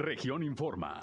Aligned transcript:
Región 0.00 0.42
Informa. 0.42 0.98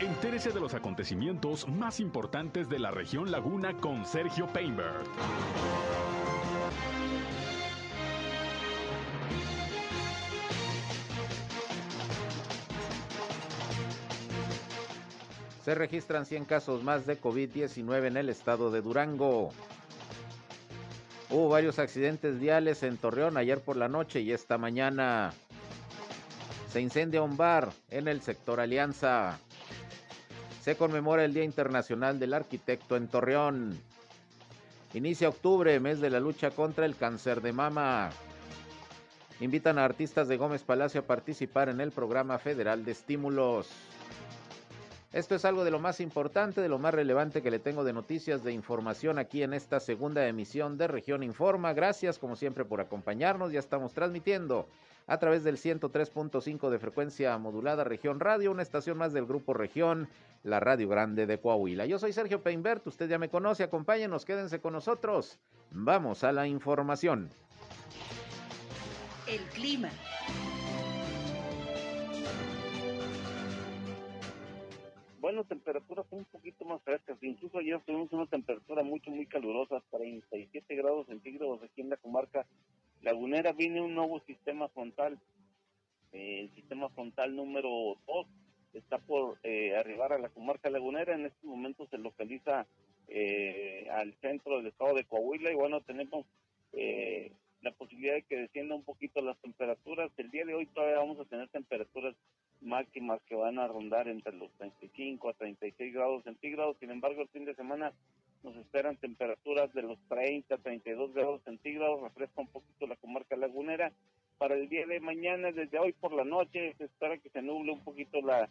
Entérese 0.00 0.50
de 0.50 0.58
los 0.58 0.74
acontecimientos 0.74 1.68
más 1.68 2.00
importantes 2.00 2.68
de 2.68 2.80
la 2.80 2.90
región 2.90 3.30
Laguna 3.30 3.74
con 3.74 4.04
Sergio 4.04 4.48
Painberg. 4.48 5.04
Se 15.64 15.72
registran 15.76 16.26
100 16.26 16.46
casos 16.46 16.82
más 16.82 17.06
de 17.06 17.20
COVID-19 17.20 18.06
en 18.08 18.16
el 18.16 18.28
estado 18.28 18.72
de 18.72 18.82
Durango. 18.82 19.52
Hubo 21.30 21.48
varios 21.48 21.78
accidentes 21.78 22.40
viales 22.40 22.82
en 22.82 22.96
Torreón 22.96 23.36
ayer 23.36 23.60
por 23.60 23.76
la 23.76 23.86
noche 23.86 24.20
y 24.20 24.32
esta 24.32 24.58
mañana. 24.58 25.32
Se 26.76 26.82
incendia 26.82 27.22
un 27.22 27.38
bar 27.38 27.72
en 27.88 28.06
el 28.06 28.20
sector 28.20 28.60
Alianza. 28.60 29.38
Se 30.60 30.76
conmemora 30.76 31.24
el 31.24 31.32
Día 31.32 31.42
Internacional 31.42 32.18
del 32.18 32.34
Arquitecto 32.34 32.96
en 32.96 33.08
Torreón. 33.08 33.80
Inicia 34.92 35.30
octubre, 35.30 35.80
mes 35.80 36.02
de 36.02 36.10
la 36.10 36.20
lucha 36.20 36.50
contra 36.50 36.84
el 36.84 36.94
cáncer 36.94 37.40
de 37.40 37.54
mama. 37.54 38.10
Invitan 39.40 39.78
a 39.78 39.86
artistas 39.86 40.28
de 40.28 40.36
Gómez 40.36 40.64
Palacio 40.64 41.00
a 41.00 41.06
participar 41.06 41.70
en 41.70 41.80
el 41.80 41.92
programa 41.92 42.38
federal 42.38 42.84
de 42.84 42.92
estímulos. 42.92 43.70
Esto 45.14 45.34
es 45.34 45.46
algo 45.46 45.64
de 45.64 45.70
lo 45.70 45.78
más 45.78 46.00
importante, 46.00 46.60
de 46.60 46.68
lo 46.68 46.78
más 46.78 46.92
relevante 46.92 47.40
que 47.40 47.50
le 47.50 47.58
tengo 47.58 47.84
de 47.84 47.94
noticias, 47.94 48.44
de 48.44 48.52
información 48.52 49.18
aquí 49.18 49.42
en 49.42 49.54
esta 49.54 49.80
segunda 49.80 50.28
emisión 50.28 50.76
de 50.76 50.88
Región 50.88 51.22
Informa. 51.22 51.72
Gracias 51.72 52.18
como 52.18 52.36
siempre 52.36 52.66
por 52.66 52.82
acompañarnos. 52.82 53.50
Ya 53.50 53.60
estamos 53.60 53.94
transmitiendo 53.94 54.68
a 55.06 55.18
través 55.18 55.44
del 55.44 55.56
103.5 55.56 56.70
de 56.70 56.78
frecuencia 56.78 57.36
modulada 57.38 57.84
Región 57.84 58.20
Radio, 58.20 58.50
una 58.50 58.62
estación 58.62 58.98
más 58.98 59.12
del 59.12 59.26
Grupo 59.26 59.54
Región, 59.54 60.08
la 60.42 60.60
Radio 60.60 60.88
Grande 60.88 61.26
de 61.26 61.38
Coahuila. 61.38 61.86
Yo 61.86 61.98
soy 61.98 62.12
Sergio 62.12 62.42
Peinbert, 62.42 62.86
usted 62.86 63.08
ya 63.08 63.18
me 63.18 63.28
conoce, 63.28 63.62
acompáñenos, 63.62 64.24
quédense 64.24 64.60
con 64.60 64.72
nosotros. 64.72 65.38
Vamos 65.70 66.24
a 66.24 66.32
la 66.32 66.46
información. 66.46 67.30
El 69.26 69.40
clima. 69.50 69.90
bueno, 75.26 75.42
temperaturas 75.42 76.06
un 76.10 76.24
poquito 76.26 76.64
más 76.64 76.80
frescas. 76.82 77.18
Incluso 77.20 77.58
ayer 77.58 77.80
tuvimos 77.84 78.12
una 78.12 78.26
temperatura 78.26 78.84
mucho, 78.84 79.10
muy 79.10 79.26
calurosa, 79.26 79.82
37 79.90 80.76
grados 80.76 81.08
centígrados 81.08 81.60
aquí 81.64 81.80
en 81.80 81.90
la 81.90 81.96
comarca 81.96 82.46
lagunera. 83.06 83.52
Viene 83.52 83.80
un 83.80 83.94
nuevo 83.94 84.18
sistema 84.26 84.68
frontal, 84.68 85.18
eh, 86.12 86.40
el 86.40 86.50
sistema 86.56 86.88
frontal 86.90 87.36
número 87.36 87.96
2 88.06 88.26
está 88.74 88.98
por 88.98 89.38
eh, 89.44 89.76
arribar 89.76 90.12
a 90.12 90.18
la 90.18 90.28
comarca 90.28 90.70
lagunera. 90.70 91.14
En 91.14 91.24
este 91.24 91.46
momento 91.46 91.86
se 91.86 91.98
localiza 91.98 92.66
eh, 93.06 93.88
al 93.92 94.12
centro 94.14 94.56
del 94.56 94.66
estado 94.66 94.94
de 94.94 95.04
Coahuila 95.04 95.52
y 95.52 95.54
bueno, 95.54 95.80
tenemos 95.82 96.26
la 97.62 97.72
posibilidad 97.72 98.14
de 98.14 98.22
que 98.22 98.36
descienda 98.36 98.74
un 98.74 98.84
poquito 98.84 99.22
las 99.22 99.38
temperaturas. 99.38 100.10
El 100.18 100.30
día 100.30 100.44
de 100.44 100.54
hoy 100.54 100.66
todavía 100.66 100.98
vamos 100.98 101.18
a 101.18 101.24
tener 101.24 101.48
temperaturas 101.48 102.14
máximas 102.60 103.22
que 103.22 103.34
van 103.34 103.58
a 103.58 103.66
rondar 103.66 104.08
entre 104.08 104.34
los 104.34 104.50
35 104.58 105.30
a 105.30 105.32
36 105.32 105.94
grados 105.94 106.24
centígrados. 106.24 106.76
Sin 106.78 106.90
embargo, 106.90 107.22
el 107.22 107.28
fin 107.28 107.44
de 107.46 107.54
semana 107.54 107.92
nos 108.46 108.56
esperan 108.56 108.96
temperaturas 108.96 109.72
de 109.74 109.82
los 109.82 109.98
30 110.08 110.54
a 110.54 110.58
32 110.58 111.12
grados 111.12 111.42
centígrados. 111.44 112.00
Refresca 112.00 112.40
un 112.40 112.48
poquito 112.48 112.86
la 112.86 112.96
comarca 112.96 113.36
lagunera. 113.36 113.92
Para 114.38 114.54
el 114.54 114.68
día 114.68 114.86
de 114.86 115.00
mañana, 115.00 115.50
desde 115.50 115.78
hoy 115.78 115.92
por 115.92 116.12
la 116.12 116.24
noche, 116.24 116.74
se 116.78 116.84
espera 116.84 117.18
que 117.18 117.28
se 117.30 117.42
nuble 117.42 117.72
un 117.72 117.82
poquito 117.82 118.20
la, 118.20 118.48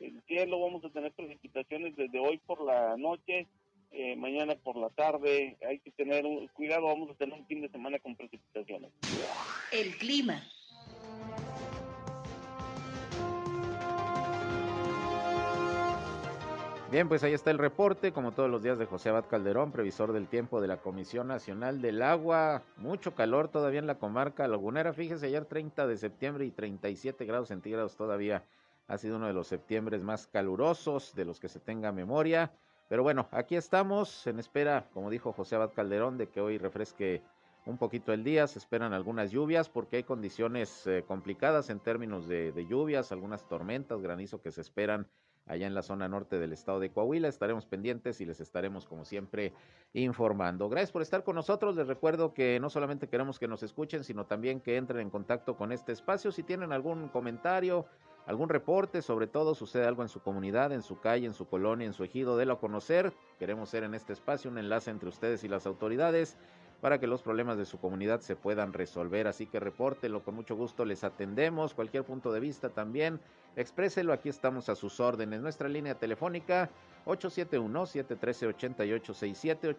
el 0.00 0.20
cielo. 0.22 0.60
Vamos 0.60 0.84
a 0.84 0.90
tener 0.90 1.12
precipitaciones 1.12 1.94
desde 1.94 2.18
hoy 2.18 2.38
por 2.38 2.64
la 2.64 2.96
noche. 2.96 3.46
Eh, 3.90 4.16
mañana 4.16 4.54
por 4.56 4.76
la 4.76 4.88
tarde 4.88 5.56
hay 5.68 5.78
que 5.78 5.92
tener 5.92 6.24
un 6.26 6.48
cuidado, 6.48 6.86
vamos 6.86 7.10
a 7.10 7.14
tener 7.14 7.38
un 7.38 7.46
fin 7.46 7.60
de 7.60 7.68
semana 7.68 7.98
con 8.00 8.16
precipitaciones. 8.16 8.90
El 9.70 9.96
clima. 9.98 10.42
Bien, 16.94 17.08
pues 17.08 17.24
ahí 17.24 17.32
está 17.32 17.50
el 17.50 17.58
reporte, 17.58 18.12
como 18.12 18.30
todos 18.30 18.48
los 18.48 18.62
días 18.62 18.78
de 18.78 18.86
José 18.86 19.08
Abad 19.08 19.24
Calderón, 19.28 19.72
previsor 19.72 20.12
del 20.12 20.28
tiempo 20.28 20.60
de 20.60 20.68
la 20.68 20.76
Comisión 20.76 21.26
Nacional 21.26 21.82
del 21.82 22.00
Agua. 22.02 22.62
Mucho 22.76 23.16
calor 23.16 23.48
todavía 23.48 23.80
en 23.80 23.88
la 23.88 23.98
comarca 23.98 24.46
lagunera. 24.46 24.92
Fíjese, 24.92 25.26
ayer 25.26 25.44
30 25.44 25.88
de 25.88 25.96
septiembre 25.96 26.44
y 26.44 26.52
37 26.52 27.24
grados 27.24 27.48
centígrados 27.48 27.96
todavía. 27.96 28.44
Ha 28.86 28.96
sido 28.96 29.16
uno 29.16 29.26
de 29.26 29.32
los 29.32 29.48
septiembres 29.48 30.04
más 30.04 30.28
calurosos 30.28 31.16
de 31.16 31.24
los 31.24 31.40
que 31.40 31.48
se 31.48 31.58
tenga 31.58 31.90
memoria. 31.90 32.52
Pero 32.88 33.02
bueno, 33.02 33.26
aquí 33.32 33.56
estamos 33.56 34.24
en 34.28 34.38
espera, 34.38 34.88
como 34.94 35.10
dijo 35.10 35.32
José 35.32 35.56
Abad 35.56 35.72
Calderón, 35.74 36.16
de 36.16 36.28
que 36.28 36.40
hoy 36.40 36.58
refresque 36.58 37.22
un 37.66 37.76
poquito 37.76 38.12
el 38.12 38.22
día. 38.22 38.46
Se 38.46 38.60
esperan 38.60 38.92
algunas 38.92 39.32
lluvias 39.32 39.68
porque 39.68 39.96
hay 39.96 40.04
condiciones 40.04 40.86
eh, 40.86 41.02
complicadas 41.04 41.70
en 41.70 41.80
términos 41.80 42.28
de, 42.28 42.52
de 42.52 42.66
lluvias, 42.68 43.10
algunas 43.10 43.48
tormentas, 43.48 44.00
granizo 44.00 44.40
que 44.40 44.52
se 44.52 44.60
esperan 44.60 45.08
allá 45.46 45.66
en 45.66 45.74
la 45.74 45.82
zona 45.82 46.08
norte 46.08 46.38
del 46.38 46.52
estado 46.52 46.80
de 46.80 46.90
Coahuila. 46.90 47.28
Estaremos 47.28 47.66
pendientes 47.66 48.20
y 48.20 48.26
les 48.26 48.40
estaremos, 48.40 48.86
como 48.86 49.04
siempre, 49.04 49.52
informando. 49.92 50.68
Gracias 50.68 50.92
por 50.92 51.02
estar 51.02 51.24
con 51.24 51.36
nosotros. 51.36 51.76
Les 51.76 51.86
recuerdo 51.86 52.34
que 52.34 52.58
no 52.60 52.70
solamente 52.70 53.08
queremos 53.08 53.38
que 53.38 53.48
nos 53.48 53.62
escuchen, 53.62 54.04
sino 54.04 54.26
también 54.26 54.60
que 54.60 54.76
entren 54.76 55.00
en 55.00 55.10
contacto 55.10 55.56
con 55.56 55.72
este 55.72 55.92
espacio. 55.92 56.32
Si 56.32 56.42
tienen 56.42 56.72
algún 56.72 57.08
comentario, 57.08 57.86
algún 58.26 58.48
reporte, 58.48 59.02
sobre 59.02 59.26
todo 59.26 59.54
sucede 59.54 59.86
algo 59.86 60.02
en 60.02 60.08
su 60.08 60.20
comunidad, 60.20 60.72
en 60.72 60.82
su 60.82 60.98
calle, 60.98 61.26
en 61.26 61.34
su 61.34 61.46
colonia, 61.46 61.86
en 61.86 61.92
su 61.92 62.04
ejido, 62.04 62.36
délo 62.36 62.54
a 62.54 62.60
conocer. 62.60 63.12
Queremos 63.38 63.68
ser 63.68 63.84
en 63.84 63.94
este 63.94 64.12
espacio 64.12 64.50
un 64.50 64.58
enlace 64.58 64.90
entre 64.90 65.08
ustedes 65.08 65.44
y 65.44 65.48
las 65.48 65.66
autoridades 65.66 66.36
para 66.84 67.00
que 67.00 67.06
los 67.06 67.22
problemas 67.22 67.56
de 67.56 67.64
su 67.64 67.80
comunidad 67.80 68.20
se 68.20 68.36
puedan 68.36 68.74
resolver. 68.74 69.26
Así 69.26 69.46
que 69.46 69.58
repórtelo, 69.58 70.22
con 70.22 70.34
mucho 70.34 70.54
gusto 70.54 70.84
les 70.84 71.02
atendemos. 71.02 71.72
Cualquier 71.72 72.04
punto 72.04 72.30
de 72.30 72.40
vista 72.40 72.68
también, 72.68 73.20
expréselo. 73.56 74.12
Aquí 74.12 74.28
estamos 74.28 74.68
a 74.68 74.74
sus 74.74 75.00
órdenes. 75.00 75.40
Nuestra 75.40 75.66
línea 75.66 75.94
telefónica 75.94 76.68
871-713-8867, 77.06 79.74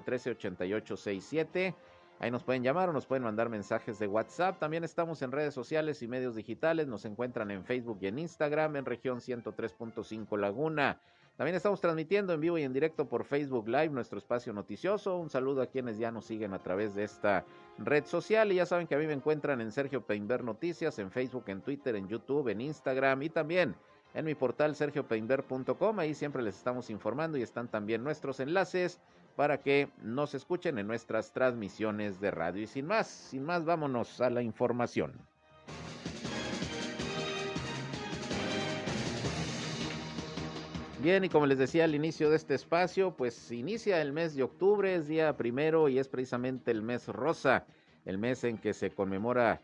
871-713-8867. 0.00 1.74
Ahí 2.20 2.30
nos 2.30 2.42
pueden 2.42 2.62
llamar 2.62 2.88
o 2.88 2.94
nos 2.94 3.04
pueden 3.04 3.24
mandar 3.24 3.50
mensajes 3.50 3.98
de 3.98 4.06
WhatsApp. 4.06 4.58
También 4.58 4.82
estamos 4.82 5.20
en 5.20 5.30
redes 5.30 5.52
sociales 5.52 6.00
y 6.00 6.08
medios 6.08 6.36
digitales. 6.36 6.86
Nos 6.86 7.04
encuentran 7.04 7.50
en 7.50 7.66
Facebook 7.66 7.98
y 8.00 8.06
en 8.06 8.18
Instagram 8.18 8.76
en 8.76 8.86
región 8.86 9.20
103.5 9.20 10.38
Laguna. 10.38 10.98
También 11.36 11.56
estamos 11.56 11.80
transmitiendo 11.80 12.32
en 12.32 12.40
vivo 12.40 12.58
y 12.58 12.62
en 12.62 12.72
directo 12.72 13.08
por 13.08 13.24
Facebook 13.24 13.66
Live 13.66 13.88
nuestro 13.88 14.18
espacio 14.18 14.52
noticioso. 14.52 15.18
Un 15.18 15.30
saludo 15.30 15.62
a 15.62 15.66
quienes 15.66 15.98
ya 15.98 16.12
nos 16.12 16.26
siguen 16.26 16.54
a 16.54 16.60
través 16.60 16.94
de 16.94 17.02
esta 17.02 17.44
red 17.78 18.04
social. 18.04 18.52
Y 18.52 18.56
ya 18.56 18.66
saben 18.66 18.86
que 18.86 18.94
a 18.94 18.98
mí 18.98 19.06
me 19.06 19.14
encuentran 19.14 19.60
en 19.60 19.72
Sergio 19.72 20.06
Peinber 20.06 20.44
Noticias, 20.44 20.96
en 21.00 21.10
Facebook, 21.10 21.44
en 21.48 21.60
Twitter, 21.60 21.96
en 21.96 22.06
YouTube, 22.06 22.48
en 22.48 22.60
Instagram 22.60 23.22
y 23.24 23.30
también 23.30 23.74
en 24.14 24.24
mi 24.24 24.36
portal 24.36 24.76
sergiopeinber.com. 24.76 25.98
Ahí 25.98 26.14
siempre 26.14 26.40
les 26.40 26.56
estamos 26.56 26.88
informando 26.88 27.36
y 27.36 27.42
están 27.42 27.66
también 27.66 28.04
nuestros 28.04 28.38
enlaces 28.38 29.00
para 29.34 29.58
que 29.60 29.90
nos 30.02 30.34
escuchen 30.34 30.78
en 30.78 30.86
nuestras 30.86 31.32
transmisiones 31.32 32.20
de 32.20 32.30
radio. 32.30 32.62
Y 32.62 32.68
sin 32.68 32.86
más, 32.86 33.08
sin 33.08 33.42
más, 33.42 33.64
vámonos 33.64 34.20
a 34.20 34.30
la 34.30 34.42
información. 34.42 35.33
Bien, 41.04 41.22
y 41.22 41.28
como 41.28 41.44
les 41.44 41.58
decía 41.58 41.84
al 41.84 41.94
inicio 41.94 42.30
de 42.30 42.36
este 42.36 42.54
espacio, 42.54 43.14
pues 43.14 43.52
inicia 43.52 44.00
el 44.00 44.14
mes 44.14 44.34
de 44.34 44.42
octubre, 44.42 44.94
es 44.94 45.06
día 45.06 45.36
primero 45.36 45.90
y 45.90 45.98
es 45.98 46.08
precisamente 46.08 46.70
el 46.70 46.80
mes 46.80 47.08
rosa, 47.08 47.66
el 48.06 48.16
mes 48.16 48.42
en 48.44 48.56
que 48.56 48.72
se 48.72 48.90
conmemora 48.90 49.60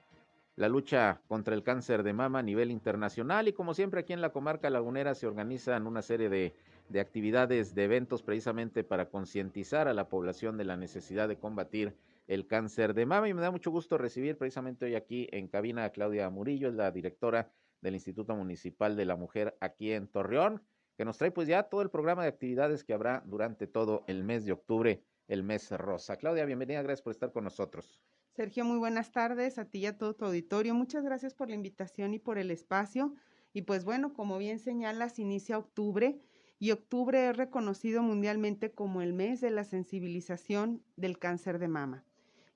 la 0.57 0.69
lucha 0.69 1.23
contra 1.29 1.55
el 1.55 1.63
cáncer 1.63 2.03
de 2.03 2.13
mama 2.13 2.41
a 2.41 2.43
nivel 2.43 2.71
internacional. 2.71 3.49
Y 3.49 3.55
como 3.55 3.73
siempre 3.73 4.01
aquí 4.01 4.13
en 4.13 4.21
la 4.21 4.33
comarca 4.33 4.69
lagunera 4.69 5.15
se 5.15 5.27
organizan 5.27 5.87
una 5.87 6.03
serie 6.03 6.29
de, 6.29 6.55
de 6.91 7.01
actividades, 7.01 7.75
de 7.75 7.85
eventos 7.85 8.23
precisamente 8.23 8.85
para 8.85 9.09
concientizar 9.09 9.89
a 9.89 9.95
la 9.95 10.11
población 10.11 10.59
de 10.59 10.67
la 10.67 10.77
necesidad 10.77 11.27
de 11.27 11.39
combatir 11.39 11.97
el 12.29 12.47
cáncer 12.47 12.93
de 12.93 13.07
mama. 13.07 13.31
Y 13.31 13.33
me 13.33 13.41
da 13.41 13.51
mucho 13.51 13.71
gusto 13.71 13.97
recibir 13.97 14.37
precisamente 14.37 14.85
hoy 14.85 14.95
aquí 14.95 15.27
en 15.33 15.49
cabina 15.49 15.85
a 15.85 15.91
Claudia 15.91 16.29
Murillo, 16.29 16.69
es 16.69 16.75
la 16.75 16.91
directora 16.91 17.51
del 17.81 17.95
Instituto 17.95 18.37
Municipal 18.37 18.95
de 18.95 19.07
la 19.07 19.17
Mujer 19.17 19.57
aquí 19.59 19.93
en 19.93 20.07
Torreón 20.07 20.61
que 21.01 21.07
nos 21.07 21.17
trae 21.17 21.31
pues 21.31 21.49
ya 21.49 21.63
todo 21.63 21.81
el 21.81 21.89
programa 21.89 22.25
de 22.25 22.29
actividades 22.29 22.85
que 22.85 22.93
habrá 22.93 23.23
durante 23.25 23.67
todo 23.67 24.05
el 24.07 24.23
mes 24.23 24.45
de 24.45 24.53
octubre, 24.53 25.03
el 25.29 25.43
mes 25.43 25.71
rosa. 25.71 26.17
Claudia, 26.17 26.45
bienvenida, 26.45 26.83
gracias 26.83 27.01
por 27.01 27.13
estar 27.13 27.33
con 27.33 27.45
nosotros. 27.45 27.99
Sergio, 28.37 28.67
muy 28.67 28.77
buenas 28.77 29.11
tardes 29.11 29.57
a 29.57 29.65
ti 29.65 29.79
y 29.79 29.87
a 29.87 29.97
todo 29.97 30.13
tu 30.13 30.27
auditorio. 30.27 30.75
Muchas 30.75 31.03
gracias 31.03 31.33
por 31.33 31.49
la 31.49 31.55
invitación 31.55 32.13
y 32.13 32.19
por 32.19 32.37
el 32.37 32.51
espacio. 32.51 33.15
Y 33.55 33.63
pues 33.63 33.87
bueno, 33.87 34.13
como 34.13 34.37
bien 34.37 34.59
señalas, 34.59 35.19
inicia 35.19 35.57
octubre 35.57 36.21
y 36.59 36.73
octubre 36.73 37.31
es 37.31 37.35
reconocido 37.35 38.03
mundialmente 38.03 38.73
como 38.73 39.01
el 39.01 39.15
mes 39.15 39.41
de 39.41 39.53
la 39.53 39.65
sensibilización 39.65 40.83
del 40.97 41.19
cáncer 41.19 41.59
de 41.59 41.69
mama, 41.69 42.05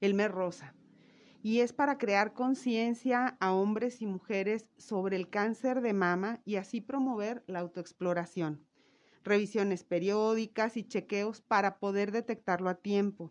el 0.02 0.12
mes 0.12 0.30
rosa. 0.30 0.74
Y 1.44 1.60
es 1.60 1.74
para 1.74 1.98
crear 1.98 2.32
conciencia 2.32 3.36
a 3.38 3.52
hombres 3.52 4.00
y 4.00 4.06
mujeres 4.06 4.70
sobre 4.78 5.16
el 5.16 5.28
cáncer 5.28 5.82
de 5.82 5.92
mama 5.92 6.40
y 6.46 6.56
así 6.56 6.80
promover 6.80 7.44
la 7.46 7.58
autoexploración. 7.58 8.66
Revisiones 9.24 9.84
periódicas 9.84 10.78
y 10.78 10.84
chequeos 10.84 11.42
para 11.42 11.78
poder 11.78 12.12
detectarlo 12.12 12.70
a 12.70 12.76
tiempo, 12.76 13.30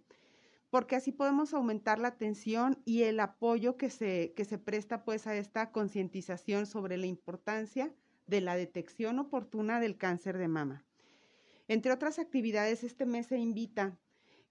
porque 0.70 0.96
así 0.96 1.12
podemos 1.12 1.56
aumentar 1.56 1.98
la 1.98 2.10
atención 2.10 2.80
y 2.86 3.02
el 3.02 3.20
apoyo 3.20 3.78
que 3.78 3.90
se, 3.90 4.34
que 4.36 4.46
se 4.46 4.60
presta 4.60 5.04
pues 5.04 5.26
a 5.26 5.36
esta 5.36 5.72
concientización 5.72 6.68
sobre 6.68 6.98
la 6.98 7.08
importancia 7.08 7.92
de 8.28 8.42
la 8.42 8.56
detección 8.56 9.18
oportuna 9.18 9.80
del 9.80 9.98
cáncer 9.98 10.38
de 10.38 10.48
mama. 10.48 10.86
Entre 11.68 11.92
otras 11.92 12.20
actividades, 12.20 12.84
este 12.84 13.08
mes 13.08 13.26
se 13.26 13.40
invita 13.40 13.98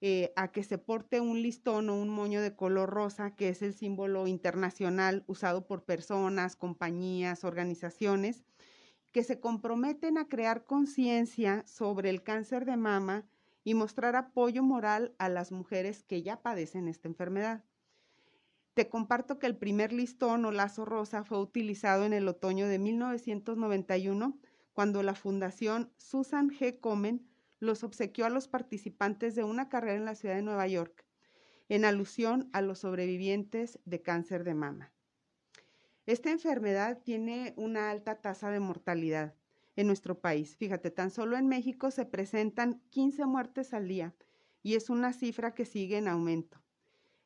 eh, 0.05 0.33
a 0.35 0.51
que 0.51 0.65
se 0.65 0.79
porte 0.79 1.21
un 1.21 1.43
listón 1.43 1.89
o 1.89 1.95
un 1.95 2.09
moño 2.09 2.43
de 2.43 2.57
color 2.57 2.91
rosa, 2.91 3.37
que 3.37 3.49
es 3.49 3.63
el 3.63 3.73
símbolo 3.73 4.27
internacional 4.27 5.23
usado 5.29 5.65
por 5.65 5.85
personas, 5.85 6.57
compañías, 6.57 7.45
organizaciones, 7.45 8.43
que 9.13 9.23
se 9.23 9.39
comprometen 9.39 10.19
a 10.19 10.27
crear 10.27 10.65
conciencia 10.65 11.63
sobre 11.69 12.11
el 12.11 12.25
cáncer 12.25 12.65
de 12.65 12.77
mama 12.77 13.29
y 13.63 13.75
mostrar 13.75 14.17
apoyo 14.17 14.65
moral 14.65 15.15
a 15.19 15.29
las 15.29 15.53
mujeres 15.53 16.03
que 16.03 16.23
ya 16.23 16.43
padecen 16.43 16.89
esta 16.89 17.07
enfermedad. 17.07 17.63
Te 18.75 18.89
comparto 18.89 19.39
que 19.39 19.47
el 19.47 19.57
primer 19.57 19.93
listón 19.93 20.45
o 20.47 20.51
lazo 20.51 20.85
rosa 20.85 21.23
fue 21.23 21.39
utilizado 21.39 22.07
en 22.07 22.13
el 22.13 22.27
otoño 22.27 22.67
de 22.67 22.81
1991, 22.81 24.37
cuando 24.73 25.05
la 25.05 25.15
Fundación 25.15 25.93
Susan 25.97 26.51
G. 26.51 26.81
Komen 26.81 27.29
los 27.63 27.85
obsequió 27.85 28.27
a 28.27 28.29
los 28.29 28.49
participantes 28.49 29.37
de 29.37 29.45
una 29.45 29.69
carrera 29.69 29.95
en 29.95 30.05
la 30.05 30.17
ciudad 30.17 30.35
de 30.35 30.43
Nueva 30.43 30.67
York, 30.67 31.07
en 31.69 31.85
alusión 31.85 32.51
a 32.53 32.61
los 32.61 32.81
sobrevivientes 32.81 33.79
de 33.85 34.03
cáncer 34.03 34.43
de 34.43 34.55
mama. 34.55 34.93
Esta 36.05 36.33
enfermedad 36.33 37.01
tiene 37.05 37.55
una 37.57 37.93
alta 37.93 38.17
tasa 38.17 38.51
de 38.51 38.59
mortalidad 38.59 39.37
en 39.77 39.87
nuestro 39.87 40.19
país. 40.19 40.57
Fíjate, 40.57 40.91
tan 40.91 41.13
solo 41.13 41.37
en 41.37 41.47
México 41.47 41.93
se 41.93 42.05
presentan 42.05 42.83
15 42.91 43.27
muertes 43.27 43.73
al 43.75 43.87
día 43.87 44.13
y 44.65 44.75
es 44.75 44.91
una 44.91 45.13
cifra 45.13 45.55
que 45.55 45.65
sigue 45.65 45.99
en 45.99 46.09
aumento. 46.09 46.61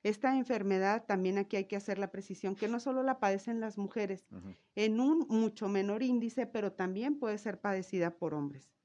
Esta 0.03 0.37
enfermedad 0.37 1.07
también 1.07 1.39
aquí 1.39 1.57
hay 1.57 1.65
que 1.65 1.77
hacer 1.77 1.99
la 1.99 2.11
precisión 2.11 2.57
que 2.57 2.69
no 2.69 2.79
solo 2.79 3.03
la 3.03 3.21
padecen 3.21 3.59
las 3.59 3.79
mujeres, 3.79 4.27
en 4.75 5.01
un 5.01 5.27
mucho 5.31 5.67
menor 5.69 6.03
índice, 6.03 6.47
pero 6.47 6.73
también 6.73 7.19
puede 7.19 7.39
ser 7.39 7.59
padecida 7.59 8.19
por 8.19 8.35
hombres 8.35 8.76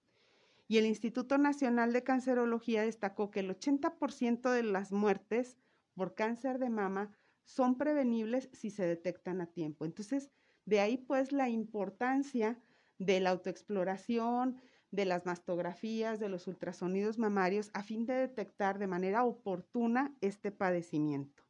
y 0.72 0.78
el 0.78 0.86
Instituto 0.86 1.38
Nacional 1.38 1.92
de 1.92 2.02
Cancerología 2.02 2.84
destacó 2.84 3.30
que 3.30 3.42
el 3.42 3.50
80% 3.50 4.50
de 4.54 4.64
las 4.64 4.94
muertes 4.94 5.58
por 5.96 6.16
cáncer 6.16 6.60
de 6.60 6.70
mama 6.70 7.12
son 7.44 7.78
prevenibles 7.78 8.48
si 8.54 8.70
se 8.70 8.86
detectan 8.86 9.42
a 9.42 9.48
tiempo. 9.48 9.84
Entonces, 9.84 10.30
de 10.64 10.80
ahí 10.80 10.96
pues 10.96 11.34
la 11.34 11.50
importancia 11.50 12.58
de 13.00 13.20
la 13.20 13.32
autoexploración, 13.32 14.62
de 14.92 15.04
las 15.04 15.26
mastografías, 15.26 16.22
de 16.22 16.30
los 16.30 16.48
ultrasonidos 16.48 17.18
mamarios, 17.18 17.70
a 17.74 17.84
fin 17.84 18.06
de 18.06 18.14
detectar 18.14 18.80
de 18.80 18.88
manera 18.88 19.26
oportuna 19.26 20.16
este 20.22 20.54
padecimiento. 20.54 21.44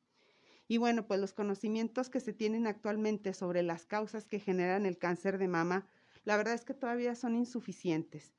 Y 0.67 0.79
bueno, 0.79 1.05
pues 1.05 1.19
los 1.19 1.33
conocimientos 1.33 2.09
que 2.09 2.21
se 2.21 2.33
tienen 2.33 2.65
actualmente 2.65 3.35
sobre 3.35 3.61
las 3.61 3.85
causas 3.85 4.25
que 4.25 4.39
generan 4.39 4.87
el 4.87 4.97
cáncer 4.97 5.37
de 5.37 5.47
mama, 5.47 5.85
la 6.23 6.37
verdad 6.37 6.55
es 6.55 6.65
que 6.65 6.73
todavía 6.73 7.13
son 7.13 7.35
insuficientes 7.35 8.33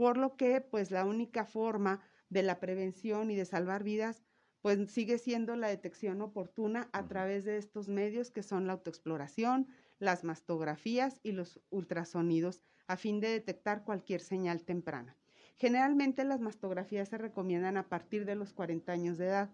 por 0.00 0.16
lo 0.16 0.34
que 0.34 0.62
pues 0.62 0.90
la 0.90 1.04
única 1.04 1.44
forma 1.44 2.00
de 2.30 2.42
la 2.42 2.58
prevención 2.58 3.30
y 3.30 3.36
de 3.36 3.44
salvar 3.44 3.84
vidas 3.84 4.22
pues 4.62 4.90
sigue 4.90 5.18
siendo 5.18 5.56
la 5.56 5.68
detección 5.68 6.22
oportuna 6.22 6.88
a 6.94 7.06
través 7.06 7.44
de 7.44 7.58
estos 7.58 7.86
medios 7.88 8.30
que 8.30 8.42
son 8.42 8.66
la 8.66 8.72
autoexploración, 8.72 9.68
las 9.98 10.24
mastografías 10.24 11.20
y 11.22 11.32
los 11.32 11.60
ultrasonidos 11.68 12.62
a 12.86 12.96
fin 12.96 13.20
de 13.20 13.28
detectar 13.28 13.84
cualquier 13.84 14.22
señal 14.22 14.64
temprana. 14.64 15.18
Generalmente 15.58 16.24
las 16.24 16.40
mastografías 16.40 17.10
se 17.10 17.18
recomiendan 17.18 17.76
a 17.76 17.90
partir 17.90 18.24
de 18.24 18.36
los 18.36 18.54
40 18.54 18.90
años 18.90 19.18
de 19.18 19.26
edad, 19.26 19.50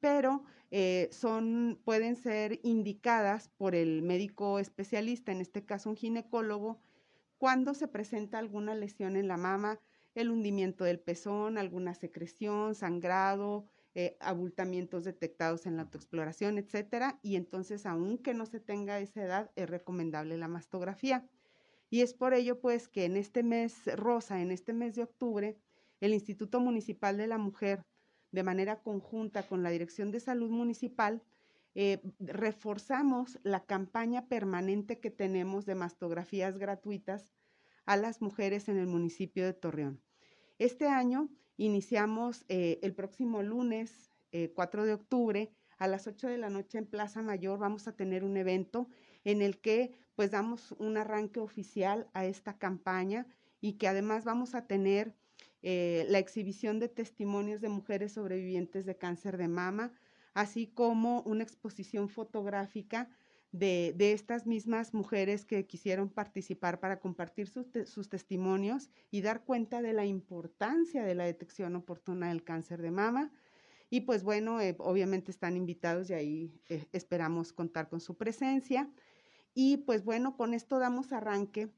pero 0.00 0.44
eh, 0.70 1.08
son, 1.12 1.80
pueden 1.82 2.16
ser 2.16 2.60
indicadas 2.62 3.48
por 3.56 3.74
el 3.74 4.02
médico 4.02 4.58
especialista, 4.58 5.32
en 5.32 5.40
este 5.40 5.64
caso 5.64 5.88
un 5.88 5.96
ginecólogo, 5.96 6.78
cuando 7.38 7.74
se 7.74 7.88
presenta 7.88 8.38
alguna 8.38 8.74
lesión 8.74 9.16
en 9.16 9.28
la 9.28 9.36
mama, 9.36 9.80
el 10.14 10.30
hundimiento 10.30 10.84
del 10.84 11.00
pezón, 11.00 11.56
alguna 11.56 11.94
secreción, 11.94 12.74
sangrado, 12.74 13.68
eh, 13.94 14.16
abultamientos 14.20 15.04
detectados 15.04 15.66
en 15.66 15.76
la 15.76 15.82
autoexploración, 15.82 16.58
etcétera. 16.58 17.18
Y 17.22 17.36
entonces, 17.36 17.86
aunque 17.86 18.34
no 18.34 18.46
se 18.46 18.60
tenga 18.60 19.00
esa 19.00 19.22
edad, 19.22 19.50
es 19.56 19.70
recomendable 19.70 20.36
la 20.36 20.48
mastografía. 20.48 21.28
Y 21.90 22.02
es 22.02 22.14
por 22.14 22.34
ello, 22.34 22.60
pues, 22.60 22.88
que 22.88 23.04
en 23.04 23.16
este 23.16 23.42
mes 23.42 23.86
rosa, 23.96 24.40
en 24.42 24.50
este 24.50 24.72
mes 24.72 24.94
de 24.94 25.04
octubre, 25.04 25.56
el 26.00 26.14
Instituto 26.14 26.60
Municipal 26.60 27.16
de 27.16 27.26
la 27.28 27.38
Mujer, 27.38 27.82
de 28.30 28.42
manera 28.42 28.82
conjunta 28.82 29.46
con 29.46 29.62
la 29.62 29.70
Dirección 29.70 30.10
de 30.10 30.20
Salud 30.20 30.50
Municipal, 30.50 31.22
eh, 31.80 32.00
reforzamos 32.18 33.38
la 33.44 33.64
campaña 33.64 34.26
permanente 34.26 34.98
que 34.98 35.12
tenemos 35.12 35.64
de 35.64 35.76
mastografías 35.76 36.58
gratuitas 36.58 37.32
a 37.86 37.96
las 37.96 38.20
mujeres 38.20 38.68
en 38.68 38.78
el 38.78 38.88
municipio 38.88 39.44
de 39.44 39.52
Torreón. 39.52 40.02
Este 40.58 40.88
año 40.88 41.28
iniciamos 41.56 42.44
eh, 42.48 42.80
el 42.82 42.96
próximo 42.96 43.44
lunes, 43.44 44.10
4 44.56 44.82
eh, 44.82 44.86
de 44.86 44.92
octubre, 44.92 45.52
a 45.78 45.86
las 45.86 46.08
8 46.08 46.26
de 46.26 46.38
la 46.38 46.50
noche 46.50 46.78
en 46.78 46.86
Plaza 46.86 47.22
Mayor. 47.22 47.60
Vamos 47.60 47.86
a 47.86 47.94
tener 47.94 48.24
un 48.24 48.36
evento 48.36 48.88
en 49.22 49.40
el 49.40 49.60
que 49.60 49.92
pues 50.16 50.32
damos 50.32 50.72
un 50.80 50.96
arranque 50.96 51.38
oficial 51.38 52.10
a 52.12 52.26
esta 52.26 52.58
campaña 52.58 53.28
y 53.60 53.74
que 53.74 53.86
además 53.86 54.24
vamos 54.24 54.56
a 54.56 54.66
tener 54.66 55.14
la 55.62 56.18
exhibición 56.18 56.80
de 56.80 56.88
testimonios 56.88 57.60
de 57.60 57.68
mujeres 57.68 58.14
sobrevivientes 58.14 58.84
de 58.84 58.96
cáncer 58.96 59.36
de 59.36 59.46
mama, 59.46 59.92
así 60.38 60.68
como 60.68 61.22
una 61.22 61.42
exposición 61.42 62.08
fotográfica 62.08 63.10
de, 63.50 63.92
estas 63.98 64.46
mismas 64.46 64.94
mujeres 64.94 65.44
que 65.44 65.66
quisieron 65.66 66.10
participar 66.10 66.78
para 66.78 67.00
compartir 67.00 67.48
sus, 67.48 68.08
testimonios 68.08 68.88
y 69.10 69.22
dar 69.22 69.42
cuenta 69.42 69.82
de 69.82 69.92
la 69.92 70.06
importancia 70.06 71.02
de 71.02 71.16
la 71.16 71.24
detección 71.24 71.74
oportuna 71.74 72.28
del 72.28 72.44
cáncer 72.44 72.82
de 72.82 72.92
mama. 72.92 73.32
Y 73.90 74.02
pues 74.02 74.22
bueno, 74.22 74.60
eh, 74.60 74.76
obviamente 74.78 75.32
están 75.32 75.56
invitados 75.56 76.08
y 76.10 76.14
ahí 76.14 76.52
eh, 76.68 76.86
esperamos 76.92 77.52
contar 77.52 77.88
con 77.88 78.00
su 78.00 78.16
presencia. 78.16 78.88
Y 79.54 79.78
pues 79.78 80.04
bueno, 80.04 80.36
con 80.36 80.54
esto 80.54 80.78
damos 80.78 81.12
arranque 81.12 81.68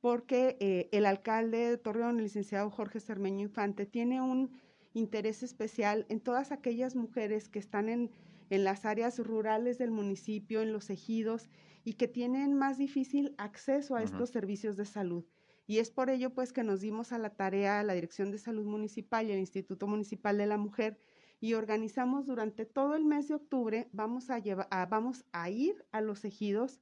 porque 0.00 0.58
eh, 0.60 0.90
el 0.92 1.06
alcalde 1.06 1.70
de 1.70 1.78
Torreón, 1.78 2.18
el 2.18 2.24
licenciado 2.24 2.68
Jorge 2.68 3.00
Cermeño 3.00 3.44
Infante, 3.44 3.86
tiene 3.86 4.20
un 4.20 4.60
interés 4.94 5.42
especial 5.42 6.06
en 6.08 6.20
todas 6.20 6.52
aquellas 6.52 6.94
mujeres 6.96 7.48
que 7.48 7.58
están 7.58 7.88
en, 7.88 8.10
en 8.50 8.64
las 8.64 8.84
áreas 8.84 9.18
rurales 9.18 9.78
del 9.78 9.90
municipio, 9.90 10.62
en 10.62 10.72
los 10.72 10.90
ejidos 10.90 11.48
y 11.84 11.94
que 11.94 12.08
tienen 12.08 12.54
más 12.54 12.78
difícil 12.78 13.34
acceso 13.38 13.96
a 13.96 14.02
estos 14.02 14.30
servicios 14.30 14.76
de 14.76 14.84
salud. 14.84 15.24
Y 15.66 15.78
es 15.78 15.90
por 15.90 16.10
ello 16.10 16.30
pues 16.30 16.52
que 16.52 16.64
nos 16.64 16.80
dimos 16.80 17.12
a 17.12 17.18
la 17.18 17.30
tarea 17.30 17.80
a 17.80 17.82
la 17.84 17.94
Dirección 17.94 18.30
de 18.30 18.38
Salud 18.38 18.66
Municipal 18.66 19.28
y 19.28 19.32
el 19.32 19.38
Instituto 19.38 19.86
Municipal 19.86 20.36
de 20.36 20.46
la 20.46 20.58
Mujer 20.58 20.98
y 21.40 21.54
organizamos 21.54 22.26
durante 22.26 22.66
todo 22.66 22.94
el 22.94 23.04
mes 23.04 23.26
de 23.26 23.34
octubre, 23.34 23.88
vamos 23.92 24.30
a, 24.30 24.38
llevar, 24.38 24.68
vamos 24.88 25.24
a 25.32 25.50
ir 25.50 25.84
a 25.90 26.00
los 26.00 26.24
ejidos 26.24 26.80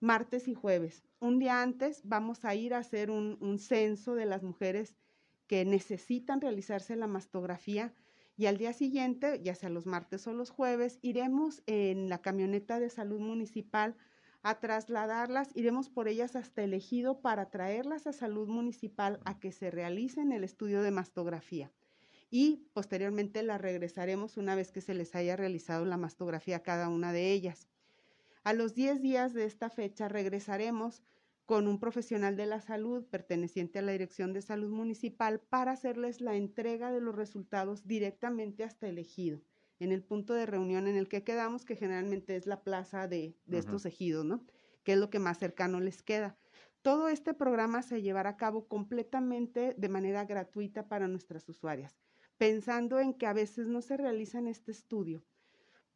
martes 0.00 0.48
y 0.48 0.54
jueves. 0.54 1.04
Un 1.20 1.38
día 1.38 1.62
antes 1.62 2.00
vamos 2.04 2.44
a 2.44 2.54
ir 2.54 2.72
a 2.72 2.78
hacer 2.78 3.10
un, 3.10 3.36
un 3.40 3.58
censo 3.58 4.14
de 4.14 4.26
las 4.26 4.42
mujeres 4.42 4.96
que 5.46 5.64
necesitan 5.64 6.40
realizarse 6.40 6.96
la 6.96 7.06
mastografía 7.06 7.94
y 8.36 8.46
al 8.46 8.58
día 8.58 8.72
siguiente, 8.72 9.40
ya 9.42 9.54
sea 9.54 9.68
los 9.70 9.86
martes 9.86 10.26
o 10.26 10.32
los 10.32 10.50
jueves, 10.50 10.98
iremos 11.02 11.62
en 11.66 12.08
la 12.08 12.20
camioneta 12.20 12.80
de 12.80 12.90
salud 12.90 13.20
municipal 13.20 13.96
a 14.42 14.58
trasladarlas, 14.58 15.50
iremos 15.54 15.88
por 15.88 16.08
ellas 16.08 16.34
hasta 16.36 16.62
el 16.62 16.74
ejido 16.74 17.20
para 17.20 17.50
traerlas 17.50 18.06
a 18.06 18.12
salud 18.12 18.48
municipal 18.48 19.20
a 19.24 19.38
que 19.38 19.52
se 19.52 19.70
realicen 19.70 20.32
el 20.32 20.44
estudio 20.44 20.82
de 20.82 20.90
mastografía. 20.90 21.72
Y 22.28 22.68
posteriormente 22.72 23.42
las 23.42 23.60
regresaremos 23.60 24.36
una 24.36 24.56
vez 24.56 24.72
que 24.72 24.80
se 24.80 24.94
les 24.94 25.14
haya 25.14 25.36
realizado 25.36 25.84
la 25.84 25.96
mastografía 25.96 26.56
a 26.56 26.62
cada 26.62 26.88
una 26.88 27.12
de 27.12 27.30
ellas. 27.30 27.68
A 28.42 28.52
los 28.52 28.74
10 28.74 29.00
días 29.00 29.32
de 29.32 29.44
esta 29.44 29.70
fecha 29.70 30.08
regresaremos 30.08 31.02
con 31.46 31.68
un 31.68 31.78
profesional 31.78 32.36
de 32.36 32.46
la 32.46 32.60
salud 32.60 33.04
perteneciente 33.04 33.78
a 33.78 33.82
la 33.82 33.92
Dirección 33.92 34.32
de 34.32 34.40
Salud 34.40 34.70
Municipal 34.70 35.40
para 35.40 35.72
hacerles 35.72 36.20
la 36.20 36.36
entrega 36.36 36.90
de 36.90 37.00
los 37.00 37.14
resultados 37.14 37.86
directamente 37.86 38.64
hasta 38.64 38.88
el 38.88 38.98
ejido, 38.98 39.42
en 39.78 39.92
el 39.92 40.02
punto 40.02 40.32
de 40.32 40.46
reunión 40.46 40.86
en 40.86 40.96
el 40.96 41.08
que 41.08 41.22
quedamos, 41.22 41.64
que 41.64 41.76
generalmente 41.76 42.36
es 42.36 42.46
la 42.46 42.62
plaza 42.62 43.08
de, 43.08 43.36
estos 43.50 43.84
ejidos, 43.84 44.24
¿no? 44.24 44.44
Que 44.84 44.92
es 44.92 44.98
lo 44.98 45.10
que 45.10 45.18
más 45.18 45.38
cercano 45.38 45.80
les 45.80 46.02
queda. 46.02 46.36
Todo 46.80 47.08
este 47.08 47.34
programa 47.34 47.82
se 47.82 48.00
llevará 48.00 48.30
a 48.30 48.36
cabo 48.36 48.66
completamente 48.66 49.74
de 49.76 49.88
manera 49.88 50.24
gratuita 50.24 50.88
para 50.88 51.08
nuestras 51.08 51.48
usuarias, 51.48 51.98
pensando 52.38 53.00
en 53.00 53.14
que 53.14 53.26
a 53.26 53.32
veces 53.32 53.66
no 53.66 53.82
se 53.82 53.96
realiza 53.96 54.38
en 54.38 54.48
este 54.48 54.72
estudio 54.72 55.24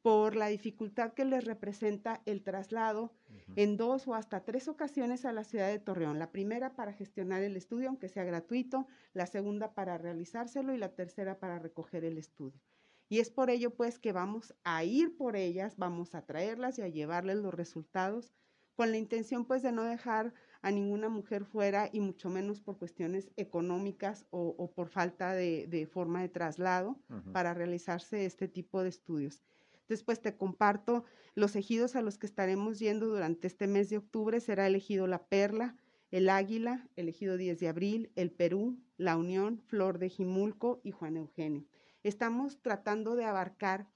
por 0.03 0.37
la 0.37 0.47
dificultad 0.47 1.13
que 1.13 1.25
les 1.25 1.45
representa 1.45 2.23
el 2.25 2.43
traslado 2.43 3.13
en 3.57 3.77
dos 3.77 4.07
o 4.07 4.15
hasta 4.15 4.45
tres 4.45 4.69
ocasiones 4.69 5.25
a 5.25 5.33
la 5.33 5.45
ciudad 5.45 5.69
de 5.69 5.79
Torreón. 5.79 6.19
La 6.19 6.31
primera 6.31 6.77
para 6.77 6.93
gestionar 6.93 7.43
el 7.43 7.57
estudio, 7.57 7.89
aunque 7.89 8.09
sea 8.09 8.25
gratuito, 8.25 8.87
la 9.13 9.27
segunda 9.27 9.75
para 9.75 9.99
realizárselo 9.99 10.75
y 10.75 10.79
la 10.79 10.95
tercera 10.95 11.39
para 11.39 11.59
recoger 11.59 12.05
el 12.05 12.19
estudio. 12.19 12.61
Y 13.09 13.21
es 13.21 13.31
por 13.31 13.51
ello 13.51 13.75
pues 13.75 13.99
que 13.99 14.13
vamos 14.13 14.55
a 14.65 14.85
ir 14.85 15.17
por 15.17 15.35
ellas, 15.35 15.77
vamos 15.77 16.15
a 16.15 16.27
traerlas 16.27 16.79
y 16.79 16.83
a 16.83 16.89
llevarles 16.89 17.39
los 17.39 17.55
resultados 17.55 18.33
con 18.77 18.93
la 18.93 18.99
intención 18.99 19.45
pues 19.45 19.63
de 19.63 19.73
no 19.73 19.83
dejar 19.83 20.33
a 20.63 20.71
ninguna 20.71 21.09
mujer 21.09 21.45
fuera 21.45 21.89
y 21.93 21.99
mucho 21.99 22.29
menos 22.29 22.61
por 22.61 22.79
cuestiones 22.79 23.31
económicas 23.37 24.27
o, 24.31 24.73
por 24.73 24.89
falta 24.89 25.33
de, 25.33 25.89
forma 25.91 26.21
de 26.21 26.29
traslado 26.29 26.97
para 27.33 27.55
realizarse 27.55 28.25
este 28.25 28.47
tipo 28.47 28.83
de 28.83 28.91
estudios. 28.91 29.43
Después 29.89 30.21
te 30.21 30.37
comparto 30.37 31.05
los 31.35 31.57
ejidos 31.57 31.97
a 31.97 32.03
los 32.03 32.19
que 32.19 32.27
estaremos 32.27 32.79
yendo 32.79 33.07
durante 33.07 33.47
este 33.47 33.67
mes 33.67 33.91
de 33.91 33.99
octubre. 33.99 34.41
Será 34.41 34.67
elegido 34.67 35.07
La 35.07 35.27
Perla, 35.27 35.77
el 36.11 36.29
Águila, 36.29 36.89
el 36.97 37.09
ejido 37.09 37.37
10 37.37 37.59
de 37.59 37.69
abril, 37.69 38.13
el 38.15 38.31
Perú, 38.31 38.79
La 38.97 39.17
Unión, 39.17 39.61
Flor 39.67 39.99
de 39.99 40.09
Jimulco 40.09 40.81
y 40.83 40.91
Juan 40.91 41.17
Eugenio. 41.17 41.65
Estamos 42.03 42.61
tratando 42.63 43.17
de 43.17 43.25
abarcar 43.25 43.89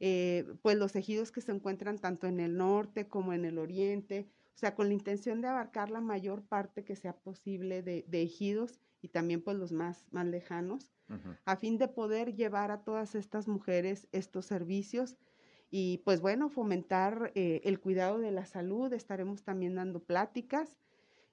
eh, 0.00 0.44
pues 0.62 0.76
los 0.76 0.96
ejidos 0.96 1.30
que 1.30 1.40
se 1.40 1.52
encuentran 1.52 1.98
tanto 1.98 2.26
en 2.26 2.40
el 2.40 2.56
norte 2.56 3.08
como 3.08 3.32
en 3.32 3.44
el 3.44 3.58
oriente, 3.58 4.28
o 4.54 4.58
sea, 4.58 4.74
con 4.74 4.88
la 4.88 4.94
intención 4.94 5.40
de 5.40 5.48
abarcar 5.48 5.90
la 5.90 6.00
mayor 6.00 6.42
parte 6.42 6.84
que 6.84 6.96
sea 6.96 7.16
posible 7.16 7.82
de, 7.82 8.04
ejidos 8.10 8.80
y 9.00 9.08
también 9.08 9.42
pues 9.42 9.56
los 9.56 9.72
más, 9.72 10.06
más 10.10 10.26
lejanos, 10.26 10.90
a 11.44 11.56
fin 11.56 11.76
de 11.78 11.86
poder 11.86 12.34
llevar 12.34 12.70
a 12.70 12.82
todas 12.82 13.14
estas 13.14 13.46
mujeres 13.46 14.08
estos 14.12 14.46
servicios 14.46 15.16
y 15.76 15.98
pues 16.04 16.20
bueno, 16.20 16.50
fomentar 16.50 17.32
eh, 17.34 17.60
el 17.64 17.80
cuidado 17.80 18.20
de 18.20 18.30
la 18.30 18.46
salud, 18.46 18.92
estaremos 18.92 19.42
también 19.42 19.74
dando 19.74 19.98
pláticas 19.98 20.78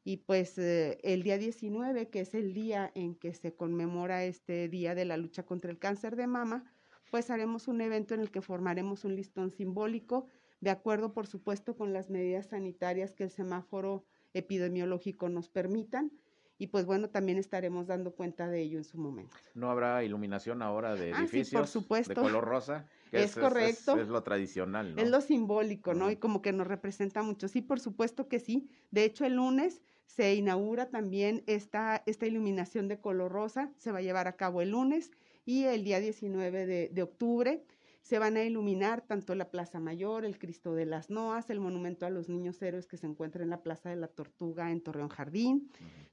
y 0.03 0.17
pues 0.17 0.57
eh, 0.57 0.98
el 1.03 1.21
día 1.21 1.38
19, 1.38 2.10
que 2.10 2.21
es 2.21 2.33
el 2.33 2.55
día 2.55 2.91
en 2.95 3.13
que 3.13 3.36
se 3.36 3.53
conmemora 3.53 4.24
este 4.24 4.67
día 4.67 4.95
de 4.95 5.05
la 5.05 5.15
lucha 5.17 5.43
contra 5.43 5.69
el 5.69 5.77
cáncer 5.77 6.15
de 6.15 6.25
mama, 6.25 6.63
pues 7.12 7.29
haremos 7.29 7.67
un 7.67 7.81
evento 7.81 8.15
en 8.15 8.21
el 8.21 8.31
que 8.31 8.41
formaremos 8.41 9.05
un 9.05 9.15
listón 9.15 9.51
simbólico, 9.51 10.25
de 10.60 10.71
acuerdo 10.71 11.13
por 11.13 11.27
supuesto 11.27 11.77
con 11.77 11.93
las 11.93 12.10
medidas 12.10 12.48
sanitarias 12.48 13.13
que 13.13 13.25
el 13.25 13.29
semáforo 13.29 14.07
epidemiológico 14.33 15.29
nos 15.29 15.50
permitan. 15.50 16.12
Y 16.57 16.67
pues 16.67 16.88
bueno, 16.88 17.12
también 17.12 17.38
estaremos 17.38 17.86
dando 17.86 18.15
cuenta 18.15 18.48
de 18.48 18.62
ello 18.62 18.79
en 18.79 18.86
su 18.86 18.98
momento. 18.98 19.36
¿No 19.53 19.69
habrá 19.69 20.03
iluminación 20.03 20.63
ahora 20.63 20.95
de 20.95 21.12
edificios 21.12 21.48
ah, 21.48 21.50
sí, 21.50 21.55
por 21.55 21.67
supuesto. 21.67 22.13
de 22.13 22.21
color 22.21 22.43
rosa? 22.43 22.88
Es, 23.11 23.35
correcto. 23.35 23.97
Es, 23.97 24.07
lo 24.07 24.23
tradicional, 24.23 24.95
¿no? 24.95 25.01
Es 25.01 25.09
lo 25.09 25.21
simbólico, 25.21 25.93
¿no? 25.93 26.09
Y 26.11 26.15
como 26.17 26.41
que 26.41 26.53
nos 26.53 26.67
representa 26.67 27.23
mucho. 27.23 27.47
Sí, 27.47 27.61
por 27.61 27.79
supuesto 27.79 28.27
que 28.27 28.39
sí. 28.39 28.69
De 28.91 29.03
hecho, 29.03 29.25
el 29.25 29.35
lunes 29.35 29.81
se 30.05 30.35
inaugura 30.35 30.89
también 30.89 31.43
esta, 31.47 32.03
esta 32.05 32.25
iluminación 32.25 32.87
de 32.87 32.99
color 32.99 33.31
rosa. 33.31 33.71
Se 33.77 33.91
va 33.91 33.99
a 33.99 34.01
llevar 34.01 34.27
a 34.27 34.35
cabo 34.35 34.61
el 34.61 34.71
lunes 34.71 35.11
y 35.45 35.63
el 35.63 35.83
día 35.83 35.99
19 35.99 36.89
de, 36.89 37.03
octubre 37.03 37.63
se 38.01 38.19
van 38.19 38.35
a 38.35 38.43
iluminar 38.43 39.01
tanto 39.01 39.35
la 39.35 39.51
Plaza 39.51 39.79
Mayor, 39.79 40.25
el 40.25 40.39
Cristo 40.39 40.73
de 40.73 40.85
las 40.85 41.09
Noas, 41.09 41.49
el 41.49 41.59
monumento 41.59 42.05
a 42.05 42.09
los 42.09 42.29
niños 42.29 42.61
héroes 42.61 42.87
que 42.87 42.97
se 42.97 43.05
encuentra 43.07 43.43
en 43.43 43.49
la 43.49 43.61
Plaza 43.61 43.89
de 43.89 43.95
la 43.95 44.07
Tortuga 44.07 44.71
en 44.71 44.81
Torreón 44.81 45.09
Jardín, 45.09 45.69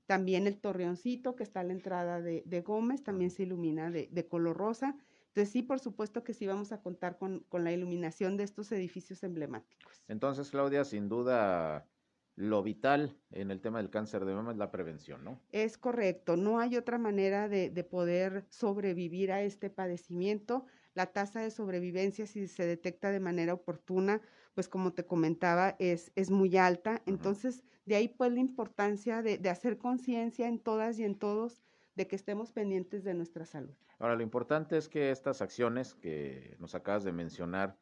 también 0.06 0.46
el 0.46 0.58
Torreoncito 0.58 1.34
que 1.34 1.42
está 1.42 1.60
a 1.60 1.64
la 1.64 1.72
entrada 1.72 2.20
de, 2.20 2.62
Gómez, 2.64 3.02
también 3.02 3.30
se 3.30 3.44
ilumina 3.44 3.90
de, 3.90 4.26
color 4.28 4.56
rosa. 4.56 4.96
Entonces 5.38 5.52
sí, 5.52 5.62
por 5.62 5.78
supuesto 5.78 6.24
que 6.24 6.34
sí 6.34 6.48
vamos 6.48 6.72
a 6.72 6.82
contar 6.82 7.16
con, 7.16 7.44
con 7.48 7.62
la 7.62 7.70
iluminación 7.70 8.36
de 8.36 8.42
estos 8.42 8.72
edificios 8.72 9.22
emblemáticos. 9.22 10.02
Entonces, 10.08 10.50
Claudia, 10.50 10.84
sin 10.84 11.08
duda 11.08 11.86
lo 12.34 12.64
vital 12.64 13.16
en 13.30 13.52
el 13.52 13.60
tema 13.60 13.78
del 13.78 13.88
cáncer 13.88 14.24
de 14.24 14.34
mama 14.34 14.50
es 14.50 14.58
la 14.58 14.72
prevención, 14.72 15.22
¿no? 15.22 15.40
Es 15.52 15.78
correcto, 15.78 16.36
no 16.36 16.58
hay 16.58 16.76
otra 16.76 16.98
manera 16.98 17.48
de, 17.48 17.70
poder 17.84 18.46
sobrevivir 18.48 19.30
a 19.30 19.42
este 19.42 19.70
padecimiento. 19.70 20.66
La 20.94 21.06
tasa 21.06 21.40
de 21.40 21.52
sobrevivencia, 21.52 22.26
si 22.26 22.48
se 22.48 22.66
detecta 22.66 23.12
de 23.12 23.20
manera 23.20 23.54
oportuna, 23.54 24.20
pues 24.54 24.68
como 24.68 24.92
te 24.92 25.06
comentaba, 25.06 25.76
es, 25.78 26.10
es 26.16 26.32
muy 26.32 26.56
alta. 26.56 27.00
Entonces, 27.06 27.62
de 27.86 27.94
ahí 27.94 28.08
pues 28.08 28.32
la 28.32 28.40
importancia 28.40 29.22
de, 29.22 29.38
de 29.38 29.50
hacer 29.50 29.78
conciencia 29.78 30.48
en 30.48 30.58
todas 30.58 30.98
y 30.98 31.04
en 31.04 31.14
todos 31.16 31.62
de 31.98 32.06
que 32.06 32.14
estemos 32.14 32.52
pendientes 32.52 33.02
de 33.02 33.12
nuestra 33.12 33.44
salud. 33.44 33.74
Ahora, 33.98 34.14
lo 34.14 34.22
importante 34.22 34.78
es 34.78 34.88
que 34.88 35.10
estas 35.10 35.42
acciones 35.42 35.94
que 35.94 36.56
nos 36.60 36.76
acabas 36.76 37.02
de 37.02 37.10
mencionar, 37.10 37.76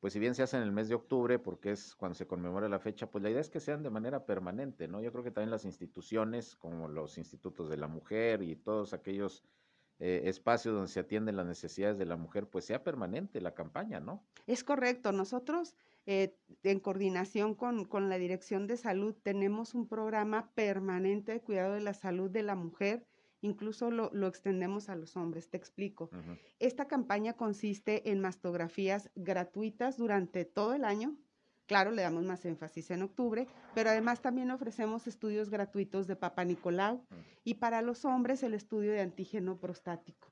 pues 0.00 0.12
si 0.12 0.18
bien 0.18 0.34
se 0.34 0.42
hace 0.42 0.56
en 0.56 0.64
el 0.64 0.72
mes 0.72 0.88
de 0.88 0.96
octubre, 0.96 1.38
porque 1.38 1.70
es 1.70 1.94
cuando 1.94 2.16
se 2.16 2.26
conmemora 2.26 2.68
la 2.68 2.80
fecha, 2.80 3.08
pues 3.08 3.22
la 3.22 3.30
idea 3.30 3.40
es 3.40 3.50
que 3.50 3.60
sean 3.60 3.84
de 3.84 3.90
manera 3.90 4.26
permanente, 4.26 4.88
¿no? 4.88 5.00
Yo 5.00 5.12
creo 5.12 5.22
que 5.22 5.30
también 5.30 5.52
las 5.52 5.64
instituciones, 5.64 6.56
como 6.56 6.88
los 6.88 7.18
institutos 7.18 7.70
de 7.70 7.76
la 7.76 7.86
mujer 7.86 8.42
y 8.42 8.56
todos 8.56 8.94
aquellos 8.94 9.44
eh, 10.00 10.22
espacios 10.28 10.74
donde 10.74 10.90
se 10.90 10.98
atienden 10.98 11.36
las 11.36 11.46
necesidades 11.46 11.98
de 11.98 12.06
la 12.06 12.16
mujer, 12.16 12.48
pues 12.48 12.64
sea 12.64 12.82
permanente 12.82 13.40
la 13.40 13.54
campaña, 13.54 14.00
¿no? 14.00 14.24
Es 14.48 14.64
correcto. 14.64 15.12
Nosotros, 15.12 15.76
eh, 16.06 16.36
en 16.64 16.80
coordinación 16.80 17.54
con, 17.54 17.84
con 17.84 18.08
la 18.08 18.18
Dirección 18.18 18.66
de 18.66 18.76
Salud, 18.76 19.14
tenemos 19.22 19.72
un 19.74 19.86
programa 19.86 20.50
permanente 20.56 21.30
de 21.30 21.40
cuidado 21.40 21.74
de 21.74 21.80
la 21.80 21.94
salud 21.94 22.28
de 22.28 22.42
la 22.42 22.56
mujer 22.56 23.06
incluso 23.42 23.90
lo, 23.90 24.26
extendemos 24.26 24.88
a 24.88 24.96
los 24.96 25.16
hombres. 25.16 25.50
Te 25.50 25.58
explico. 25.58 26.10
Esta 26.58 26.88
campaña 26.88 27.34
consiste 27.34 28.10
en 28.10 28.20
mastografías 28.20 29.10
gratuitas 29.14 29.98
durante 29.98 30.44
todo 30.44 30.72
el 30.74 30.84
año. 30.84 31.16
Claro, 31.66 31.90
le 31.90 32.02
damos 32.02 32.24
más 32.24 32.44
énfasis 32.44 32.90
en 32.90 33.02
octubre, 33.02 33.46
pero 33.74 33.90
además 33.90 34.20
también 34.20 34.50
ofrecemos 34.50 35.06
estudios 35.06 35.48
gratuitos 35.50 36.06
de 36.06 36.16
Papa 36.16 36.44
Nicolau 36.44 37.04
y 37.44 37.54
para 37.54 37.82
los 37.82 38.04
hombres 38.04 38.42
el 38.42 38.54
estudio 38.54 38.92
de 38.92 39.00
antígeno 39.00 39.58
prostático. 39.58 40.28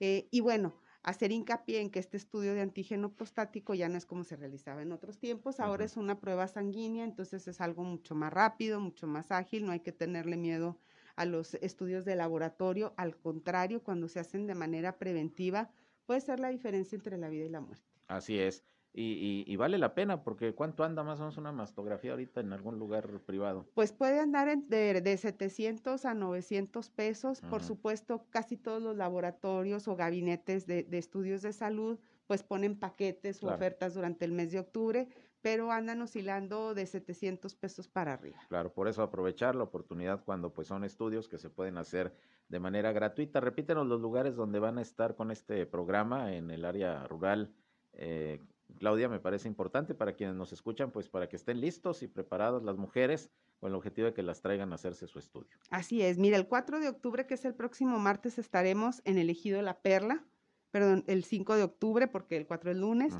Eh, 0.00 0.28
y 0.30 0.40
bueno, 0.40 0.74
hacer 1.02 1.32
hincapié 1.32 1.80
en 1.80 1.90
que 1.90 2.00
este 2.00 2.16
estudio 2.16 2.52
de 2.52 2.60
antígeno 2.60 3.14
prostático 3.14 3.74
ya 3.74 3.88
no 3.88 3.96
es 3.96 4.06
como 4.06 4.24
se 4.24 4.36
realizaba 4.36 4.82
en 4.82 4.92
otros 4.92 5.18
tiempos, 5.18 5.60
ahora 5.60 5.84
es 5.84 5.96
una 5.96 6.20
prueba 6.20 6.48
sanguínea, 6.48 7.04
entonces 7.04 7.46
es 7.48 7.60
algo 7.60 7.84
mucho 7.84 8.14
más 8.14 8.32
rápido, 8.32 8.80
mucho 8.80 9.06
más 9.06 9.30
ágil, 9.30 9.64
no 9.64 9.72
hay 9.72 9.80
que 9.80 9.92
tenerle 9.92 10.36
miedo 10.36 10.78
a 11.16 11.24
los 11.24 11.54
estudios 11.54 12.04
de 12.04 12.16
laboratorio. 12.16 12.94
Al 12.96 13.16
contrario, 13.16 13.82
cuando 13.82 14.08
se 14.08 14.20
hacen 14.20 14.46
de 14.46 14.54
manera 14.54 14.98
preventiva, 14.98 15.70
puede 16.04 16.20
ser 16.20 16.40
la 16.40 16.48
diferencia 16.48 16.96
entre 16.96 17.18
la 17.18 17.28
vida 17.28 17.44
y 17.44 17.48
la 17.48 17.60
muerte. 17.60 17.84
Así 18.06 18.38
es. 18.38 18.64
Y, 18.98 19.54
vale 19.56 19.76
la 19.76 19.94
pena, 19.94 20.22
porque 20.22 20.54
¿cuánto 20.54 20.82
anda 20.82 21.02
más 21.02 21.18
o 21.18 21.24
menos 21.24 21.36
una 21.36 21.52
mastografía 21.52 22.12
ahorita 22.12 22.40
en 22.40 22.54
algún 22.54 22.78
lugar 22.78 23.20
privado? 23.26 23.66
Pues 23.74 23.92
puede 23.92 24.20
andar 24.20 24.56
de, 24.56 25.02
de 25.02 25.16
700 25.18 26.06
a 26.06 26.14
900 26.14 26.88
pesos. 26.88 27.42
Por 27.42 27.62
supuesto, 27.62 28.24
casi 28.30 28.56
todos 28.56 28.82
los 28.82 28.96
laboratorios 28.96 29.86
o 29.86 29.96
gabinetes 29.96 30.66
de, 30.66 30.86
estudios 30.92 31.42
de 31.42 31.52
salud 31.52 31.98
pues 32.26 32.42
ponen 32.42 32.76
paquetes 32.76 33.44
o 33.44 33.48
ofertas 33.48 33.94
durante 33.94 34.24
el 34.24 34.32
mes 34.32 34.50
de 34.50 34.58
octubre 34.58 35.08
pero 35.46 35.70
andan 35.70 36.02
oscilando 36.02 36.74
de 36.74 36.86
700 36.86 37.54
pesos 37.54 37.86
para 37.86 38.14
arriba. 38.14 38.36
Claro, 38.48 38.74
por 38.74 38.88
eso 38.88 39.00
aprovechar 39.00 39.54
la 39.54 39.62
oportunidad 39.62 40.24
cuando 40.24 40.52
pues 40.52 40.66
son 40.66 40.82
estudios 40.82 41.28
que 41.28 41.38
se 41.38 41.50
pueden 41.50 41.78
hacer 41.78 42.12
de 42.48 42.58
manera 42.58 42.90
gratuita. 42.90 43.38
Repítenos 43.38 43.86
los 43.86 44.00
lugares 44.00 44.34
donde 44.34 44.58
van 44.58 44.78
a 44.78 44.82
estar 44.82 45.14
con 45.14 45.30
este 45.30 45.64
programa 45.64 46.34
en 46.34 46.50
el 46.50 46.64
área 46.64 47.06
rural. 47.06 47.54
Eh, 47.92 48.42
Claudia, 48.80 49.08
me 49.08 49.20
parece 49.20 49.46
importante 49.46 49.94
para 49.94 50.14
quienes 50.14 50.34
nos 50.34 50.52
escuchan, 50.52 50.90
pues 50.90 51.08
para 51.08 51.28
que 51.28 51.36
estén 51.36 51.60
listos 51.60 52.02
y 52.02 52.08
preparadas 52.08 52.64
las 52.64 52.76
mujeres 52.76 53.30
con 53.60 53.70
el 53.70 53.76
objetivo 53.76 54.06
de 54.08 54.14
que 54.14 54.24
las 54.24 54.40
traigan 54.40 54.72
a 54.72 54.74
hacerse 54.74 55.06
su 55.06 55.20
estudio. 55.20 55.56
Así 55.70 56.02
es, 56.02 56.18
mira, 56.18 56.38
el 56.38 56.48
4 56.48 56.80
de 56.80 56.88
octubre, 56.88 57.24
que 57.28 57.34
es 57.34 57.44
el 57.44 57.54
próximo 57.54 58.00
martes, 58.00 58.40
estaremos 58.40 59.00
en 59.04 59.16
el 59.16 59.30
Ejido 59.30 59.62
La 59.62 59.80
Perla, 59.80 60.24
perdón, 60.72 61.04
el 61.06 61.22
5 61.22 61.54
de 61.54 61.62
octubre, 61.62 62.08
porque 62.08 62.36
el 62.36 62.48
4 62.48 62.72
es 62.72 62.76
lunes. 62.76 63.14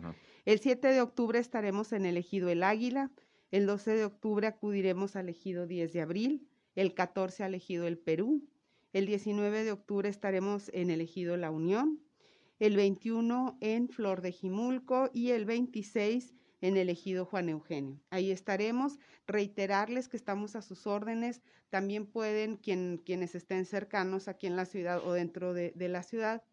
El 0.47 0.61
7 0.61 0.87
de 0.87 1.01
octubre 1.01 1.41
estaremos 1.41 1.93
en 1.93 2.07
el 2.07 2.17
ejido 2.17 2.49
El 2.51 2.63
Águila, 2.63 3.11
el 3.51 3.67
12 3.67 3.97
de 3.97 4.05
octubre 4.05 4.47
acudiremos 4.47 5.17
al 5.17 5.29
ejido 5.29 5.67
10 5.67 5.93
de 5.93 6.01
abril, 6.01 6.49
el 6.77 6.95
14 6.95 7.43
al 7.43 7.57
ejido 7.57 7.89
El 7.89 7.99
Perú, 7.99 8.49
el 8.93 9.07
19 9.07 9.65
de 9.65 9.73
octubre 9.73 10.09
estaremos 10.09 10.71
en 10.73 10.91
el 10.91 11.01
ejido 11.01 11.37
La 11.37 11.51
Unión, 11.51 12.01
el 12.61 12.77
21 12.77 13.59
en 13.61 13.89
Flor 13.89 14.21
de 14.21 14.31
Jimulco 14.31 15.11
y 15.13 15.33
el 15.33 15.47
26 15.47 16.33
en 16.61 16.77
el 16.77 16.91
ejido 16.91 17.25
Juan 17.25 17.49
Eugenio. 17.49 18.01
Ahí 18.11 18.31
estaremos. 18.31 19.01
Reiterarles 19.27 20.09
que 20.09 20.17
estamos 20.17 20.55
a 20.55 20.63
sus 20.63 20.87
órdenes. 20.87 21.43
También 21.71 22.07
pueden, 22.07 22.57
quienes 22.57 23.35
estén 23.35 23.67
cercanos 23.67 24.29
aquí 24.29 24.47
en 24.47 24.55
la 24.55 24.65
ciudad 24.65 25.05
o 25.05 25.13
dentro 25.13 25.53
de 25.55 25.89
la 25.89 26.05
ciudad, 26.05 26.45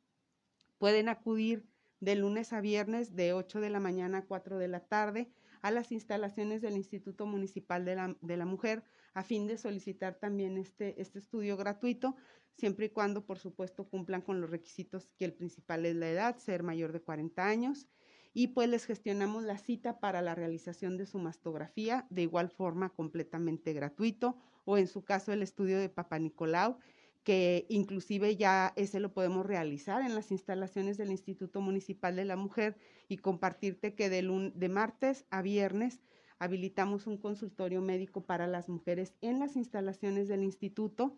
pueden 0.79 1.07
acudir 1.07 1.67
de 2.03 2.15
lunes 2.15 2.51
a 2.51 2.59
viernes 2.59 3.15
de 3.15 3.31
8 3.31 3.61
de 3.61 3.69
la 3.69 3.79
mañana 3.79 4.19
a 4.19 4.25
4 4.25 4.57
de 4.57 4.67
la 4.67 4.81
tarde 4.81 5.31
a 5.61 5.71
las 5.71 5.93
instalaciones 5.93 6.61
del 6.61 6.75
Instituto 6.75 7.25
Municipal 7.25 7.85
de 7.85 7.95
la, 7.95 8.17
de 8.19 8.35
la 8.35 8.45
Mujer 8.45 8.83
a 9.13 9.23
fin 9.23 9.47
de 9.47 9.57
solicitar 9.57 10.15
también 10.15 10.57
este, 10.57 11.01
este 11.01 11.19
estudio 11.19 11.55
gratuito, 11.55 12.17
siempre 12.57 12.87
y 12.87 12.89
cuando, 12.89 13.25
por 13.25 13.39
supuesto, 13.39 13.87
cumplan 13.87 14.21
con 14.21 14.41
los 14.41 14.49
requisitos 14.49 15.09
que 15.17 15.23
el 15.23 15.33
principal 15.33 15.85
es 15.85 15.95
la 15.95 16.09
edad, 16.09 16.37
ser 16.37 16.61
mayor 16.63 16.91
de 16.91 17.01
40 17.01 17.47
años. 17.47 17.87
y 18.35 18.47
pues 18.47 18.67
les 18.67 18.85
gestionamos 18.85 19.43
la 19.43 19.59
cita 19.59 19.99
para 19.99 20.23
la 20.23 20.33
realización 20.33 20.97
de 20.97 21.05
su 21.05 21.19
mastografía, 21.19 22.07
de 22.09 22.23
igual 22.23 22.49
forma 22.49 22.89
completamente 22.89 23.73
gratuito, 23.73 24.37
o 24.65 24.79
en 24.79 24.87
su 24.87 25.03
caso 25.03 25.31
el 25.31 25.43
estudio 25.43 25.77
de 25.79 25.87
Papa 25.87 26.17
Nicolau, 26.17 26.79
que 27.23 27.65
inclusive 27.69 28.35
ya 28.35 28.73
ese 28.75 28.99
lo 28.99 29.13
podemos 29.13 29.45
realizar 29.45 30.01
en 30.01 30.15
las 30.15 30.31
instalaciones 30.31 30.97
del 30.97 31.11
Instituto 31.11 31.61
Municipal 31.61 32.15
de 32.15 32.25
la 32.25 32.35
Mujer 32.35 32.77
y 33.07 33.17
compartirte 33.17 33.95
que 33.95 34.09
de, 34.09 34.51
de 34.53 34.69
martes 34.69 35.25
a 35.29 35.41
viernes 35.41 36.01
habilitamos 36.39 37.07
un 37.07 37.17
consultorio 37.17 37.81
médico 37.81 38.25
para 38.25 38.47
las 38.47 38.67
mujeres 38.67 39.13
en 39.21 39.39
las 39.39 39.55
instalaciones 39.55 40.27
del 40.27 40.43
instituto 40.43 41.17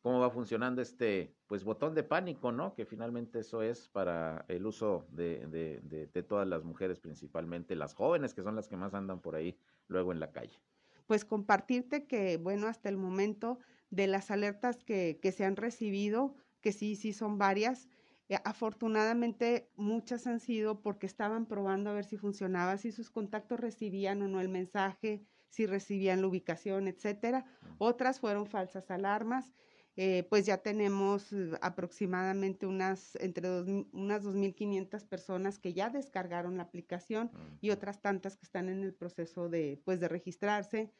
¿Cómo 0.00 0.20
va 0.20 0.30
funcionando 0.30 0.80
este 0.80 1.34
pues 1.46 1.62
botón 1.64 1.94
de 1.94 2.02
pánico, 2.02 2.52
no? 2.52 2.74
Que 2.74 2.86
finalmente 2.86 3.40
eso 3.40 3.60
es 3.60 3.88
para 3.88 4.46
el 4.48 4.64
uso 4.64 5.04
de, 5.10 5.46
de, 5.48 6.06
de 6.06 6.22
todas 6.22 6.48
las 6.48 6.64
mujeres, 6.64 7.00
principalmente 7.00 7.74
las 7.74 7.92
jóvenes, 7.92 8.32
que 8.32 8.42
son 8.42 8.56
las 8.56 8.66
que 8.66 8.76
más 8.76 8.94
andan 8.94 9.20
por 9.20 9.34
ahí 9.34 9.58
luego 9.88 10.12
en 10.12 10.20
la 10.20 10.32
calle. 10.32 10.58
Pues 11.06 11.26
compartirte 11.26 12.06
que, 12.06 12.38
bueno, 12.38 12.66
hasta 12.66 12.88
el 12.88 12.96
momento 12.96 13.58
de 13.90 14.06
las 14.06 14.30
alertas 14.30 14.82
que, 14.84 15.18
se 15.36 15.44
han 15.44 15.56
recibido, 15.56 16.34
que 16.60 16.72
sí, 16.72 16.96
sí 16.96 17.12
son 17.12 17.38
varias. 17.38 17.88
Eh, 18.28 18.38
afortunadamente 18.44 19.70
muchas 19.76 20.26
han 20.26 20.40
sido 20.40 20.80
porque 20.80 21.06
estaban 21.06 21.46
probando 21.46 21.90
a 21.90 21.94
ver 21.94 22.04
si 22.04 22.16
funcionaba, 22.16 22.78
si 22.78 22.90
sus 22.90 23.10
contactos 23.10 23.60
recibían 23.60 24.22
o 24.22 24.28
no 24.28 24.40
el 24.40 24.48
mensaje, 24.48 25.22
si 25.48 25.66
recibían 25.66 26.20
la 26.22 26.28
ubicación, 26.28 26.88
etcétera. 26.88 27.44
Otras 27.78 28.20
fueron 28.20 28.46
falsas 28.46 28.90
alarmas. 28.90 29.52
Eh, 29.96 30.26
pues 30.28 30.44
ya 30.44 30.58
tenemos 30.58 31.32
eh, 31.32 31.52
aproximadamente 31.62 32.66
unas 32.66 33.14
entre 33.20 33.46
dos, 33.46 33.68
unas 33.92 34.24
2.500 34.24 35.06
personas 35.06 35.60
que 35.60 35.72
ya 35.72 35.88
descargaron 35.88 36.56
la 36.56 36.64
aplicación 36.64 37.30
y 37.60 37.70
otras 37.70 38.02
tantas 38.02 38.36
que 38.36 38.44
están 38.44 38.68
en 38.68 38.82
el 38.82 38.92
proceso 38.92 39.48
de, 39.48 39.80
pues, 39.84 40.00
de 40.00 40.08
registrarse. 40.08 40.90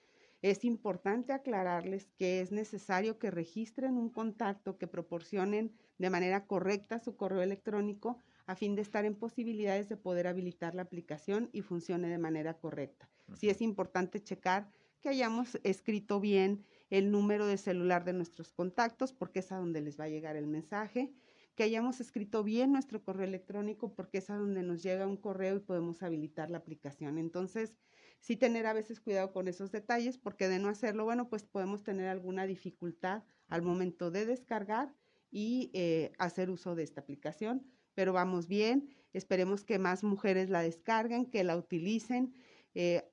Es 0.44 0.62
importante 0.62 1.32
aclararles 1.32 2.10
que 2.18 2.42
es 2.42 2.52
necesario 2.52 3.18
que 3.18 3.30
registren 3.30 3.96
un 3.96 4.10
contacto, 4.10 4.76
que 4.76 4.86
proporcionen 4.86 5.72
de 5.96 6.10
manera 6.10 6.46
correcta 6.46 6.98
su 6.98 7.16
correo 7.16 7.40
electrónico 7.40 8.18
a 8.44 8.54
fin 8.54 8.76
de 8.76 8.82
estar 8.82 9.06
en 9.06 9.14
posibilidades 9.14 9.88
de 9.88 9.96
poder 9.96 10.26
habilitar 10.26 10.74
la 10.74 10.82
aplicación 10.82 11.48
y 11.54 11.62
funcione 11.62 12.10
de 12.10 12.18
manera 12.18 12.58
correcta. 12.58 13.08
Sí 13.32 13.48
es 13.48 13.62
importante 13.62 14.22
checar 14.22 14.70
que 15.00 15.08
hayamos 15.08 15.58
escrito 15.62 16.20
bien 16.20 16.66
el 16.90 17.10
número 17.10 17.46
de 17.46 17.56
celular 17.56 18.04
de 18.04 18.12
nuestros 18.12 18.52
contactos 18.52 19.14
porque 19.14 19.38
es 19.38 19.50
a 19.50 19.56
donde 19.56 19.80
les 19.80 19.98
va 19.98 20.04
a 20.04 20.10
llegar 20.10 20.36
el 20.36 20.46
mensaje, 20.46 21.14
que 21.54 21.62
hayamos 21.62 22.00
escrito 22.00 22.44
bien 22.44 22.70
nuestro 22.70 23.02
correo 23.02 23.26
electrónico 23.26 23.94
porque 23.94 24.18
es 24.18 24.28
a 24.28 24.36
donde 24.36 24.62
nos 24.62 24.82
llega 24.82 25.06
un 25.06 25.16
correo 25.16 25.56
y 25.56 25.60
podemos 25.60 26.02
habilitar 26.02 26.50
la 26.50 26.58
aplicación. 26.58 27.16
Entonces, 27.16 27.78
sí 28.24 28.38
tener 28.38 28.66
a 28.66 28.72
veces 28.72 29.02
cuidado 29.02 29.34
con 29.34 29.48
esos 29.48 29.70
detalles, 29.70 30.16
porque 30.16 30.48
de 30.48 30.58
no 30.58 30.70
hacerlo, 30.70 31.04
bueno, 31.04 31.28
pues 31.28 31.44
podemos 31.44 31.82
tener 31.82 32.08
alguna 32.08 32.46
dificultad 32.46 33.22
al 33.48 33.60
momento 33.60 34.10
de 34.10 34.24
descargar 34.24 34.94
y 35.30 35.70
eh, 35.74 36.10
hacer 36.18 36.48
uso 36.48 36.74
de 36.74 36.84
esta 36.84 37.02
aplicación, 37.02 37.66
pero 37.92 38.14
vamos 38.14 38.48
bien, 38.48 38.88
esperemos 39.12 39.62
que 39.66 39.78
más 39.78 40.02
mujeres 40.02 40.48
la 40.48 40.62
descarguen, 40.62 41.26
que 41.26 41.44
la 41.44 41.58
utilicen. 41.58 42.32
Eh, 42.74 43.06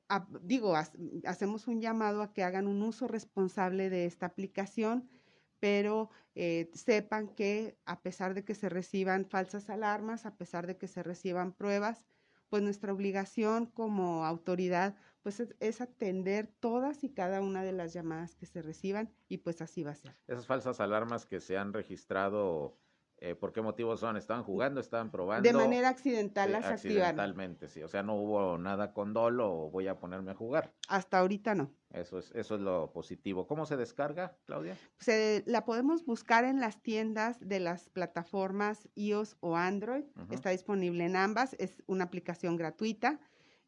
digo, 0.43 0.77
hacemos 1.25 1.67
un 1.67 1.81
llamado 1.81 2.21
a 2.21 2.31
que 2.31 2.43
hagan 2.43 2.67
un 2.67 2.81
uso 2.81 3.09
responsable 3.09 3.89
de 3.89 4.05
esta 4.05 4.27
aplicación, 4.27 5.09
pero 5.59 6.09
eh, 6.35 6.71
sepan 6.73 7.35
que 7.35 7.77
a 7.83 8.01
pesar 8.01 8.33
de 8.33 8.45
que 8.45 8.55
se 8.55 8.69
reciban 8.69 9.25
falsas 9.25 9.69
alarmas, 9.69 10.25
a 10.25 10.37
pesar 10.37 10.67
de 10.67 10.77
que 10.77 10.87
se 10.87 11.03
reciban 11.03 11.51
pruebas, 11.51 12.05
pues 12.51 12.61
nuestra 12.61 12.91
obligación 12.91 13.65
como 13.65 14.25
autoridad 14.25 14.97
pues 15.23 15.39
es, 15.39 15.81
atender 15.81 16.47
todas 16.59 17.05
y 17.05 17.09
cada 17.13 17.39
una 17.39 17.63
de 17.63 17.71
las 17.71 17.93
llamadas 17.93 18.35
que 18.35 18.45
se 18.45 18.61
reciban 18.61 19.09
y 19.29 19.37
pues 19.37 19.61
así 19.61 19.83
va 19.83 19.91
a 19.91 19.95
ser. 19.95 20.17
Esas 20.27 20.47
falsas 20.47 20.81
alarmas 20.81 21.25
que 21.25 21.39
se 21.39 21.57
han 21.57 21.71
registrado 21.71 22.77
eh, 23.23 23.35
¿Por 23.35 23.53
qué 23.53 23.61
motivos 23.61 23.99
son? 23.99 24.17
¿Estaban 24.17 24.43
jugando? 24.43 24.81
¿Estaban 24.81 25.11
probando? 25.11 25.47
De 25.47 25.53
manera 25.53 25.89
accidental 25.89 26.51
las 26.51 26.65
accidentalmente, 26.65 27.67
sí. 27.67 27.83
O 27.83 27.87
sea, 27.87 28.01
no 28.01 28.15
hubo 28.15 28.57
nada 28.57 28.93
con 28.93 29.13
dolo 29.13 29.53
o 29.53 29.69
voy 29.69 29.87
a 29.87 29.99
ponerme 29.99 30.31
a 30.31 30.33
jugar. 30.33 30.73
Hasta 30.87 31.19
ahorita 31.19 31.53
no. 31.53 31.71
Eso 31.91 32.17
es, 32.17 32.31
eso 32.33 32.55
es 32.55 32.61
lo 32.61 32.91
positivo. 32.91 33.45
¿Cómo 33.45 33.67
se 33.67 33.77
descarga, 33.77 34.35
Claudia? 34.45 34.75
Se, 34.97 35.43
la 35.45 35.65
podemos 35.65 36.03
buscar 36.03 36.45
en 36.45 36.59
las 36.59 36.81
tiendas 36.81 37.37
de 37.39 37.59
las 37.59 37.89
plataformas 37.89 38.89
iOS 38.95 39.37
o 39.39 39.55
Android. 39.55 40.05
Está 40.31 40.49
disponible 40.49 41.05
en 41.05 41.15
ambas. 41.15 41.55
Es 41.59 41.83
una 41.85 42.05
aplicación 42.05 42.57
gratuita. 42.57 43.19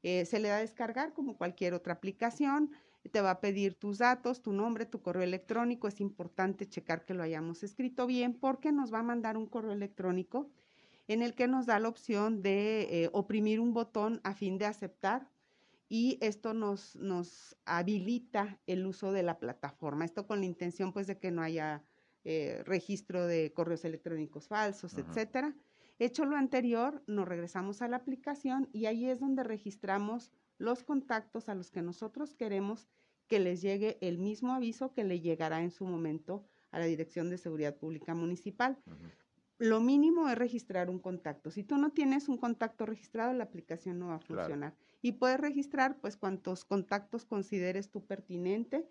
Eh, 0.01 0.25
se 0.25 0.39
le 0.39 0.49
da 0.49 0.57
a 0.57 0.61
descargar 0.61 1.13
como 1.13 1.37
cualquier 1.37 1.75
otra 1.75 1.93
aplicación 1.93 2.71
te 3.09 3.21
va 3.21 3.31
a 3.31 3.41
pedir 3.41 3.75
tus 3.75 3.97
datos, 3.97 4.41
tu 4.41 4.53
nombre, 4.53 4.85
tu 4.85 5.01
correo 5.01 5.23
electrónico. 5.23 5.87
Es 5.87 5.99
importante 5.99 6.67
checar 6.67 7.05
que 7.05 7.13
lo 7.13 7.23
hayamos 7.23 7.63
escrito 7.63 8.07
bien 8.07 8.33
porque 8.33 8.71
nos 8.71 8.93
va 8.93 8.99
a 8.99 9.03
mandar 9.03 9.37
un 9.37 9.45
correo 9.45 9.73
electrónico 9.73 10.49
en 11.07 11.21
el 11.21 11.35
que 11.35 11.47
nos 11.47 11.65
da 11.65 11.79
la 11.79 11.89
opción 11.89 12.41
de 12.41 13.03
eh, 13.03 13.09
oprimir 13.11 13.59
un 13.59 13.73
botón 13.73 14.21
a 14.23 14.33
fin 14.33 14.57
de 14.57 14.65
aceptar 14.65 15.29
y 15.89 16.17
esto 16.21 16.53
nos, 16.53 16.95
nos 16.95 17.57
habilita 17.65 18.59
el 18.67 18.85
uso 18.85 19.11
de 19.11 19.23
la 19.23 19.37
plataforma. 19.37 20.05
Esto 20.05 20.25
con 20.25 20.39
la 20.39 20.45
intención 20.45 20.93
pues 20.93 21.07
de 21.07 21.19
que 21.19 21.29
no 21.29 21.41
haya 21.41 21.83
eh, 22.23 22.63
registro 22.65 23.27
de 23.27 23.53
correos 23.53 23.83
electrónicos 23.83 24.47
falsos, 24.47 24.97
etcétera. 24.97 25.53
Hecho 25.99 26.25
lo 26.25 26.35
anterior, 26.35 27.03
nos 27.05 27.27
regresamos 27.27 27.81
a 27.81 27.87
la 27.87 27.97
aplicación 27.97 28.69
y 28.71 28.85
ahí 28.85 29.07
es 29.07 29.19
donde 29.19 29.43
registramos 29.43 30.31
los 30.63 30.83
contactos 30.83 31.49
a 31.49 31.55
los 31.55 31.71
que 31.71 31.81
nosotros 31.81 32.33
queremos 32.33 32.87
que 33.27 33.39
les 33.39 33.61
llegue 33.61 33.97
el 34.01 34.17
mismo 34.17 34.53
aviso 34.53 34.93
que 34.93 35.03
le 35.03 35.19
llegará 35.19 35.61
en 35.61 35.71
su 35.71 35.85
momento 35.85 36.45
a 36.71 36.79
la 36.79 36.85
Dirección 36.85 37.29
de 37.29 37.37
Seguridad 37.37 37.75
Pública 37.75 38.15
Municipal. 38.15 38.81
Lo 39.57 39.81
mínimo 39.81 40.29
es 40.29 40.37
registrar 40.37 40.89
un 40.89 40.99
contacto. 40.99 41.51
Si 41.51 41.63
tú 41.63 41.77
no 41.77 41.91
tienes 41.91 42.29
un 42.29 42.37
contacto 42.37 42.85
registrado, 42.85 43.33
la 43.33 43.43
aplicación 43.43 43.99
no 43.99 44.07
va 44.07 44.15
a 44.15 44.19
funcionar. 44.19 44.73
Y 45.01 45.13
puedes 45.13 45.39
registrar 45.39 45.99
pues 45.99 46.15
cuantos 46.15 46.63
contactos 46.63 47.25
consideres 47.25 47.91
tú 47.91 48.05
pertinente 48.05 48.87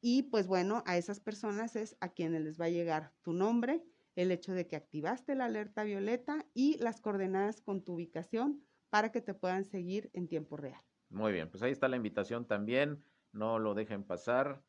y 0.00 0.24
pues 0.24 0.48
bueno, 0.48 0.82
a 0.84 0.98
esas 0.98 1.20
personas 1.20 1.76
es 1.76 1.96
a 2.00 2.08
quienes 2.08 2.42
les 2.42 2.60
va 2.60 2.64
a 2.64 2.70
llegar 2.70 3.12
tu 3.22 3.32
nombre, 3.32 3.84
el 4.16 4.32
hecho 4.32 4.52
de 4.52 4.66
que 4.66 4.76
activaste 4.76 5.36
la 5.36 5.44
alerta 5.44 5.84
violeta 5.84 6.44
y 6.54 6.76
las 6.78 7.00
coordenadas 7.00 7.60
con 7.60 7.82
tu 7.82 7.94
ubicación 7.94 8.64
para 8.90 9.10
que 9.12 9.20
te 9.20 9.32
puedan 9.32 9.64
seguir 9.64 10.10
en 10.12 10.28
tiempo 10.28 10.56
real. 10.56 10.82
Muy 11.14 11.30
bien, 11.32 11.48
pues 11.48 11.62
ahí 11.62 11.70
está 11.70 11.86
la 11.86 11.94
invitación 11.96 12.44
también. 12.44 13.04
No 13.30 13.60
lo 13.60 13.74
dejen 13.74 14.02
pasar. 14.04 14.64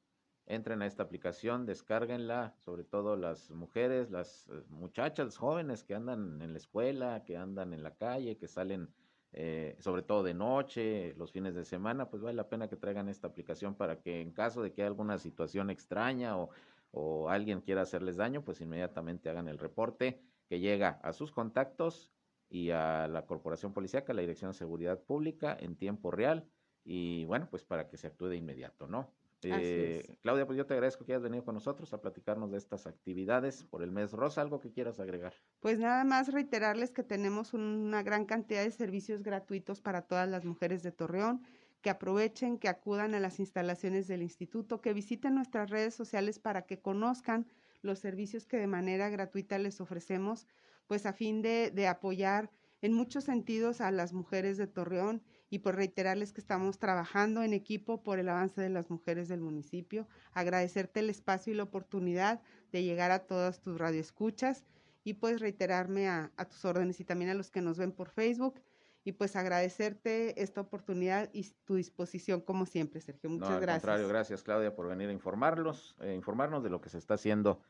Entren 0.45 0.83
a 0.83 0.85
esta 0.85 1.01
aplicación, 1.01 1.65
descárguenla, 1.65 2.53
sobre 2.59 2.83
todo 2.83 3.15
las 3.15 3.49
mujeres, 3.49 4.11
las 4.11 4.47
eh, 4.49 4.63
muchachas 4.69 5.37
jóvenes 5.37 5.83
que 5.83 5.95
andan 5.95 6.39
en 6.43 6.51
la 6.51 6.59
escuela, 6.59 7.23
que 7.25 7.35
andan 7.35 7.73
en 7.73 7.81
la 7.81 7.95
calle, 7.95 8.37
que 8.37 8.47
salen 8.47 8.93
eh, 9.31 9.75
sobre 9.79 10.03
todo 10.03 10.21
de 10.21 10.35
noche, 10.35 11.15
los 11.15 11.31
fines 11.31 11.55
de 11.55 11.65
semana, 11.65 12.11
pues 12.11 12.21
vale 12.21 12.35
la 12.35 12.47
pena 12.47 12.69
que 12.69 12.75
traigan 12.77 13.09
esta 13.09 13.27
aplicación 13.27 13.75
para 13.75 13.99
que 13.99 14.21
en 14.21 14.31
caso 14.31 14.61
de 14.61 14.71
que 14.71 14.83
haya 14.83 14.87
alguna 14.89 15.17
situación 15.17 15.71
extraña 15.71 16.37
o, 16.37 16.51
o 16.91 17.27
alguien 17.27 17.61
quiera 17.61 17.81
hacerles 17.81 18.17
daño, 18.17 18.43
pues 18.43 18.61
inmediatamente 18.61 19.31
hagan 19.31 19.47
el 19.47 19.57
reporte 19.57 20.21
que 20.47 20.59
llega 20.59 20.99
a 21.01 21.11
sus 21.11 21.31
contactos 21.31 22.14
y 22.55 22.71
a 22.71 23.09
la 23.09 23.25
Corporación 23.25 23.73
Policiaca, 23.73 24.13
la 24.13 24.21
Dirección 24.21 24.51
de 24.51 24.57
Seguridad 24.57 25.01
Pública 25.01 25.57
en 25.59 25.75
tiempo 25.75 26.09
real 26.09 26.47
y 26.85 27.25
bueno, 27.25 27.49
pues 27.49 27.65
para 27.65 27.89
que 27.89 27.97
se 27.97 28.07
actúe 28.07 28.27
de 28.27 28.37
inmediato, 28.37 28.87
¿no? 28.87 29.11
Eh, 29.41 30.17
Claudia, 30.21 30.45
pues 30.45 30.57
yo 30.57 30.65
te 30.65 30.73
agradezco 30.73 31.03
que 31.05 31.11
hayas 31.11 31.21
venido 31.21 31.43
con 31.43 31.53
nosotros 31.53 31.93
a 31.93 31.99
platicarnos 31.99 32.51
de 32.51 32.57
estas 32.57 32.87
actividades 32.87 33.65
por 33.65 33.83
el 33.83 33.91
mes 33.91 34.13
rosa. 34.13 34.41
¿Algo 34.41 34.61
que 34.61 34.71
quieras 34.71 35.01
agregar? 35.01 35.33
Pues 35.59 35.79
nada 35.79 36.05
más 36.05 36.31
reiterarles 36.31 36.91
que 36.91 37.03
tenemos 37.03 37.53
una 37.53 38.01
gran 38.03 38.25
cantidad 38.25 38.63
de 38.63 38.71
servicios 38.71 39.21
gratuitos 39.21 39.81
para 39.81 40.03
todas 40.03 40.27
las 40.29 40.45
mujeres 40.45 40.81
de 40.81 40.93
Torreón, 40.93 41.43
que 41.81 41.89
aprovechen, 41.89 42.57
que 42.57 42.69
acudan 42.69 43.13
a 43.15 43.19
las 43.19 43.39
instalaciones 43.39 44.07
del 44.07 44.21
instituto, 44.21 44.81
que 44.81 44.93
visiten 44.93 45.35
nuestras 45.35 45.69
redes 45.69 45.93
sociales 45.93 46.39
para 46.39 46.61
que 46.61 46.79
conozcan 46.79 47.45
los 47.81 47.99
servicios 47.99 48.47
que 48.47 48.57
de 48.57 48.67
manera 48.67 49.09
gratuita 49.09 49.59
les 49.59 49.81
ofrecemos, 49.81 50.47
pues 50.87 51.05
a 51.05 51.13
fin 51.13 51.41
de, 51.41 51.71
de 51.71 51.87
apoyar 51.87 52.51
en 52.81 52.93
muchos 52.93 53.23
sentidos 53.23 53.81
a 53.81 53.89
las 53.91 54.13
mujeres 54.13 54.57
de 54.57 54.67
Torreón 54.67 55.23
y 55.49 55.59
por 55.59 55.75
reiterarles 55.75 56.33
que 56.33 56.41
estamos 56.41 56.77
trabajando 56.79 57.43
en 57.43 57.53
equipo 57.53 58.03
por 58.03 58.19
el 58.19 58.29
avance 58.29 58.61
de 58.61 58.69
las 58.69 58.89
mujeres 58.89 59.27
del 59.27 59.41
municipio, 59.41 60.07
agradecerte 60.33 60.99
el 60.99 61.09
espacio 61.09 61.53
y 61.53 61.55
la 61.55 61.63
oportunidad 61.63 62.41
de 62.71 62.83
llegar 62.83 63.11
a 63.11 63.25
todas 63.25 63.59
tus 63.61 63.77
radioescuchas 63.77 64.65
y 65.03 65.13
pues 65.13 65.39
reiterarme 65.39 66.09
a, 66.09 66.31
tus 66.49 66.65
órdenes 66.65 66.99
y 66.99 67.05
también 67.05 67.31
a 67.31 67.35
los 67.35 67.51
que 67.51 67.61
nos 67.61 67.77
ven 67.77 67.91
por 67.91 68.09
Facebook 68.09 68.61
y 69.03 69.11
pues 69.13 69.35
agradecerte 69.35 70.41
esta 70.41 70.61
oportunidad 70.61 71.29
y 71.31 71.43
tu 71.63 71.75
disposición 71.75 72.41
como 72.41 72.65
siempre, 72.65 73.01
Sergio. 73.01 73.29
Muchas 73.29 73.49
no, 73.49 73.55
al 73.55 73.61
gracias. 73.61 73.81
contrario, 73.81 74.07
gracias 74.07 74.43
Claudia 74.43 74.75
por 74.75 74.87
venir 74.87 75.09
a 75.09 75.11
informarlos, 75.11 75.95
eh, 76.01 76.13
informarnos 76.15 76.63
de 76.63 76.71
lo 76.71 76.81
que 76.81 76.89
se 76.89 76.97
está 76.97 77.13
haciendo 77.13 77.61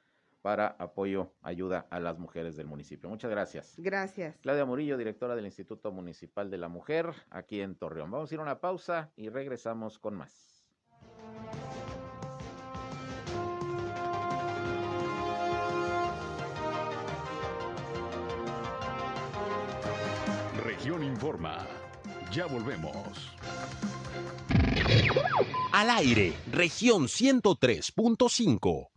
para 0.45 0.75
apoyo, 0.77 1.33
ayuda 1.41 1.87
a 1.89 1.99
las 1.99 2.19
mujeres 2.19 2.55
del 2.55 2.67
municipio. 2.67 3.09
Muchas 3.09 3.31
gracias. 3.31 3.73
Gracias. 3.79 4.37
Claudia 4.43 4.63
Murillo, 4.63 4.95
directora 4.95 5.35
del 5.35 5.47
Instituto 5.47 5.91
Municipal 5.91 6.51
de 6.51 6.59
la 6.59 6.67
Mujer, 6.67 7.11
aquí 7.31 7.61
en 7.61 7.73
Torreón. 7.73 8.11
Vamos 8.11 8.29
a 8.29 8.35
ir 8.35 8.39
a 8.39 8.43
una 8.43 8.59
pausa 8.59 9.09
y 9.15 9.29
regresamos 9.29 9.97
con 9.97 10.13
más. 10.13 10.69
Región 20.63 21.03
Informa. 21.03 21.65
Ya 22.31 22.45
volvemos. 22.45 23.35
Al 25.73 25.89
aire, 25.89 26.35
región 26.51 27.05
103.5. 27.07 28.89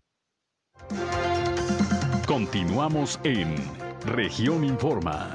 Continuamos 2.29 3.19
en 3.25 3.57
región 4.05 4.63
Informa. 4.63 5.33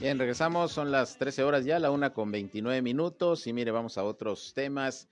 Bien, 0.00 0.18
regresamos, 0.18 0.72
son 0.72 0.90
las 0.90 1.16
13 1.16 1.44
horas 1.44 1.64
ya, 1.64 1.78
la 1.78 1.92
una 1.92 2.12
con 2.12 2.32
29 2.32 2.82
minutos 2.82 3.46
y 3.46 3.52
mire, 3.52 3.70
vamos 3.70 3.96
a 3.96 4.02
otros 4.02 4.54
temas. 4.54 5.08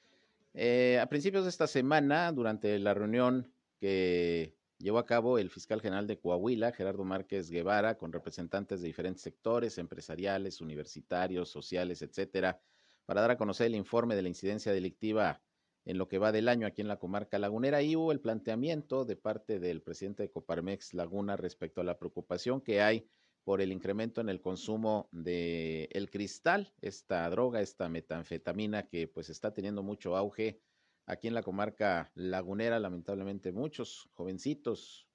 Eh, 0.54 0.98
a 1.00 1.06
principios 1.06 1.44
de 1.44 1.50
esta 1.50 1.68
semana, 1.68 2.32
durante 2.32 2.80
la 2.80 2.94
reunión 2.94 3.48
que 3.78 4.55
llevó 4.78 4.98
a 4.98 5.06
cabo 5.06 5.38
el 5.38 5.50
fiscal 5.50 5.80
general 5.80 6.06
de 6.06 6.18
Coahuila, 6.18 6.72
Gerardo 6.72 7.04
Márquez 7.04 7.50
Guevara, 7.50 7.96
con 7.96 8.12
representantes 8.12 8.80
de 8.80 8.88
diferentes 8.88 9.22
sectores 9.22 9.78
empresariales, 9.78 10.60
universitarios, 10.60 11.48
sociales, 11.48 12.02
etcétera, 12.02 12.60
para 13.04 13.20
dar 13.20 13.30
a 13.32 13.38
conocer 13.38 13.66
el 13.68 13.74
informe 13.74 14.16
de 14.16 14.22
la 14.22 14.28
incidencia 14.28 14.72
delictiva 14.72 15.42
en 15.84 15.98
lo 15.98 16.08
que 16.08 16.18
va 16.18 16.32
del 16.32 16.48
año 16.48 16.66
aquí 16.66 16.82
en 16.82 16.88
la 16.88 16.98
comarca 16.98 17.38
lagunera. 17.38 17.80
Y 17.80 17.96
hubo 17.96 18.12
el 18.12 18.20
planteamiento 18.20 19.04
de 19.04 19.16
parte 19.16 19.60
del 19.60 19.82
presidente 19.82 20.24
de 20.24 20.30
Coparmex 20.30 20.94
Laguna 20.94 21.36
respecto 21.36 21.80
a 21.80 21.84
la 21.84 21.98
preocupación 21.98 22.60
que 22.60 22.82
hay 22.82 23.08
por 23.44 23.60
el 23.60 23.70
incremento 23.70 24.20
en 24.20 24.28
el 24.28 24.40
consumo 24.40 25.08
de 25.12 25.88
el 25.92 26.10
cristal, 26.10 26.72
esta 26.80 27.30
droga, 27.30 27.60
esta 27.60 27.88
metanfetamina 27.88 28.88
que 28.88 29.06
pues 29.06 29.30
está 29.30 29.54
teniendo 29.54 29.84
mucho 29.84 30.16
auge 30.16 30.60
aquí 31.06 31.28
en 31.28 31.34
la 31.34 31.42
comarca 31.42 32.10
lagunera, 32.14 32.78
lamentablemente 32.78 33.52
muchos 33.52 34.08
jovencitos 34.14 35.06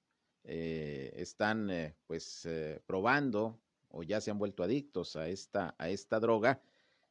eh, 0.44 1.12
están 1.16 1.70
eh, 1.70 1.94
pues 2.06 2.44
eh, 2.46 2.80
probando 2.86 3.60
o 3.90 4.02
ya 4.02 4.20
se 4.20 4.30
han 4.30 4.38
vuelto 4.38 4.62
adictos 4.62 5.16
a 5.16 5.28
esta, 5.28 5.74
a 5.78 5.90
esta 5.90 6.18
droga. 6.18 6.60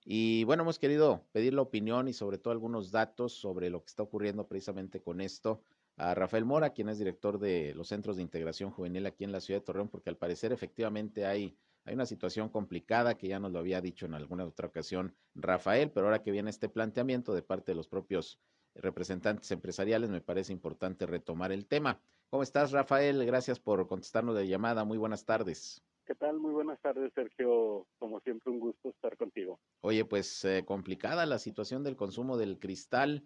Y 0.04 0.44
bueno, 0.46 0.63
hemos 0.63 0.80
querido 0.80 1.24
pedir 1.32 1.54
la 1.54 1.62
opinión 1.62 2.08
y 2.08 2.13
sobre 2.13 2.39
todo 2.39 2.52
algunos 2.52 2.91
datos 2.91 3.34
sobre 3.34 3.70
lo 3.70 3.82
que 3.82 3.88
está 3.88 4.02
ocurriendo 4.04 4.48
precisamente 4.48 5.00
con 5.00 5.22
esto 5.22 5.62
a 5.96 6.15
Rafael 6.15 6.44
Mora, 6.44 6.72
quien 6.72 6.89
es 6.89 6.98
director 6.98 7.38
de 7.38 7.76
los 7.76 7.89
Centros 7.89 8.15
de 8.15 8.24
Integración 8.24 8.72
Juvenil 8.72 9.06
aquí 9.06 9.24
en 9.24 9.32
la 9.32 9.39
ciudad 9.39 9.60
de 9.60 9.65
Torreón, 9.65 9.89
porque 9.89 10.10
al 10.10 10.17
parecer 10.17 10.52
efectivamente 10.52 11.28
hay, 11.28 11.56
hay 11.86 11.94
una 11.94 12.08
situación 12.08 12.50
complicada 12.50 13.15
que 13.15 13.28
ya 13.28 13.39
nos 13.39 13.52
lo 13.52 13.60
había 13.60 13.80
dicho 13.80 14.08
en 14.08 14.15
alguna 14.15 14.46
otra 14.46 14.67
ocasión 14.67 15.13
Rafael, 15.36 15.91
pero 15.91 16.08
ahora 16.08 16.24
que 16.24 16.32
viene 16.32 16.50
este 16.50 16.67
planteamiento 16.67 17.36
de 17.36 17.44
parte 17.44 17.74
de 17.74 17.76
los 17.76 17.88
propios 17.88 18.39
representantes 18.75 19.51
empresariales, 19.51 20.10
me 20.10 20.21
parece 20.21 20.53
importante 20.53 21.05
retomar 21.05 21.51
el 21.51 21.65
tema. 21.65 21.99
¿Cómo 22.29 22.43
estás, 22.43 22.71
Rafael? 22.71 23.25
Gracias 23.25 23.60
por 23.60 23.88
contestarnos 23.88 24.36
de 24.36 24.47
llamada. 24.47 24.86
Muy 24.86 24.97
buenas 24.97 25.25
tardes. 25.25 25.84
¿Qué 26.05 26.15
tal? 26.15 26.39
Muy 26.39 26.51
buenas 26.51 26.79
tardes, 26.81 27.12
Sergio. 27.13 27.86
Como 27.99 28.19
siempre, 28.21 28.51
un 28.51 28.60
gusto 28.60 28.89
estar 28.89 29.15
contigo. 29.17 29.60
Oye, 29.81 30.05
pues 30.05 30.43
eh, 30.45 30.63
complicada 30.65 31.25
la 31.25 31.39
situación 31.39 31.84
del 31.84 31.95
consumo 31.95 32.38
del 32.38 32.60
cristal 32.60 33.23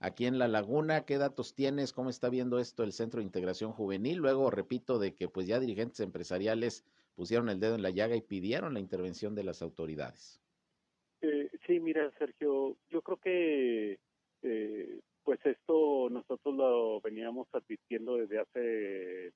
aquí 0.00 0.26
en 0.26 0.38
La 0.38 0.48
Laguna. 0.48 1.04
¿Qué 1.04 1.18
datos 1.18 1.54
tienes? 1.54 1.92
¿Cómo 1.92 2.10
está 2.10 2.28
viendo 2.28 2.58
esto 2.58 2.82
el 2.82 2.92
Centro 2.92 3.18
de 3.18 3.24
Integración 3.24 3.72
Juvenil? 3.72 4.18
Luego, 4.18 4.50
repito, 4.50 4.98
de 4.98 5.14
que 5.14 5.28
pues 5.28 5.46
ya 5.46 5.60
dirigentes 5.60 6.00
empresariales 6.00 6.84
pusieron 7.14 7.48
el 7.48 7.60
dedo 7.60 7.74
en 7.74 7.82
la 7.82 7.90
llaga 7.90 8.16
y 8.16 8.20
pidieron 8.20 8.74
la 8.74 8.80
intervención 8.80 9.34
de 9.34 9.44
las 9.44 9.62
autoridades. 9.62 10.40
Eh, 11.22 11.50
sí, 11.66 11.80
mira, 11.80 12.10
Sergio, 12.18 12.76
yo 12.90 13.02
creo 13.02 13.18
que 13.18 13.98
eh, 14.44 15.00
pues 15.22 15.40
esto 15.44 16.08
nosotros 16.10 16.54
lo 16.54 17.00
veníamos 17.00 17.48
advirtiendo 17.52 18.16
desde 18.16 18.38
hace 18.38 19.32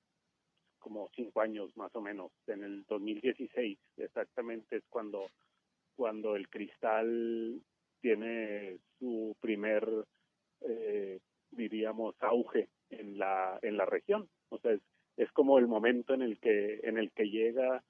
como 0.79 1.11
cinco 1.16 1.40
años 1.40 1.77
más 1.77 1.94
o 1.97 2.01
menos, 2.01 2.31
en 2.47 2.62
el 2.62 2.85
2016 2.85 3.79
exactamente 3.97 4.77
es 4.77 4.85
cuando 4.88 5.27
cuando 5.97 6.37
el 6.37 6.49
cristal 6.49 7.61
tiene 8.01 8.79
su 8.99 9.35
primer 9.40 9.88
eh, 10.61 11.18
diríamos 11.51 12.14
auge 12.21 12.68
en 12.90 13.18
la 13.18 13.59
en 13.62 13.77
la 13.77 13.87
región, 13.87 14.29
o 14.51 14.59
sea 14.59 14.73
es, 14.73 14.83
es 15.16 15.33
como 15.33 15.59
el 15.59 15.66
momento 15.66 16.14
en 16.14 16.23
el 16.23 16.38
que 16.38 16.81
en 16.85 16.99
el 16.99 17.11
que 17.12 17.25
llega 17.31 17.83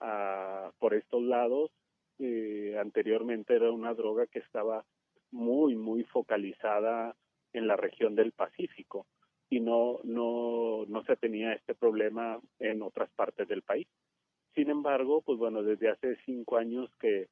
a, 0.00 0.72
por 0.78 0.94
estos 0.94 1.22
lados. 1.22 1.70
Eh, 2.20 2.76
anteriormente 2.78 3.56
era 3.56 3.72
una 3.72 3.92
droga 3.92 4.26
que 4.28 4.38
estaba 4.38 4.84
muy, 5.34 5.74
muy 5.74 6.04
focalizada 6.04 7.14
en 7.52 7.66
la 7.66 7.76
región 7.76 8.14
del 8.14 8.32
Pacífico 8.32 9.06
y 9.50 9.60
no, 9.60 10.00
no, 10.04 10.84
no 10.86 11.04
se 11.04 11.16
tenía 11.16 11.52
este 11.52 11.74
problema 11.74 12.40
en 12.58 12.82
otras 12.82 13.10
partes 13.10 13.46
del 13.48 13.62
país. 13.62 13.86
Sin 14.54 14.70
embargo, 14.70 15.22
pues 15.22 15.38
bueno, 15.38 15.62
desde 15.62 15.90
hace 15.90 16.16
cinco 16.24 16.56
años 16.56 16.88
que, 17.00 17.28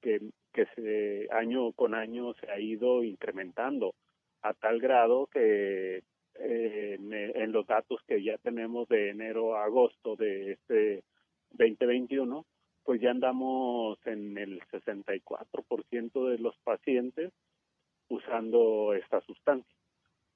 que, 0.00 0.20
que 0.52 0.66
se, 0.74 1.28
año 1.30 1.72
con 1.72 1.94
año 1.94 2.34
se 2.34 2.50
ha 2.50 2.58
ido 2.58 3.04
incrementando 3.04 3.94
a 4.40 4.54
tal 4.54 4.80
grado 4.80 5.26
que 5.26 6.02
eh, 6.34 6.94
en, 6.98 7.12
en, 7.12 7.52
los 7.52 7.66
datos 7.66 8.00
que 8.08 8.22
ya 8.22 8.38
tenemos 8.38 8.88
de 8.88 9.10
enero 9.10 9.56
a 9.56 9.64
agosto 9.64 10.16
de 10.16 10.52
este 10.52 11.04
2021, 11.50 12.46
pues 12.84 13.00
ya 13.00 13.10
andamos 13.10 13.98
en 14.06 14.36
el 14.38 14.60
64% 14.70 16.28
de 16.30 16.38
los 16.38 16.56
pacientes 16.58 17.32
usando 18.08 18.94
esta 18.94 19.20
sustancia. 19.22 19.76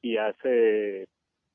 Y 0.02 0.16
hace 0.18 1.08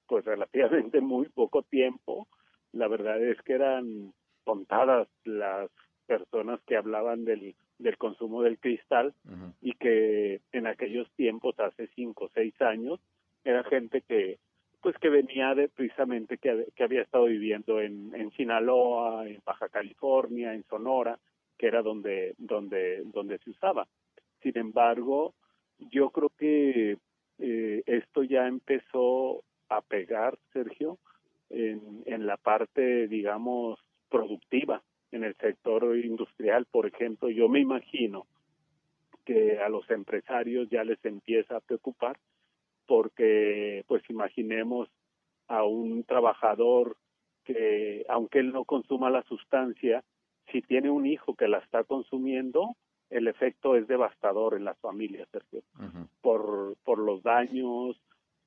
pues 0.08 0.25
relativamente 0.25 0.99
muy 0.99 1.30
poco 1.30 1.63
tiempo, 1.63 2.27
la 2.73 2.88
verdad 2.88 3.21
es 3.23 3.41
que 3.43 3.54
eran 3.54 4.13
contadas 4.43 5.08
las 5.23 5.69
personas 6.06 6.60
que 6.67 6.75
hablaban 6.75 7.23
del, 7.23 7.56
del 7.80 7.97
consumo 7.97 8.41
del 8.41 8.60
cristal 8.60 9.13
y 9.62 9.73
que 9.73 10.41
en 10.51 10.67
aquellos 10.67 11.10
tiempos, 11.15 11.58
hace 11.60 11.88
cinco 11.95 12.25
o 12.25 12.30
seis 12.34 12.54
años, 12.62 12.99
era 13.43 13.63
gente 13.63 14.01
que 14.01 14.38
pues 14.82 14.98
que 14.98 15.10
venía 15.10 15.54
de 15.54 15.70
precisamente 15.70 16.38
que, 16.38 16.67
que 16.76 16.84
había 16.84 17.04
estado 17.04 17.26
viviendo 17.26 17.80
en, 17.80 18.13
en 18.15 18.32
Sinaloa, 18.32 19.28
en 19.28 19.41
Baja 19.46 19.70
California, 19.70 20.54
en 20.54 20.63
Sonora, 20.63 21.20
que 21.58 21.67
era 21.67 21.82
donde, 21.82 22.34
donde, 22.38 23.04
donde 23.06 23.38
se 23.39 23.52
usaba. 23.52 23.88
Sin 24.41 24.58
embargo, 24.58 25.36
yo 25.78 26.10
creo 26.10 26.32
que 26.38 26.98
eh, 27.38 27.84
esto 27.86 28.24
ya 28.24 28.48
empezó 28.48 29.44
a 29.70 29.82
pegar, 29.82 30.38
Sergio, 30.52 30.98
en, 31.50 32.04
en 32.06 32.26
la 32.26 32.38
parte, 32.38 33.08
digamos, 33.08 33.80
productiva, 34.10 34.82
en 35.12 35.24
el 35.24 35.36
sector 35.36 35.96
industrial, 35.98 36.65
por 36.65 36.88
ejemplo. 36.88 37.30
Yo 37.30 37.48
me 37.50 37.60
imagino 37.60 38.26
que 39.26 39.60
a 39.60 39.70
los 39.70 39.89
empresarios 39.91 40.70
ya 40.70 40.84
les 40.84 41.04
empieza 41.06 41.58
a 41.58 41.62
preocupar 41.62 42.17
porque, 42.86 43.84
pues 43.88 44.04
imaginemos 44.10 44.89
a 45.48 45.63
un 45.63 46.04
trabajador 46.04 46.98
que, 47.44 48.06
aunque 48.10 48.39
él 48.39 48.52
no 48.52 48.65
consuma 48.65 49.10
la 49.10 49.24
sustancia, 49.24 50.04
si 50.52 50.62
tiene 50.62 50.89
un 50.89 51.06
hijo 51.06 51.36
que 51.36 51.48
la 51.48 51.60
está 51.60 51.84
consumiendo, 51.84 52.76
el 53.10 53.28
efecto 53.28 53.76
es 53.76 53.88
devastador 53.88 54.56
en 54.56 54.65
las 54.65 54.78
familias, 54.80 55.28
Sergio, 55.32 55.62
por, 56.22 56.76
por 56.84 57.00
los 57.00 57.22
daños, 57.24 58.00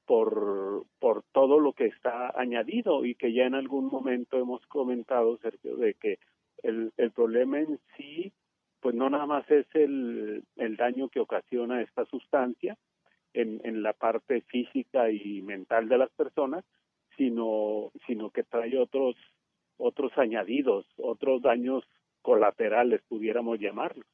por, 0.07 0.85
por 0.99 1.23
todo 1.33 1.61
lo 1.61 1.73
que 1.73 1.87
está 1.87 2.33
añadido 2.39 3.05
y 3.05 3.15
que 3.15 3.33
ya 3.33 3.45
en 3.45 3.55
algún 3.55 3.87
momento 3.87 4.39
hemos 4.39 4.67
comentado, 4.67 5.37
Sergio, 5.39 5.77
de 5.77 5.95
que 5.95 6.19
el, 6.63 6.93
el 6.97 7.11
problema 7.11 7.61
en 7.61 7.79
sí, 7.97 8.33
pues 8.81 8.95
no 8.95 9.09
nada 9.11 9.27
más 9.27 9.51
es 9.51 9.67
el, 9.75 10.45
el 10.57 10.77
daño 10.77 11.09
que 11.09 11.21
ocasiona 11.21 11.83
esta 11.83 12.05
sustancia 12.07 12.77
en, 13.35 13.61
en 13.65 13.83
la 13.83 13.93
parte 13.93 14.41
física 14.43 15.11
y 15.11 15.43
mental 15.43 15.89
de 15.89 15.99
las 15.99 16.11
personas, 16.11 16.65
sino, 17.17 17.93
sino 18.07 18.31
que 18.31 18.45
trae 18.45 18.79
otros, 18.79 19.17
otros 19.77 20.17
añadidos, 20.17 20.87
otros 20.97 21.43
daños 21.43 21.85
colaterales, 22.23 23.03
pudiéramos 23.09 23.59
llamarlos, 23.59 24.07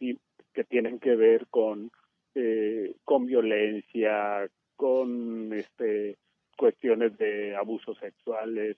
y 0.00 0.18
que 0.52 0.64
tienen 0.64 0.98
que 0.98 1.14
ver 1.14 1.46
con, 1.48 1.90
eh, 2.34 2.96
con 3.04 3.26
violencia, 3.26 4.48
con 4.76 5.52
este 5.52 6.16
cuestiones 6.56 7.16
de 7.18 7.56
abusos 7.56 7.98
sexuales, 7.98 8.76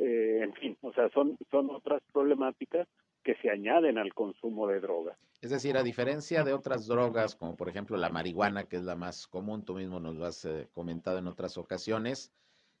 eh, 0.00 0.40
en 0.42 0.52
fin, 0.54 0.76
o 0.80 0.92
sea, 0.92 1.08
son, 1.10 1.36
son 1.50 1.70
otras 1.70 2.02
problemáticas 2.12 2.88
que 3.22 3.34
se 3.36 3.50
añaden 3.50 3.98
al 3.98 4.12
consumo 4.14 4.66
de 4.66 4.80
drogas. 4.80 5.18
Es 5.40 5.50
decir, 5.50 5.76
a 5.76 5.82
diferencia 5.82 6.44
de 6.44 6.52
otras 6.52 6.86
drogas, 6.86 7.36
como 7.36 7.56
por 7.56 7.68
ejemplo 7.68 7.96
la 7.96 8.10
marihuana, 8.10 8.64
que 8.64 8.76
es 8.76 8.82
la 8.84 8.96
más 8.96 9.26
común, 9.26 9.64
tú 9.64 9.74
mismo 9.74 10.00
nos 10.00 10.16
lo 10.16 10.24
has 10.24 10.44
eh, 10.44 10.68
comentado 10.72 11.18
en 11.18 11.26
otras 11.26 11.56
ocasiones, 11.58 12.32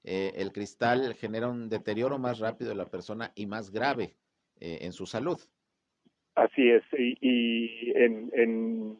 eh, 0.04 0.32
el 0.36 0.52
cristal 0.52 1.14
genera 1.14 1.48
un 1.48 1.68
deterioro 1.68 2.18
más 2.18 2.38
rápido 2.38 2.70
de 2.70 2.76
la 2.76 2.90
persona 2.90 3.32
y 3.34 3.46
más 3.46 3.70
grave 3.70 4.16
en 4.62 4.92
su 4.92 5.06
salud. 5.06 5.40
Así 6.34 6.68
es, 6.68 6.82
y, 6.92 7.16
y 7.20 7.92
en, 7.96 8.30
en, 8.34 8.98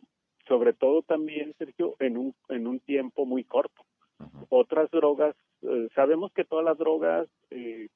sobre 0.49 0.73
todo 0.73 1.03
también, 1.03 1.55
Sergio, 1.59 1.97
en 2.01 2.17
un, 2.17 2.35
en 2.49 2.67
un 2.67 2.81
tiempo 2.81 3.27
muy 3.27 3.45
corto. 3.45 3.83
Otras 4.49 4.91
drogas, 4.91 5.37
eh, 5.63 5.89
sabemos 5.95 6.33
que 6.33 6.45
todas 6.45 6.65
las 6.65 6.77
drogas 6.77 7.29
eh, 7.51 7.89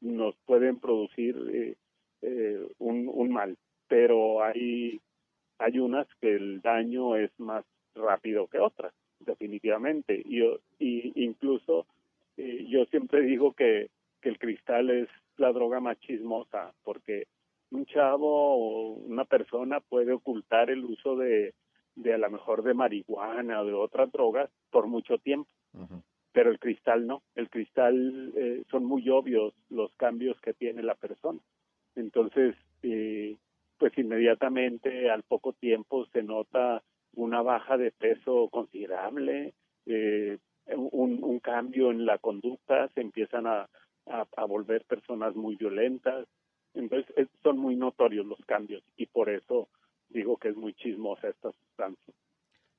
nos 0.00 0.34
pueden 0.46 0.80
producir 0.80 1.76
eh, 2.22 2.66
un, 2.78 3.10
un 3.12 3.30
mal, 3.30 3.56
pero 3.88 4.42
hay, 4.42 5.00
hay 5.58 5.78
unas 5.78 6.06
que 6.20 6.34
el 6.34 6.60
daño 6.60 7.16
es 7.16 7.30
más 7.38 7.64
rápido 7.94 8.46
que 8.46 8.58
otras, 8.58 8.92
definitivamente. 9.20 10.20
Y, 10.24 10.42
y 10.78 11.12
incluso 11.24 11.86
yo 12.36 12.84
siempre 12.86 13.20
digo 13.22 13.52
que, 13.52 13.88
que 14.20 14.30
el 14.30 14.38
cristal 14.38 14.90
es 14.90 15.08
la 15.36 15.52
droga 15.52 15.80
más 15.80 16.00
chismosa, 16.00 16.72
porque 16.82 17.26
un 17.70 17.84
chavo 17.86 18.56
o 18.56 18.92
una 18.94 19.24
persona 19.24 19.80
puede 19.80 20.12
ocultar 20.12 20.70
el 20.70 20.84
uso 20.84 21.16
de 21.16 21.52
de 21.94 22.14
a 22.14 22.18
lo 22.18 22.30
mejor 22.30 22.62
de 22.62 22.74
marihuana 22.74 23.60
o 23.60 23.66
de 23.66 23.72
otras 23.72 24.10
drogas 24.12 24.50
por 24.70 24.86
mucho 24.86 25.18
tiempo. 25.18 25.50
Pero 26.32 26.50
el 26.50 26.58
cristal 26.58 27.06
no, 27.06 27.22
el 27.34 27.50
cristal 27.50 28.32
eh, 28.36 28.62
son 28.70 28.84
muy 28.84 29.08
obvios 29.10 29.52
los 29.68 29.92
cambios 29.96 30.40
que 30.40 30.54
tiene 30.54 30.82
la 30.82 30.94
persona. 30.94 31.38
Entonces, 31.96 32.54
eh, 32.82 33.36
pues 33.78 33.96
inmediatamente 33.98 35.10
al 35.10 35.22
poco 35.22 35.52
tiempo 35.52 36.06
se 36.06 36.22
nota 36.22 36.82
una 37.14 37.42
baja 37.42 37.76
de 37.76 37.90
peso 37.90 38.48
considerable, 38.50 39.54
eh, 39.86 40.38
un, 40.74 41.22
un, 41.22 41.40
cambio 41.40 41.90
en 41.90 42.06
la 42.06 42.18
conducta, 42.18 42.88
se 42.94 43.00
empiezan 43.00 43.46
a, 43.46 43.68
a, 44.06 44.26
a 44.36 44.44
volver 44.44 44.84
personas 44.84 45.34
muy 45.34 45.56
violentas. 45.56 46.26
Entonces, 46.74 47.28
son 47.42 47.58
muy 47.58 47.76
notorios 47.76 48.24
los 48.24 48.40
cambios 48.46 48.82
y 48.96 49.06
por 49.06 49.28
eso 49.28 49.68
digo 50.08 50.36
que 50.36 50.48
es 50.48 50.56
muy 50.56 50.74
chismosa 50.74 51.28
esta 51.28 51.50
sustancia. 51.52 52.14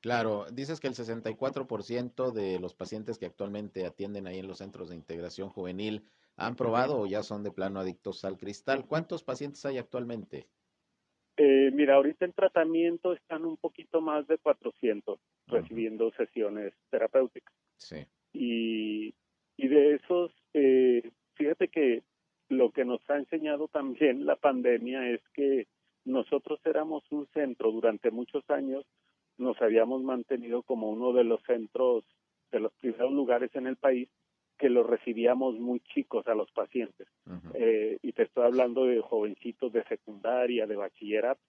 Claro, 0.03 0.47
dices 0.51 0.81
que 0.81 0.87
el 0.87 0.95
64% 0.95 2.33
de 2.33 2.59
los 2.59 2.75
pacientes 2.75 3.17
que 3.17 3.25
actualmente 3.25 3.85
atienden 3.85 4.27
ahí 4.27 4.39
en 4.39 4.49
los 4.49 4.57
centros 4.57 4.89
de 4.89 4.97
integración 4.97 5.47
juvenil 5.47 6.03
han 6.35 6.57
probado 6.57 6.99
o 6.99 7.05
ya 7.05 7.23
son 7.23 7.41
de 7.41 7.53
plano 7.53 7.79
adictos 7.79 8.25
al 8.25 8.37
cristal. 8.37 8.85
¿Cuántos 8.85 9.23
pacientes 9.23 9.65
hay 9.65 9.77
actualmente? 9.77 10.49
Eh, 11.37 11.71
mira, 11.71 11.95
ahorita 11.95 12.25
en 12.25 12.33
tratamiento 12.33 13.13
están 13.13 13.45
un 13.45 13.55
poquito 13.55 14.01
más 14.01 14.27
de 14.27 14.37
400 14.39 15.21
recibiendo 15.47 16.11
sesiones 16.17 16.73
terapéuticas. 16.89 17.55
Sí. 17.77 18.05
Y, 18.33 19.15
y 19.55 19.67
de 19.69 19.95
esos, 19.95 20.33
eh, 20.53 21.11
fíjate 21.35 21.69
que 21.69 22.03
lo 22.49 22.71
que 22.71 22.83
nos 22.83 22.99
ha 23.09 23.15
enseñado 23.15 23.69
también 23.69 24.25
la 24.25 24.35
pandemia 24.35 25.11
es 25.11 25.21
que 25.33 25.67
nosotros 26.03 26.59
éramos 26.65 27.09
un 27.09 27.25
centro 27.27 27.71
durante 27.71 28.11
muchos 28.11 28.43
años, 28.49 28.85
nos 29.37 29.61
habíamos 29.61 30.03
mantenido 30.03 30.63
como 30.63 30.89
uno 30.89 31.13
de 31.13 31.23
los 31.23 31.41
centros, 31.43 32.03
de 32.51 32.59
los 32.59 32.73
primeros 32.73 33.11
lugares 33.11 33.53
en 33.55 33.67
el 33.67 33.77
país 33.77 34.09
que 34.57 34.69
los 34.69 34.85
recibíamos 34.85 35.59
muy 35.59 35.79
chicos 35.93 36.27
a 36.27 36.35
los 36.35 36.51
pacientes. 36.51 37.07
eh, 37.53 37.97
y 38.01 38.13
te 38.13 38.23
estoy 38.23 38.45
hablando 38.45 38.85
de 38.85 39.01
jovencitos 39.01 39.73
de 39.73 39.83
secundaria, 39.85 40.67
de 40.67 40.75
bachillerato. 40.75 41.41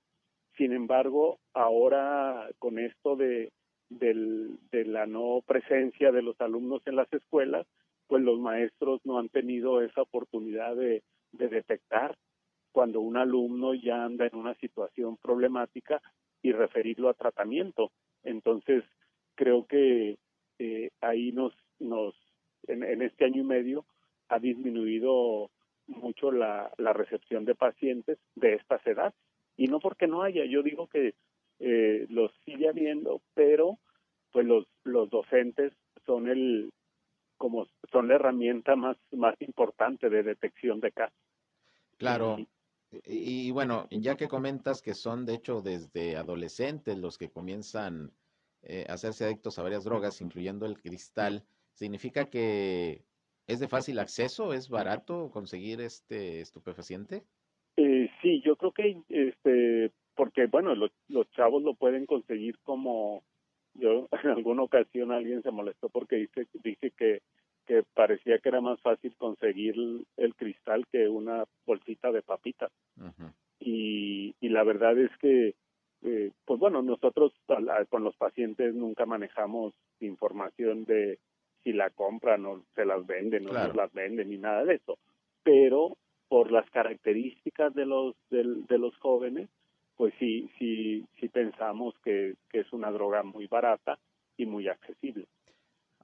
Sin 0.56 0.72
embargo, 0.72 1.38
ahora 1.52 2.48
con 2.58 2.78
esto 2.78 3.16
de, 3.16 3.52
del, 3.88 4.58
de 4.70 4.84
la 4.84 5.06
no 5.06 5.42
presencia 5.46 6.12
de 6.12 6.22
los 6.22 6.40
alumnos 6.40 6.82
en 6.86 6.96
las 6.96 7.12
escuelas, 7.12 7.66
pues 8.06 8.22
los 8.22 8.38
maestros 8.38 9.00
no 9.04 9.18
han 9.18 9.28
tenido 9.28 9.80
esa 9.82 10.02
oportunidad 10.02 10.76
de, 10.76 11.02
de 11.32 11.48
detectar 11.48 12.16
cuando 12.72 13.00
un 13.00 13.16
alumno 13.16 13.74
ya 13.74 14.04
anda 14.04 14.26
en 14.26 14.36
una 14.36 14.54
situación 14.54 15.16
problemática 15.18 16.02
y 16.44 16.52
referirlo 16.52 17.08
a 17.08 17.14
tratamiento. 17.14 17.90
Entonces, 18.22 18.84
creo 19.34 19.66
que 19.66 20.18
eh, 20.58 20.90
ahí 21.00 21.32
nos, 21.32 21.54
nos 21.80 22.14
en, 22.68 22.84
en, 22.84 23.00
este 23.00 23.24
año 23.24 23.40
y 23.40 23.46
medio 23.46 23.86
ha 24.28 24.38
disminuido 24.38 25.50
mucho 25.86 26.30
la, 26.30 26.70
la 26.76 26.92
recepción 26.92 27.46
de 27.46 27.54
pacientes 27.54 28.18
de 28.34 28.54
estas 28.54 28.86
edades. 28.86 29.14
Y 29.56 29.68
no 29.68 29.80
porque 29.80 30.06
no 30.06 30.22
haya, 30.22 30.44
yo 30.44 30.62
digo 30.62 30.86
que 30.86 31.14
eh, 31.60 32.06
los 32.10 32.30
sigue 32.44 32.68
habiendo, 32.68 33.22
pero 33.32 33.78
pues 34.30 34.46
los, 34.46 34.66
los 34.84 35.08
docentes 35.08 35.72
son 36.04 36.28
el 36.28 36.70
como 37.38 37.66
son 37.90 38.08
la 38.08 38.16
herramienta 38.16 38.76
más, 38.76 38.98
más 39.12 39.34
importante 39.40 40.10
de 40.10 40.22
detección 40.22 40.80
de 40.80 40.92
casos. 40.92 41.18
Claro, 41.96 42.36
y, 42.38 42.48
bueno, 43.52 43.86
ya 43.90 44.16
que 44.16 44.28
comentas 44.28 44.82
que 44.82 44.94
son 44.94 45.26
de 45.26 45.34
hecho 45.34 45.62
desde 45.62 46.16
adolescentes 46.16 46.98
los 46.98 47.18
que 47.18 47.30
comienzan 47.30 48.12
eh, 48.62 48.86
a 48.88 48.94
hacerse 48.94 49.24
adictos 49.24 49.58
a 49.58 49.62
varias 49.62 49.84
drogas, 49.84 50.20
incluyendo 50.20 50.66
el 50.66 50.80
cristal, 50.80 51.44
¿significa 51.72 52.30
que 52.30 53.04
es 53.46 53.60
de 53.60 53.68
fácil 53.68 53.98
acceso? 53.98 54.52
¿Es 54.52 54.68
barato 54.68 55.30
conseguir 55.30 55.80
este 55.80 56.40
estupefaciente? 56.40 57.24
Eh, 57.76 58.08
sí, 58.22 58.42
yo 58.44 58.56
creo 58.56 58.72
que 58.72 59.02
este 59.08 59.92
porque 60.14 60.46
bueno, 60.46 60.74
los, 60.74 60.92
los 61.08 61.28
chavos 61.32 61.62
lo 61.62 61.74
pueden 61.74 62.06
conseguir 62.06 62.58
como 62.62 63.22
yo 63.74 64.08
en 64.22 64.30
alguna 64.30 64.62
ocasión 64.62 65.12
alguien 65.12 65.42
se 65.42 65.50
molestó 65.50 65.88
porque 65.88 66.16
dice 66.16 66.46
dije 66.62 66.92
que 66.96 67.20
que 67.66 67.82
parecía 67.94 68.38
que 68.38 68.48
era 68.48 68.60
más 68.60 68.80
fácil 68.80 69.14
conseguir 69.16 69.74
el 70.16 70.34
cristal 70.34 70.86
que 70.90 71.08
una 71.08 71.44
bolsita 71.66 72.12
de 72.12 72.22
papitas. 72.22 72.70
y, 73.60 74.34
y, 74.40 74.48
la 74.48 74.62
verdad 74.64 74.98
es 74.98 75.10
que, 75.18 75.54
eh, 76.02 76.30
pues 76.44 76.60
bueno, 76.60 76.82
nosotros 76.82 77.32
con 77.88 78.04
los 78.04 78.16
pacientes 78.16 78.74
nunca 78.74 79.06
manejamos 79.06 79.74
información 80.00 80.84
de 80.84 81.18
si 81.62 81.72
la 81.72 81.90
compran 81.90 82.44
o 82.44 82.62
se 82.74 82.84
las 82.84 83.06
venden 83.06 83.48
o 83.48 83.52
no 83.52 83.72
las 83.72 83.92
venden 83.92 84.30
ni 84.30 84.36
nada 84.36 84.64
de 84.64 84.74
eso. 84.74 84.98
Pero 85.42 85.96
por 86.28 86.50
las 86.50 86.68
características 86.70 87.74
de 87.74 87.86
los 87.86 88.14
de, 88.30 88.44
de 88.68 88.78
los 88.78 88.96
jóvenes, 88.98 89.48
pues 89.96 90.12
sí, 90.18 90.50
sí, 90.58 91.04
sí 91.20 91.28
pensamos 91.28 91.94
que, 92.04 92.34
que 92.50 92.60
es 92.60 92.72
una 92.72 92.90
droga 92.90 93.22
muy 93.22 93.46
barata 93.46 93.98
y 94.36 94.46
muy 94.46 94.68
accesible. 94.68 95.26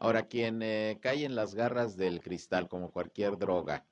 Ahora, 0.00 0.26
quien 0.26 0.62
eh, 0.62 0.98
cae 1.00 1.24
en 1.24 1.34
las 1.34 1.54
garras 1.54 1.96
del 1.96 2.20
cristal, 2.20 2.68
como 2.68 2.90
cualquier 2.90 3.36
droga, 3.36 3.84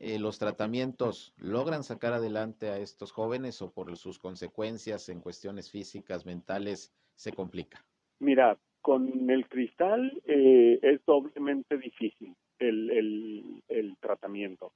eh, 0.00 0.18
¿los 0.18 0.38
tratamientos 0.38 1.34
logran 1.36 1.84
sacar 1.84 2.14
adelante 2.14 2.70
a 2.70 2.78
estos 2.78 3.12
jóvenes 3.12 3.60
o 3.60 3.70
por 3.70 3.94
sus 3.96 4.18
consecuencias 4.18 5.08
en 5.10 5.20
cuestiones 5.20 5.70
físicas, 5.70 6.24
mentales, 6.24 6.92
se 7.14 7.32
complica? 7.32 7.84
Mira, 8.18 8.58
con 8.80 9.28
el 9.28 9.46
cristal 9.48 10.20
eh, 10.24 10.78
es 10.82 11.04
doblemente 11.04 11.76
difícil 11.76 12.34
el, 12.58 13.96
tratamiento. 14.00 14.72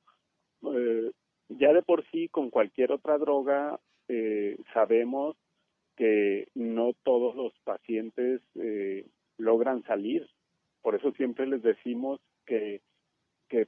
Eh, 0.62 1.10
ya 1.48 1.72
de 1.72 1.82
por 1.82 2.04
sí, 2.10 2.28
con 2.28 2.50
cualquier 2.50 2.92
otra 2.92 3.18
droga, 3.18 3.80
eh, 4.08 4.56
sabemos 4.72 5.36
que 5.96 6.48
no 6.54 6.92
todos 7.02 7.34
los 7.36 7.52
pacientes 7.64 8.40
eh, 8.56 9.06
logran 9.38 9.82
salir. 9.84 10.28
Por 10.84 10.94
eso 10.94 11.12
siempre 11.12 11.46
les 11.46 11.62
decimos 11.62 12.20
que, 12.44 12.82
que 13.48 13.66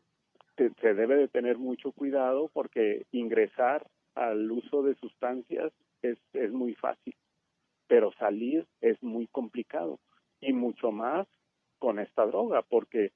se 0.57 0.92
debe 0.92 1.16
de 1.16 1.29
tener 1.29 1.57
mucho 1.57 1.92
cuidado 1.92 2.50
porque 2.52 3.07
ingresar 3.11 3.87
al 4.14 4.52
uso 4.52 4.83
de 4.83 4.96
sustancias 4.96 5.72
es, 6.02 6.18
es 6.35 6.52
muy 6.52 6.74
fácil, 6.74 7.14
pero 7.87 8.12
salir 8.18 8.66
es 8.83 9.02
muy 9.02 9.29
complicado 9.29 9.98
y 10.42 10.52
mucho 10.52 10.92
más 10.92 11.26
con 11.79 12.00
esta 12.00 12.26
droga 12.26 12.61
porque 12.61 13.12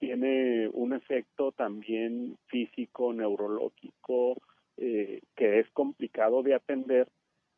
tiene 0.00 0.68
un 0.72 0.92
efecto 0.92 1.52
también 1.52 2.36
físico, 2.48 3.12
neurológico, 3.12 4.36
eh, 4.78 5.20
que 5.36 5.60
es 5.60 5.70
complicado 5.70 6.42
de 6.42 6.54
atender 6.54 7.06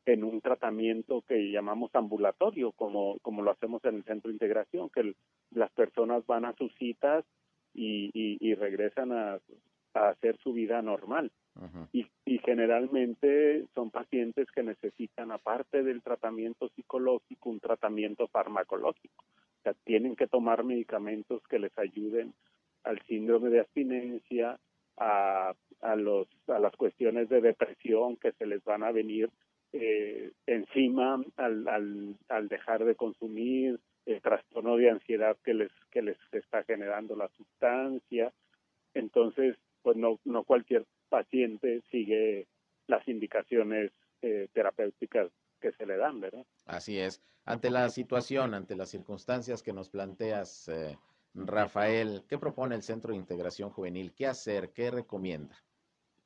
en 0.06 0.22
un 0.22 0.40
tratamiento 0.40 1.22
que 1.22 1.50
llamamos 1.50 1.90
ambulatorio, 1.94 2.72
como, 2.72 3.18
como 3.20 3.42
lo 3.42 3.50
hacemos 3.50 3.84
en 3.84 3.96
el 3.96 4.04
centro 4.04 4.28
de 4.28 4.34
integración, 4.34 4.88
que 4.90 5.14
las 5.50 5.70
personas 5.72 6.24
van 6.26 6.44
a 6.44 6.54
sus 6.54 6.72
citas 6.76 7.24
y, 7.74 8.10
y, 8.14 8.54
regresan 8.54 9.12
a, 9.12 9.38
a, 9.94 10.08
hacer 10.08 10.38
su 10.38 10.52
vida 10.52 10.80
normal. 10.80 11.30
y, 11.92 12.06
y 12.24 12.38
generalmente 12.38 13.66
son 13.74 13.90
pacientes 13.90 14.46
que 14.52 14.62
necesitan, 14.62 15.32
aparte 15.32 15.82
del 15.82 16.02
tratamiento 16.02 16.68
psicológico, 16.70 17.50
un 17.50 17.60
tratamiento 17.60 18.28
farmacológico. 18.28 19.24
O 19.24 19.62
sea, 19.64 19.74
tienen 19.84 20.14
que 20.14 20.28
tomar 20.28 20.64
medicamentos 20.64 21.42
que 21.48 21.58
les 21.58 21.76
ayuden 21.78 22.32
al 22.84 23.02
síndrome 23.02 23.50
de 23.50 23.60
abstinencia, 23.60 24.58
a, 24.98 25.52
a, 25.80 25.96
los, 25.96 26.28
a 26.46 26.58
las 26.58 26.74
cuestiones 26.76 27.28
de 27.28 27.40
depresión 27.40 28.16
que 28.16 28.32
se 28.32 28.46
les 28.46 28.62
van 28.64 28.82
a 28.82 28.92
venir 28.92 29.30
eh, 29.78 30.32
encima 30.46 31.22
al, 31.36 31.68
al, 31.68 32.16
al 32.28 32.48
dejar 32.48 32.84
de 32.84 32.94
consumir, 32.94 33.78
el 34.06 34.20
trastorno 34.20 34.76
de 34.76 34.90
ansiedad 34.90 35.36
que 35.44 35.52
les, 35.52 35.70
que 35.90 36.00
les 36.00 36.16
está 36.32 36.62
generando 36.62 37.16
la 37.16 37.28
sustancia. 37.36 38.32
Entonces, 38.94 39.56
pues 39.82 39.96
no, 39.96 40.18
no 40.24 40.44
cualquier 40.44 40.86
paciente 41.08 41.82
sigue 41.90 42.46
las 42.86 43.06
indicaciones 43.08 43.90
eh, 44.22 44.48
terapéuticas 44.52 45.30
que 45.60 45.72
se 45.72 45.86
le 45.86 45.96
dan, 45.96 46.20
¿verdad? 46.20 46.46
Así 46.66 46.98
es. 46.98 47.20
Ante 47.44 47.70
la 47.70 47.88
situación, 47.88 48.54
ante 48.54 48.76
las 48.76 48.90
circunstancias 48.90 49.62
que 49.62 49.72
nos 49.72 49.88
planteas, 49.90 50.68
eh, 50.68 50.96
Rafael, 51.34 52.22
¿qué 52.28 52.38
propone 52.38 52.74
el 52.74 52.82
Centro 52.82 53.12
de 53.12 53.18
Integración 53.18 53.70
Juvenil? 53.70 54.12
¿Qué 54.14 54.26
hacer? 54.26 54.70
¿Qué 54.70 54.90
recomienda? 54.90 55.56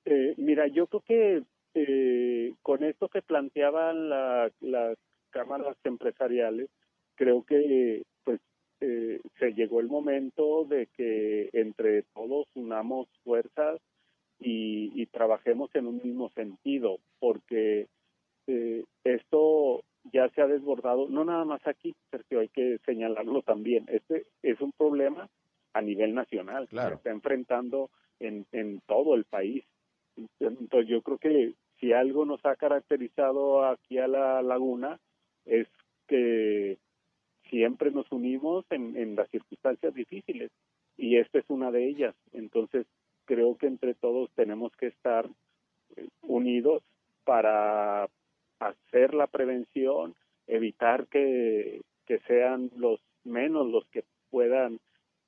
Eh, 0.05 0.35
mira, 0.37 0.67
yo 0.69 0.87
creo 0.87 1.03
que 1.03 1.43
eh, 1.75 2.55
con 2.63 2.85
esto 2.85 3.09
que 3.09 3.23
planteaban 3.23 4.09
las 4.09 4.99
cámaras 5.31 5.77
empresariales, 5.85 6.69
creo 7.15 7.43
que 7.45 8.03
pues 8.25 8.41
eh, 8.81 9.21
se 9.39 9.53
llegó 9.53 9.81
el 9.81 9.89
momento 9.89 10.65
de 10.65 10.87
que 10.97 11.51
entre 11.53 12.03
todos 12.15 12.47
unamos 12.55 13.09
fuerzas 13.25 13.81
y, 14.39 14.91
y 15.01 15.07
trabajemos 15.07 15.71
en 15.75 15.87
un 15.87 16.01
mismo 16.03 16.31
sentido, 16.31 16.99
porque 17.19 17.87
eh, 18.47 18.85
esto 19.05 19.83
ya 20.13 20.29
se 20.31 20.41
ha 20.41 20.47
desbordado, 20.47 21.09
no 21.09 21.25
nada 21.25 21.45
más 21.45 21.65
aquí, 21.67 21.95
Sergio, 22.11 22.41
hay 22.41 22.49
que 22.49 22.79
señalarlo 22.87 23.43
también. 23.43 23.85
Este 23.89 24.27
es 24.43 24.61
un 24.61 24.73
problema 24.73 25.29
a 25.73 25.83
nivel 25.83 26.15
nacional, 26.15 26.67
claro. 26.69 26.91
se 26.91 26.95
está 26.97 27.11
enfrentando 27.11 27.91
en, 28.19 28.47
en 28.53 28.81
todo 28.87 29.15
el 29.15 29.25
país. 29.25 29.65
Entonces 30.41 30.89
yo 30.89 31.03
creo 31.03 31.19
que 31.19 31.55
si 31.79 31.93
algo 31.93 32.25
nos 32.25 32.45
ha 32.45 32.57
caracterizado 32.57 33.65
aquí 33.65 33.99
a 33.99 34.07
la 34.07 34.43
laguna 34.43 35.01
es 35.47 35.67
que 36.07 36.79
siempre 37.49 37.91
nos 37.91 38.11
unimos 38.13 38.65
en, 38.71 39.17
las 39.17 39.29
circunstancias 39.31 39.95
difíciles 39.95 40.51
y 40.97 41.17
esta 41.17 41.39
es 41.39 41.45
una 41.49 41.71
de 41.71 41.89
ellas. 41.89 42.15
Entonces 42.33 42.87
creo 43.25 43.57
que 43.57 43.67
entre 43.67 43.95
todos 43.95 44.31
tenemos 44.35 44.73
que 44.77 44.89
estar 44.89 45.29
eh, 45.97 46.07
unidos 46.23 46.83
para 47.25 48.09
hacer 48.59 49.15
la 49.15 49.27
prevención, 49.27 50.15
evitar 50.47 51.07
que, 51.07 51.81
que 52.07 52.19
sean 52.21 52.71
los 52.77 53.01
menos 53.25 53.67
los 53.67 53.87
que 53.87 54.05
puedan 54.31 54.79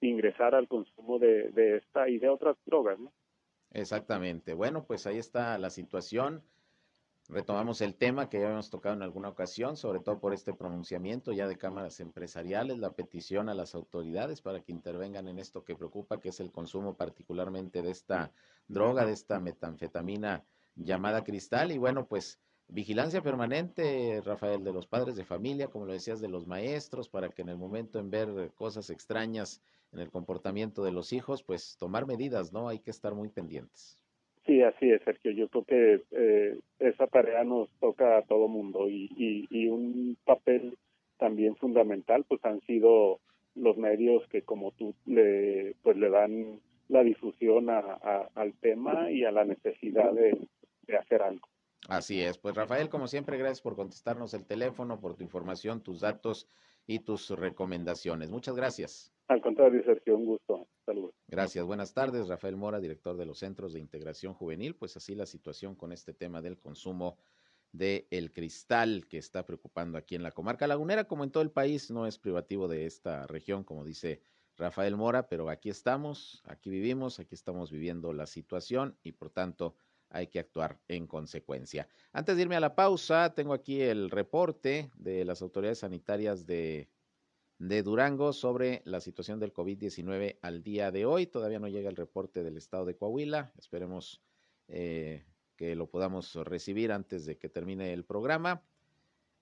ingresar 0.00 0.54
al 0.54 0.68
consumo 0.68 1.18
de, 1.18 1.50
de 1.50 1.76
esta 1.76 2.08
y 2.08 2.18
de 2.18 2.28
otras 2.28 2.56
drogas, 2.66 2.98
¿no? 2.98 3.12
Exactamente. 3.72 4.54
Bueno, 4.54 4.84
pues 4.84 5.06
ahí 5.06 5.18
está 5.18 5.56
la 5.58 5.70
situación. 5.70 6.44
Retomamos 7.28 7.80
el 7.80 7.94
tema 7.94 8.28
que 8.28 8.38
ya 8.38 8.46
habíamos 8.46 8.68
tocado 8.68 8.94
en 8.94 9.02
alguna 9.02 9.28
ocasión, 9.28 9.76
sobre 9.76 10.00
todo 10.00 10.18
por 10.20 10.34
este 10.34 10.52
pronunciamiento 10.52 11.32
ya 11.32 11.46
de 11.46 11.56
cámaras 11.56 12.00
empresariales, 12.00 12.78
la 12.78 12.92
petición 12.92 13.48
a 13.48 13.54
las 13.54 13.74
autoridades 13.74 14.42
para 14.42 14.60
que 14.60 14.72
intervengan 14.72 15.28
en 15.28 15.38
esto 15.38 15.64
que 15.64 15.76
preocupa, 15.76 16.20
que 16.20 16.30
es 16.30 16.40
el 16.40 16.50
consumo 16.50 16.96
particularmente 16.96 17.80
de 17.80 17.90
esta 17.92 18.32
droga, 18.66 19.06
de 19.06 19.12
esta 19.12 19.40
metanfetamina 19.40 20.44
llamada 20.74 21.22
cristal. 21.24 21.70
Y 21.70 21.78
bueno, 21.78 22.06
pues 22.06 22.40
vigilancia 22.72 23.20
permanente, 23.22 24.20
Rafael, 24.24 24.64
de 24.64 24.72
los 24.72 24.86
padres 24.86 25.16
de 25.16 25.24
familia, 25.24 25.68
como 25.68 25.84
lo 25.84 25.92
decías, 25.92 26.20
de 26.20 26.28
los 26.28 26.46
maestros, 26.46 27.08
para 27.08 27.28
que 27.28 27.42
en 27.42 27.50
el 27.50 27.56
momento 27.56 27.98
en 27.98 28.10
ver 28.10 28.50
cosas 28.54 28.90
extrañas 28.90 29.62
en 29.92 30.00
el 30.00 30.10
comportamiento 30.10 30.82
de 30.82 30.92
los 30.92 31.12
hijos, 31.12 31.42
pues 31.42 31.76
tomar 31.78 32.06
medidas, 32.06 32.52
¿no? 32.52 32.68
Hay 32.68 32.78
que 32.78 32.90
estar 32.90 33.14
muy 33.14 33.28
pendientes. 33.28 33.98
Sí, 34.46 34.62
así 34.62 34.90
es, 34.90 35.02
Sergio. 35.02 35.32
Yo 35.32 35.48
creo 35.48 35.64
que 35.64 36.02
eh, 36.10 36.58
esa 36.78 37.06
tarea 37.06 37.44
nos 37.44 37.68
toca 37.78 38.18
a 38.18 38.22
todo 38.22 38.48
mundo 38.48 38.88
y, 38.88 39.10
y, 39.16 39.46
y 39.50 39.68
un 39.68 40.16
papel 40.24 40.76
también 41.18 41.54
fundamental, 41.56 42.24
pues 42.26 42.44
han 42.44 42.60
sido 42.62 43.20
los 43.54 43.76
medios 43.76 44.26
que 44.28 44.42
como 44.42 44.72
tú 44.72 44.94
le 45.04 45.76
pues 45.82 45.96
le 45.98 46.08
dan 46.08 46.58
la 46.88 47.04
difusión 47.04 47.68
a, 47.68 47.80
al 48.34 48.54
tema 48.54 49.10
y 49.10 49.24
a 49.24 49.30
la 49.30 49.44
necesidad 49.44 50.12
de 50.12 50.48
hacer 50.98 51.22
algo. 51.22 51.51
Así 51.88 52.20
es. 52.20 52.38
Pues 52.38 52.54
Rafael, 52.54 52.88
como 52.88 53.08
siempre, 53.08 53.38
gracias 53.38 53.60
por 53.60 53.74
contestarnos 53.74 54.34
el 54.34 54.46
teléfono, 54.46 55.00
por 55.00 55.14
tu 55.14 55.24
información, 55.24 55.82
tus 55.82 56.00
datos 56.00 56.46
y 56.86 57.00
tus 57.00 57.30
recomendaciones. 57.30 58.30
Muchas 58.30 58.56
gracias. 58.56 59.12
Al 59.28 59.40
contrario, 59.40 59.82
Sergio, 59.84 60.16
un 60.16 60.26
gusto. 60.26 60.68
Saludos. 60.84 61.14
Gracias. 61.28 61.64
Buenas 61.64 61.94
tardes. 61.94 62.28
Rafael 62.28 62.56
Mora, 62.56 62.80
director 62.80 63.16
de 63.16 63.26
los 63.26 63.38
Centros 63.38 63.72
de 63.72 63.80
Integración 63.80 64.34
Juvenil. 64.34 64.74
Pues 64.74 64.96
así 64.96 65.14
la 65.14 65.26
situación 65.26 65.74
con 65.74 65.92
este 65.92 66.12
tema 66.12 66.42
del 66.42 66.58
consumo 66.58 67.18
de 67.72 68.06
el 68.10 68.32
cristal 68.32 69.06
que 69.08 69.18
está 69.18 69.46
preocupando 69.46 69.96
aquí 69.96 70.14
en 70.14 70.22
la 70.22 70.32
comarca 70.32 70.66
lagunera, 70.66 71.04
como 71.04 71.24
en 71.24 71.30
todo 71.30 71.42
el 71.42 71.50
país, 71.50 71.90
no 71.90 72.06
es 72.06 72.18
privativo 72.18 72.68
de 72.68 72.84
esta 72.84 73.26
región, 73.26 73.64
como 73.64 73.82
dice 73.84 74.20
Rafael 74.58 74.96
Mora, 74.96 75.26
pero 75.26 75.48
aquí 75.48 75.70
estamos, 75.70 76.42
aquí 76.44 76.68
vivimos, 76.68 77.18
aquí 77.18 77.34
estamos 77.34 77.70
viviendo 77.70 78.12
la 78.12 78.26
situación 78.26 78.98
y 79.02 79.12
por 79.12 79.30
tanto 79.30 79.74
hay 80.12 80.28
que 80.28 80.38
actuar 80.38 80.78
en 80.88 81.06
consecuencia. 81.06 81.88
Antes 82.12 82.36
de 82.36 82.42
irme 82.42 82.56
a 82.56 82.60
la 82.60 82.74
pausa, 82.74 83.34
tengo 83.34 83.54
aquí 83.54 83.80
el 83.80 84.10
reporte 84.10 84.90
de 84.96 85.24
las 85.24 85.42
autoridades 85.42 85.80
sanitarias 85.80 86.46
de, 86.46 86.88
Durango 87.58 88.32
sobre 88.32 88.82
la 88.84 89.00
situación 89.00 89.38
del 89.38 89.52
COVID-19 89.52 90.38
al 90.42 90.62
día 90.62 90.90
de 90.90 91.06
hoy. 91.06 91.26
Todavía 91.26 91.60
no 91.60 91.68
llega 91.68 91.88
el 91.88 91.96
reporte 91.96 92.42
del 92.42 92.56
estado 92.56 92.84
de 92.84 92.96
Coahuila. 92.96 93.52
Esperemos 93.56 94.20
eh, 94.66 95.24
que 95.54 95.76
lo 95.76 95.88
podamos 95.88 96.34
recibir 96.34 96.90
antes 96.90 97.24
de 97.24 97.38
que 97.38 97.48
termine 97.48 97.92
el 97.92 98.04
programa. 98.04 98.64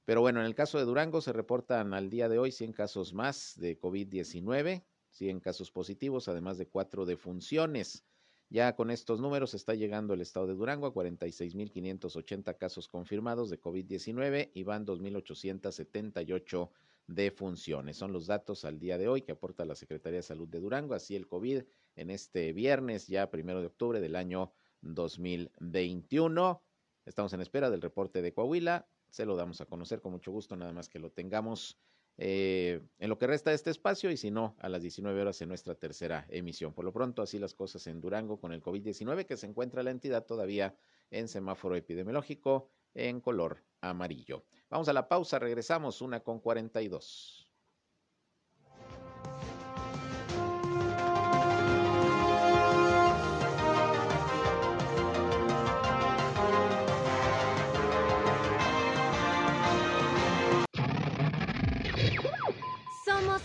Pero 0.04 0.20
bueno, 0.20 0.40
en 0.40 0.46
el 0.46 0.54
caso 0.54 0.76
de 0.76 0.84
Durango 0.84 1.20
se 1.20 1.32
reportan 1.32 1.94
al 1.94 2.10
día 2.10 2.28
de 2.28 2.38
hoy 2.38 2.52
100 2.52 2.72
casos 2.72 3.14
más 3.14 3.54
de 3.58 3.78
COVID-19, 3.78 4.82
100 5.10 5.40
casos 5.40 5.70
positivos, 5.70 6.28
además 6.28 6.58
de 6.58 6.66
cuatro 6.66 7.06
defunciones. 7.06 8.04
Ya 8.52 8.74
con 8.74 8.90
estos 8.90 9.20
números 9.20 9.54
está 9.54 9.74
llegando 9.74 10.12
el 10.12 10.20
estado 10.20 10.48
de 10.48 10.54
Durango 10.54 10.88
a 10.88 10.92
46.580 10.92 12.56
casos 12.58 12.88
confirmados 12.88 13.48
de 13.48 13.60
COVID-19 13.60 14.50
y 14.52 14.64
van 14.64 14.84
2.878 14.84 16.68
defunciones. 17.06 17.96
Son 17.96 18.12
los 18.12 18.26
datos 18.26 18.64
al 18.64 18.80
día 18.80 18.98
de 18.98 19.06
hoy 19.06 19.22
que 19.22 19.30
aporta 19.30 19.64
la 19.64 19.76
Secretaría 19.76 20.18
de 20.18 20.24
Salud 20.24 20.48
de 20.48 20.58
Durango. 20.58 20.94
Así 20.94 21.14
el 21.14 21.28
COVID 21.28 21.62
en 21.94 22.10
este 22.10 22.52
viernes, 22.52 23.06
ya 23.06 23.30
primero 23.30 23.60
de 23.60 23.68
octubre 23.68 24.00
del 24.00 24.16
año 24.16 24.52
2021. 24.82 26.60
Estamos 27.06 27.32
en 27.32 27.42
espera 27.42 27.70
del 27.70 27.82
reporte 27.82 28.20
de 28.20 28.32
Coahuila. 28.32 28.84
Se 29.10 29.26
lo 29.26 29.36
damos 29.36 29.60
a 29.60 29.66
conocer 29.66 30.00
con 30.00 30.10
mucho 30.10 30.32
gusto, 30.32 30.56
nada 30.56 30.72
más 30.72 30.88
que 30.88 30.98
lo 30.98 31.10
tengamos 31.10 31.78
eh, 32.22 32.82
en 32.98 33.08
lo 33.08 33.16
que 33.16 33.26
resta 33.26 33.48
de 33.48 33.56
este 33.56 33.70
espacio 33.70 34.10
y 34.10 34.18
si 34.18 34.30
no, 34.30 34.54
a 34.58 34.68
las 34.68 34.82
19 34.82 35.18
horas 35.22 35.40
en 35.40 35.48
nuestra 35.48 35.74
tercera 35.74 36.26
emisión. 36.28 36.74
Por 36.74 36.84
lo 36.84 36.92
pronto, 36.92 37.22
así 37.22 37.38
las 37.38 37.54
cosas 37.54 37.86
en 37.86 38.02
Durango 38.02 38.38
con 38.38 38.52
el 38.52 38.62
COVID-19, 38.62 39.24
que 39.24 39.38
se 39.38 39.46
encuentra 39.46 39.82
la 39.82 39.90
entidad 39.90 40.26
todavía 40.26 40.76
en 41.10 41.28
semáforo 41.28 41.76
epidemiológico 41.76 42.68
en 42.92 43.22
color 43.22 43.64
amarillo. 43.80 44.44
Vamos 44.68 44.90
a 44.90 44.92
la 44.92 45.08
pausa, 45.08 45.38
regresamos, 45.38 46.02
una 46.02 46.20
con 46.20 46.40
42. 46.40 47.49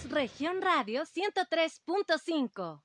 Región 0.09 0.61
Radio 0.61 1.03
103.5. 1.03 2.81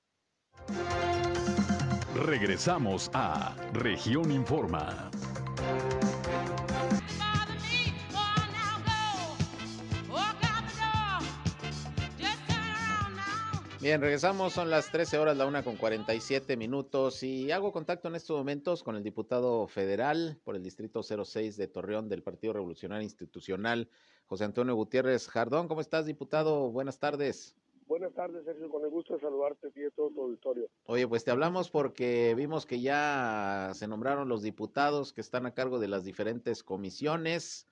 Regresamos 2.14 3.10
a 3.12 3.54
Región 3.72 4.30
Informa. 4.32 5.10
Bien, 13.80 14.00
regresamos, 14.02 14.52
son 14.52 14.68
las 14.68 14.90
13 14.90 15.18
horas, 15.18 15.38
la 15.38 15.46
una 15.46 15.62
con 15.62 15.76
47 15.76 16.54
minutos 16.58 17.22
y 17.22 17.50
hago 17.50 17.72
contacto 17.72 18.08
en 18.08 18.14
estos 18.14 18.36
momentos 18.36 18.82
con 18.82 18.94
el 18.94 19.02
diputado 19.02 19.66
federal 19.68 20.38
por 20.44 20.54
el 20.54 20.62
Distrito 20.62 21.02
06 21.02 21.56
de 21.56 21.66
Torreón 21.66 22.08
del 22.08 22.22
Partido 22.22 22.52
Revolucionario 22.52 23.04
Institucional, 23.04 23.88
José 24.30 24.44
Antonio 24.44 24.76
Gutiérrez 24.76 25.26
Jardón. 25.26 25.66
¿Cómo 25.66 25.80
estás, 25.80 26.06
diputado? 26.06 26.70
Buenas 26.70 27.00
tardes. 27.00 27.56
Buenas 27.88 28.14
tardes, 28.14 28.44
Sergio, 28.44 28.70
con 28.70 28.84
el 28.84 28.88
gusto 28.88 29.14
de 29.14 29.20
saludarte 29.20 29.72
y 29.74 29.80
de 29.80 29.90
todo 29.90 30.10
tu 30.10 30.22
auditorio. 30.22 30.68
Oye, 30.84 31.08
pues 31.08 31.24
te 31.24 31.32
hablamos 31.32 31.68
porque 31.68 32.32
vimos 32.36 32.64
que 32.64 32.80
ya 32.80 33.72
se 33.74 33.88
nombraron 33.88 34.28
los 34.28 34.42
diputados 34.42 35.12
que 35.12 35.20
están 35.20 35.46
a 35.46 35.54
cargo 35.54 35.80
de 35.80 35.88
las 35.88 36.04
diferentes 36.04 36.62
comisiones. 36.62 37.66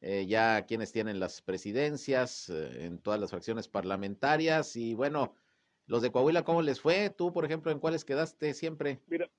Eh, 0.00 0.26
ya 0.26 0.66
quienes 0.66 0.90
tienen 0.90 1.20
las 1.20 1.42
presidencias 1.42 2.50
eh, 2.50 2.86
en 2.86 2.98
todas 2.98 3.20
las 3.20 3.30
fracciones 3.30 3.68
parlamentarias 3.68 4.74
y 4.74 4.94
bueno, 4.94 5.36
los 5.86 6.02
de 6.02 6.10
Coahuila, 6.10 6.42
¿cómo 6.42 6.60
les 6.60 6.80
fue? 6.80 7.10
Tú, 7.10 7.32
por 7.32 7.44
ejemplo, 7.44 7.70
¿en 7.70 7.78
cuáles 7.78 8.04
quedaste 8.04 8.52
siempre? 8.54 8.98
Mira, 9.06 9.30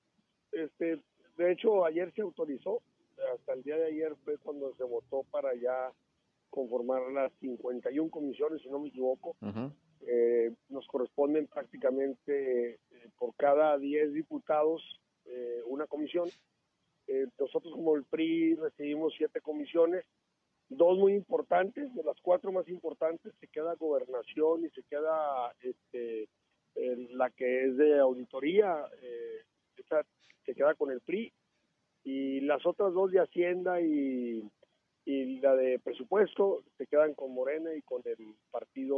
este, 0.54 1.02
de 1.36 1.52
hecho, 1.52 1.84
ayer 1.84 2.14
se 2.16 2.22
autorizó, 2.22 2.82
hasta 3.34 3.52
el 3.56 3.64
día 3.64 3.76
de 3.76 3.88
ayer 3.88 4.16
fue 4.24 4.38
cuando 4.38 4.74
se 4.78 4.86
votó 4.86 5.24
para 5.32 5.54
ya 5.56 5.92
conformar 6.52 7.02
las 7.12 7.32
51 7.40 8.12
comisiones, 8.12 8.62
si 8.62 8.70
no 8.70 8.80
me 8.80 8.90
equivoco. 8.90 9.36
eh, 10.02 10.52
nos 10.70 10.86
corresponden 10.88 11.48
prácticamente 11.48 12.74
eh, 12.74 12.80
por 13.18 13.36
cada 13.36 13.78
10 13.78 14.14
diputados 14.14 14.82
eh, 15.26 15.62
una 15.66 15.88
comisión. 15.88 16.30
Eh, 17.08 17.28
nosotros 17.40 17.74
como 17.74 17.96
el 17.96 18.04
PRI 18.06 18.56
recibimos 18.56 19.14
siete 19.18 19.42
comisiones, 19.42 20.06
dos 20.70 20.98
muy 20.98 21.14
importantes, 21.14 21.94
de 21.94 22.04
las 22.04 22.20
cuatro 22.22 22.52
más 22.52 22.68
importantes 22.68 23.34
se 23.40 23.48
queda 23.48 23.76
gobernación 23.76 24.66
y 24.66 24.70
se 24.70 24.84
queda 24.84 25.54
este, 25.62 26.28
la 27.16 27.30
que 27.32 27.66
es 27.66 27.78
de 27.78 28.00
auditoría, 28.00 28.86
esa 29.76 30.06
se 30.46 30.56
queda 30.56 30.74
con 30.76 30.92
el 30.92 31.02
PRI, 31.02 31.34
y 32.04 32.40
las 32.42 32.66
otras 32.66 32.94
dos 32.94 33.12
de 33.12 33.20
Hacienda 33.20 33.82
y, 33.82 34.42
y 35.06 35.40
la 35.40 35.56
de 35.56 35.80
presupuesto 35.80 36.64
se 36.78 36.88
quedan 36.88 37.14
con 37.14 37.34
Morena 37.34 37.74
y 37.74 37.82
con 37.82 38.02
el 38.06 38.36
Partido 38.52 38.98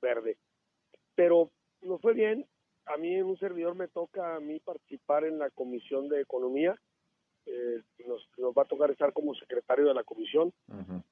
Verde. 0.00 0.36
Pero 1.14 1.50
nos 1.82 2.00
fue 2.00 2.14
bien, 2.14 2.46
a 2.86 2.96
mí 2.96 3.14
en 3.14 3.26
un 3.26 3.38
servidor 3.38 3.74
me 3.74 3.88
toca 3.88 4.36
a 4.36 4.40
mí 4.40 4.60
participar 4.60 5.24
en 5.24 5.38
la 5.38 5.50
Comisión 5.50 6.08
de 6.08 6.20
Economía, 6.20 6.76
eh, 7.46 7.82
nos, 8.06 8.26
nos 8.38 8.54
va 8.54 8.62
a 8.62 8.66
tocar 8.66 8.90
estar 8.90 9.12
como 9.12 9.34
secretario 9.34 9.86
de 9.86 9.94
la 9.94 10.02
comisión 10.02 10.52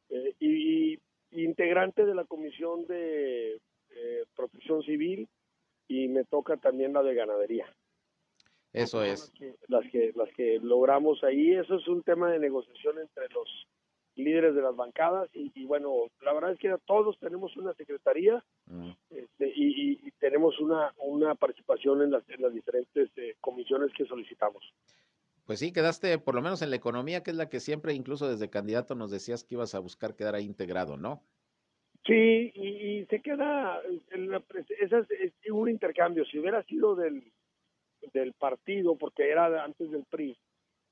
eh, 0.09 0.35
y, 0.41 0.95
y 0.95 1.45
integrante 1.45 2.07
de 2.07 2.15
la 2.15 2.25
Comisión 2.25 2.87
de 2.87 3.61
eh, 3.91 4.25
Protección 4.35 4.83
Civil 4.83 5.29
y 5.89 6.09
me 6.09 6.25
toca 6.25 6.57
también 6.57 6.95
la 6.95 7.03
de 7.03 7.15
ganadería. 7.15 7.67
Eso 8.73 9.03
es. 9.03 9.31
Las 9.69 9.85
que, 9.91 10.13
las 10.15 10.33
que 10.35 10.59
logramos 10.63 11.23
ahí, 11.23 11.53
eso 11.53 11.77
es 11.77 11.87
un 11.89 12.03
tema 12.03 12.31
de 12.31 12.39
negociación 12.39 12.99
entre 12.99 13.29
los 13.29 13.69
líderes 14.17 14.55
de 14.55 14.63
las 14.63 14.77
bancadas 14.77 15.29
y, 15.33 15.53
y 15.55 15.65
bueno, 15.65 16.11
la 16.21 16.33
verdad 16.33 16.53
es 16.53 16.59
que 16.59 16.75
todos 16.87 17.19
tenemos 17.19 17.57
una 17.57 17.73
secretaría 17.75 18.45
este, 19.11 19.53
y, 19.55 20.11
tenemos 20.19 20.59
una, 20.61 20.95
una 20.99 21.35
participación 21.35 22.03
en 22.03 22.13
las, 22.13 22.23
en 22.29 22.43
las 22.43 22.55
diferentes 22.55 23.11
eh, 23.17 23.35
comisiones 23.41 23.91
que 23.97 24.05
solicitamos. 24.07 24.63
Pues 25.45 25.59
sí, 25.59 25.73
quedaste 25.73 26.17
por 26.19 26.37
lo 26.37 26.43
menos 26.43 26.63
en 26.63 26.71
la 26.71 26.77
economía, 26.77 27.25
que 27.25 27.33
es 27.33 27.37
la 27.37 27.49
que 27.49 27.59
siempre, 27.59 27.93
incluso 27.93 28.29
desde 28.29 28.49
candidato, 28.49 28.95
nos 28.95 29.11
decías 29.11 29.43
que 29.43 29.57
ibas 29.57 29.75
a 29.75 29.81
buscar 29.81 30.15
quedar 30.15 30.37
ahí 30.37 30.45
integrado, 30.45 30.97
¿no? 30.97 31.25
Sí, 32.07 32.53
y, 32.55 32.69
y 33.01 33.07
se 33.07 33.21
queda, 33.21 33.81
en 34.11 34.31
la 34.31 34.43
esa 34.81 34.99
es, 34.99 35.33
es 35.43 35.51
un 35.51 35.69
intercambio. 35.69 36.25
Si 36.25 36.39
hubiera 36.39 36.63
sido 36.65 36.95
del, 36.95 37.33
del 38.13 38.33
partido, 38.33 38.97
porque 38.97 39.29
era 39.29 39.65
antes 39.65 39.91
del 39.91 40.05
PRI, 40.05 40.37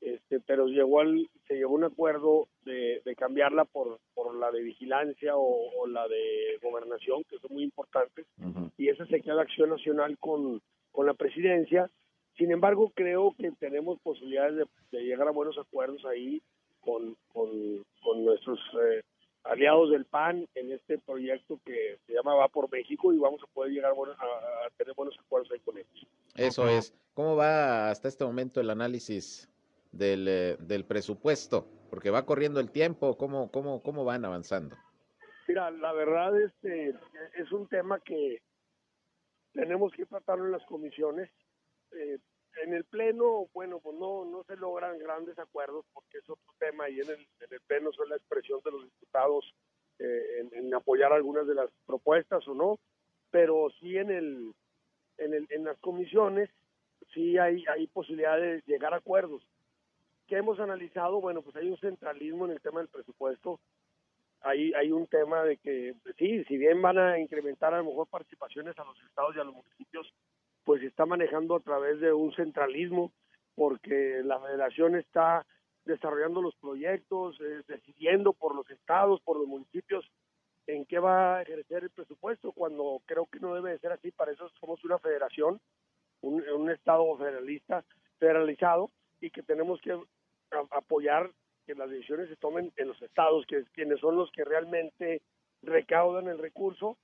este, 0.01 0.41
pero 0.41 0.67
llegó 0.67 1.01
al, 1.01 1.29
se 1.47 1.55
llegó 1.55 1.73
a 1.75 1.79
un 1.79 1.85
acuerdo 1.85 2.49
de, 2.65 3.03
de 3.05 3.15
cambiarla 3.17 3.65
por, 3.65 3.99
por 4.15 4.35
la 4.35 4.51
de 4.51 4.63
vigilancia 4.63 5.37
o, 5.37 5.71
o 5.81 5.87
la 5.87 6.07
de 6.09 6.59
gobernación, 6.63 7.25
que 7.25 7.39
son 7.39 7.53
muy 7.53 7.65
importantes, 7.65 8.27
y 8.79 8.89
esa 8.89 9.05
se 9.07 9.21
queda 9.21 9.43
Acción 9.43 9.71
Nacional 9.71 10.17
con, 10.19 10.61
con 10.93 11.07
la 11.07 11.15
presidencia. 11.15 11.91
Sin 12.39 12.51
embargo, 12.53 12.91
creo 12.95 13.35
que 13.39 13.51
tenemos 13.53 13.99
posibilidades 14.01 14.57
de, 14.57 14.65
de 14.97 15.05
llegar 15.05 15.29
a 15.29 15.33
buenos 15.33 15.59
acuerdos 15.59 16.03
ahí 16.07 16.41
con, 16.81 17.15
con, 17.33 17.51
con 18.03 18.25
nuestros 18.25 18.59
eh, 18.83 19.03
aliados 19.45 19.91
del 19.91 20.07
PAN 20.07 20.47
en 20.55 20.73
este 20.73 20.97
proyecto 20.99 21.59
que 21.67 21.99
se 22.07 22.15
llama 22.15 22.35
Va 22.35 22.49
por 22.49 22.71
México 22.71 23.13
y 23.13 23.19
vamos 23.19 23.43
a 23.43 23.47
poder 23.53 23.73
llegar 23.73 23.93
a- 23.93 24.67
a 24.67 24.71
tener 24.79 24.95
buenos 24.95 25.15
acuerdos 25.19 25.51
ahí 25.53 25.59
con 25.61 25.77
ellos. 25.77 26.07
Eso 26.37 26.67
es. 26.69 26.95
¿Cómo 27.13 27.37
va 27.37 27.91
hasta 27.91 28.09
este 28.09 28.25
momento 28.25 28.61
el 28.63 28.71
análisis 28.71 29.51
del, 29.93 30.29
eh, 30.29 30.57
del 30.59 30.85
presupuesto? 30.85 31.67
Porque 31.91 32.11
va 32.11 32.27
corriendo 32.27 32.61
el 32.61 32.71
tiempo, 32.71 33.17
¿cómo, 33.17 33.51
cómo, 33.51 33.83
cómo 33.83 34.05
van 34.05 34.25
avanzando? 34.25 34.77
Mira, 35.49 35.71
la 35.71 35.93
verdad 35.93 36.41
este 36.41 36.95
es 37.37 37.51
un 37.51 37.67
tema 37.67 37.99
que 38.01 38.41
tenemos 39.53 39.93
que 39.93 40.07
tratarlo 40.07 40.47
en 40.47 40.53
las 40.53 40.65
comisiones. 40.67 41.29
Eh, 41.93 42.19
en 42.63 42.75
el 42.75 42.85
pleno, 42.85 43.49
bueno, 43.53 43.81
pues 43.81 43.97
no 43.99 44.25
no 44.25 44.45
se 44.45 44.57
logran 44.57 44.99
grandes 44.99 45.39
acuerdos 45.39 45.85
porque 45.93 46.19
es 46.19 46.29
otro 46.29 46.53
tema 46.59 46.89
y 46.89 47.01
en 47.01 47.11
el, 47.11 47.19
en 47.41 47.53
el 47.53 47.61
pleno 47.67 47.93
son 47.93 48.09
la 48.09 48.17
expresión 48.17 48.61
de 48.65 48.71
los 48.73 48.85
diputados 48.85 49.55
eh, 49.99 50.41
en, 50.41 50.67
en 50.67 50.75
apoyar 50.75 51.13
algunas 51.13 51.47
de 51.47 51.55
las 51.55 51.71
propuestas 51.87 52.47
o 52.49 52.55
no, 52.55 52.79
pero 53.31 53.71
sí 53.81 53.97
en 53.97 54.11
el 54.11 54.53
en, 55.19 55.35
el, 55.35 55.47
en 55.51 55.65
las 55.65 55.79
comisiones 55.79 56.49
sí 57.13 57.39
hay 57.39 57.65
hay 57.67 57.87
posibilidad 57.89 58.39
de 58.39 58.63
llegar 58.67 58.95
a 58.95 58.99
acuerdos. 58.99 59.43
¿Qué 60.31 60.39
hemos 60.39 60.59
analizado? 60.61 61.21
Bueno, 61.21 61.43
pues 61.43 61.57
hay 61.57 61.69
un 61.69 61.77
centralismo 61.77 62.47
en 62.47 62.53
el 62.53 62.61
tema 62.63 62.81
del 62.81 62.89
presupuesto 62.89 63.61
hay, 64.43 64.73
hay 64.75 64.91
un 64.91 65.07
tema 65.07 65.43
de 65.45 65.59
que, 65.59 65.95
pues 66.03 66.15
sí, 66.17 66.45
si 66.45 66.57
bien 66.57 66.81
van 66.81 66.99
a 66.99 67.19
incrementar 67.19 67.75
a 67.75 67.79
lo 67.79 67.85
mejor 67.85 68.07
participaciones 68.09 68.79
a 68.79 68.85
los 68.85 68.99
estados 69.03 69.37
y 69.37 69.41
a 69.41 69.45
los 69.45 69.55
municipios, 69.55 70.13
pues 70.65 70.81
se 70.81 70.87
está 70.87 71.05
manejando 71.05 71.57
a 71.57 71.61
través 71.61 72.01
de 72.01 72.13
un 72.13 72.33
centralismo, 72.33 73.13
porque 73.55 74.23
la 74.25 74.41
federación 74.41 74.97
está 74.97 75.45
desarrollando 75.85 76.41
los 76.41 76.55
proyectos, 76.57 77.39
eh, 77.41 77.63
decidiendo 77.67 78.33
por 78.33 78.55
los 78.55 78.69
estados, 78.71 79.21
por 79.23 79.37
los 79.37 79.47
municipios, 79.47 80.11
en 80.67 80.87
qué 80.87 80.99
va 80.99 81.37
a 81.37 81.43
ejercer 81.43 81.85
el 81.85 81.91
presupuesto, 81.91 82.53
cuando 82.53 83.03
creo 83.05 83.27
que 83.27 83.41
no 83.41 83.55
debe 83.55 83.73
de 83.73 83.79
ser 83.79 83.93
así, 83.93 84.11
para 84.11 84.33
eso 84.33 84.49
somos 84.61 84.83
una 84.85 84.99
federación, 84.99 85.61
un 86.23 86.71
estado 86.71 87.17
federalista, 87.17 87.83
federalizado, 88.19 88.91
y 89.21 89.31
que 89.31 89.43
tenemos 89.43 89.81
que 89.81 89.99
apoyar 90.71 91.31
que 91.67 91.75
las 91.75 91.91
decisiones 91.91 92.29
se 92.29 92.37
tomen 92.37 92.73
en 92.77 92.89
los 92.89 93.01
estados, 93.03 93.47
que 93.47 93.59
es 93.59 93.71
quienes 93.71 94.01
son 94.01 94.17
los 94.17 94.31
que 94.33 94.45
realmente 94.45 95.23
recaudan 95.63 96.29
el 96.29 96.39
recurso 96.39 96.97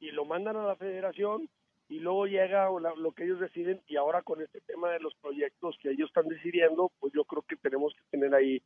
y 0.00 0.10
lo 0.10 0.24
mandan 0.24 0.56
a 0.56 0.66
la 0.66 0.76
federación 0.76 1.48
y 1.88 2.00
luego 2.00 2.26
llega 2.26 2.68
lo 2.70 3.12
que 3.12 3.24
ellos 3.24 3.40
deciden. 3.40 3.80
Y 3.86 3.96
ahora 3.96 4.22
con 4.22 4.42
este 4.42 4.60
tema 4.62 4.90
de 4.90 5.00
los 5.00 5.14
proyectos 5.16 5.78
que 5.80 5.90
ellos 5.90 6.08
están 6.08 6.28
decidiendo, 6.28 6.90
pues 7.00 7.12
yo 7.12 7.24
creo 7.24 7.42
que 7.42 7.56
tenemos 7.56 7.94
que 7.94 8.02
tener 8.10 8.34
ahí 8.34 8.62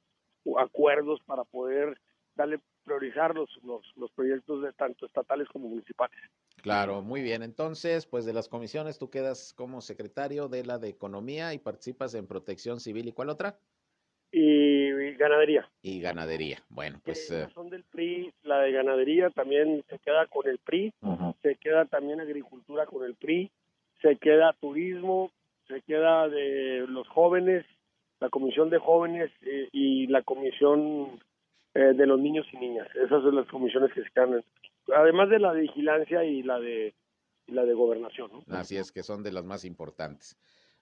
acuerdos 0.59 1.21
para 1.25 1.45
poder 1.45 1.97
darle 2.35 2.61
priorizar 2.85 3.35
los, 3.35 3.49
los, 3.65 3.83
los 3.97 4.11
proyectos 4.13 4.63
de 4.63 4.73
tanto 4.73 5.07
estatales 5.07 5.49
como 5.49 5.69
municipales. 5.69 6.19
Claro, 6.63 7.03
muy 7.03 7.23
bien. 7.23 7.43
Entonces, 7.43 8.07
pues 8.07 8.25
de 8.25 8.33
las 8.33 8.49
comisiones 8.49 8.99
tú 8.99 9.11
quedas 9.11 9.55
como 9.55 9.81
secretario 9.81 10.49
de 10.49 10.65
la 10.65 10.79
de 10.79 10.89
Economía 10.89 11.55
y 11.55 11.59
participas 11.59 12.15
en 12.15 12.27
Protección 12.27 12.81
Civil. 12.81 13.09
¿Y 13.09 13.13
cuál 13.13 13.31
otra? 13.31 13.59
Y, 14.35 15.13
ganadería. 15.17 15.69
Y 15.83 16.01
Ganadería. 16.01 16.63
Bueno, 16.71 17.01
pues... 17.05 17.31
eh, 17.31 17.49
son 17.55 17.69
del 17.69 17.85
PRI, 17.85 18.33
la 18.45 18.61
de 18.61 18.73
ganadería 18.73 19.29
también 19.31 19.85
se 19.91 19.99
queda 19.99 20.27
con 20.27 20.49
el 20.49 20.59
PRI, 20.59 20.93
se 21.43 21.57
queda 21.57 21.85
también 21.85 22.19
agricultura 22.21 22.87
con 22.87 23.05
el 23.05 23.15
PRI, 23.15 23.51
se 24.01 24.17
queda 24.17 24.55
turismo, 24.55 25.31
se 25.69 25.83
queda 25.83 26.29
de 26.29 26.87
los 26.89 27.07
jóvenes, 27.09 27.67
la 28.21 28.31
comisión 28.31 28.71
de 28.71 28.79
jóvenes 28.79 29.31
eh, 29.43 29.69
y 29.71 30.07
la 30.07 30.23
comisión 30.23 31.21
eh, 31.75 31.93
de 31.95 32.07
los 32.07 32.19
niños 32.21 32.47
y 32.53 32.57
niñas. 32.59 32.89
Esas 32.95 33.23
son 33.23 33.35
las 33.37 33.47
comisiones 33.49 33.93
que 33.93 34.03
se 34.03 34.11
quedan, 34.11 34.35
en- 34.35 34.45
además 34.95 35.31
de 35.31 35.39
la 35.39 35.53
de 35.53 35.63
vigilancia 35.63 36.25
y 36.25 36.43
la 36.43 36.59
de 36.59 36.95
y 37.47 37.53
la 37.53 37.65
de 37.65 37.75
gobernación. 37.75 38.31
¿no? 38.47 38.57
Así 38.57 38.77
es 38.77 38.93
que 38.93 39.03
son 39.03 39.23
de 39.25 39.33
las 39.33 39.45
más 39.45 39.65
importantes. 39.65 40.37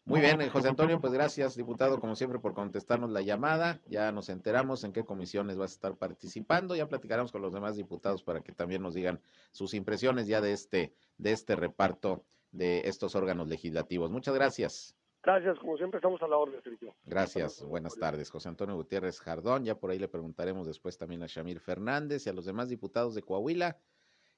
Muy 0.04 0.20
bien, 0.20 0.46
José 0.48 0.68
Antonio, 0.68 0.98
pues 1.00 1.12
gracias, 1.12 1.56
diputado, 1.56 2.00
como 2.00 2.16
siempre, 2.16 2.38
por 2.38 2.52
contestarnos 2.54 3.10
la 3.10 3.20
llamada. 3.20 3.80
Ya 3.86 4.10
nos 4.12 4.28
enteramos 4.28 4.82
en 4.84 4.92
qué 4.92 5.04
comisiones 5.04 5.56
vas 5.56 5.72
a 5.72 5.74
estar 5.74 5.96
participando. 5.96 6.74
Ya 6.74 6.88
platicaremos 6.88 7.30
con 7.32 7.42
los 7.42 7.52
demás 7.52 7.76
diputados 7.76 8.22
para 8.22 8.40
que 8.40 8.52
también 8.52 8.82
nos 8.82 8.94
digan 8.94 9.20
sus 9.52 9.72
impresiones 9.74 10.26
ya 10.26 10.40
de 10.40 10.52
este, 10.52 10.92
de 11.18 11.32
este 11.32 11.54
reparto 11.54 12.24
de 12.50 12.80
estos 12.86 13.14
órganos 13.14 13.46
legislativos. 13.48 14.10
Muchas 14.10 14.34
gracias. 14.34 14.96
Gracias, 15.22 15.58
como 15.58 15.76
siempre 15.76 15.98
estamos 15.98 16.22
a 16.22 16.28
la 16.28 16.38
orden, 16.38 16.62
Sergio. 16.62 16.94
Gracias, 17.04 17.62
buenas 17.62 17.94
tardes. 17.96 18.30
José 18.30 18.48
Antonio 18.48 18.74
Gutiérrez 18.74 19.20
Jardón, 19.20 19.64
ya 19.64 19.78
por 19.78 19.90
ahí 19.90 19.98
le 19.98 20.08
preguntaremos 20.08 20.66
después 20.66 20.96
también 20.96 21.22
a 21.22 21.26
Shamir 21.26 21.60
Fernández 21.60 22.26
y 22.26 22.30
a 22.30 22.32
los 22.32 22.46
demás 22.46 22.70
diputados 22.70 23.14
de 23.14 23.22
Coahuila 23.22 23.78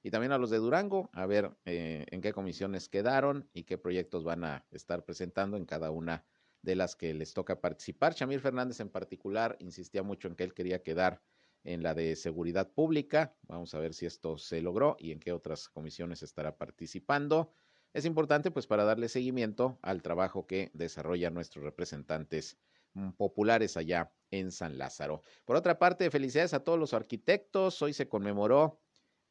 y 0.01 0.11
también 0.11 0.33
a 0.33 0.37
los 0.37 0.49
de 0.49 0.57
Durango, 0.57 1.09
a 1.13 1.25
ver 1.25 1.51
eh, 1.63 2.05
en 2.11 2.19
qué 2.19 2.33
comisiones 2.33 2.89
quedaron 2.89 3.49
y 3.53 3.63
qué 3.63 3.77
proyectos 3.77 4.25
van 4.25 4.43
a 4.43 4.65
estar 4.71 5.05
presentando 5.05 5.55
en 5.55 5.65
cada 5.65 5.89
una 5.89 6.25
de 6.61 6.75
las 6.75 6.97
que 6.97 7.13
les 7.13 7.33
toca 7.33 7.61
participar. 7.61 8.13
Shamir 8.13 8.41
Fernández 8.41 8.81
en 8.81 8.89
particular 8.89 9.55
insistía 9.59 10.03
mucho 10.03 10.27
en 10.27 10.35
que 10.35 10.43
él 10.43 10.53
quería 10.53 10.83
quedar 10.83 11.21
en 11.63 11.81
la 11.81 11.93
de 11.93 12.17
seguridad 12.17 12.69
pública. 12.73 13.33
Vamos 13.43 13.73
a 13.73 13.79
ver 13.79 13.93
si 13.93 14.05
esto 14.05 14.37
se 14.37 14.61
logró 14.61 14.97
y 14.99 15.11
en 15.11 15.19
qué 15.21 15.31
otras 15.31 15.69
comisiones 15.69 16.23
estará 16.23 16.57
participando 16.57 17.53
es 17.93 18.05
importante 18.05 18.51
pues 18.51 18.67
para 18.67 18.83
darle 18.83 19.07
seguimiento 19.07 19.77
al 19.81 20.01
trabajo 20.01 20.47
que 20.47 20.71
desarrollan 20.73 21.33
nuestros 21.33 21.63
representantes 21.63 22.57
mm, 22.93 23.11
populares 23.11 23.77
allá 23.77 24.11
en 24.31 24.51
San 24.51 24.77
Lázaro. 24.77 25.21
Por 25.45 25.55
otra 25.55 25.77
parte, 25.77 26.09
felicidades 26.09 26.53
a 26.53 26.63
todos 26.63 26.79
los 26.79 26.93
arquitectos. 26.93 27.81
Hoy 27.81 27.93
se 27.93 28.07
conmemoró 28.07 28.79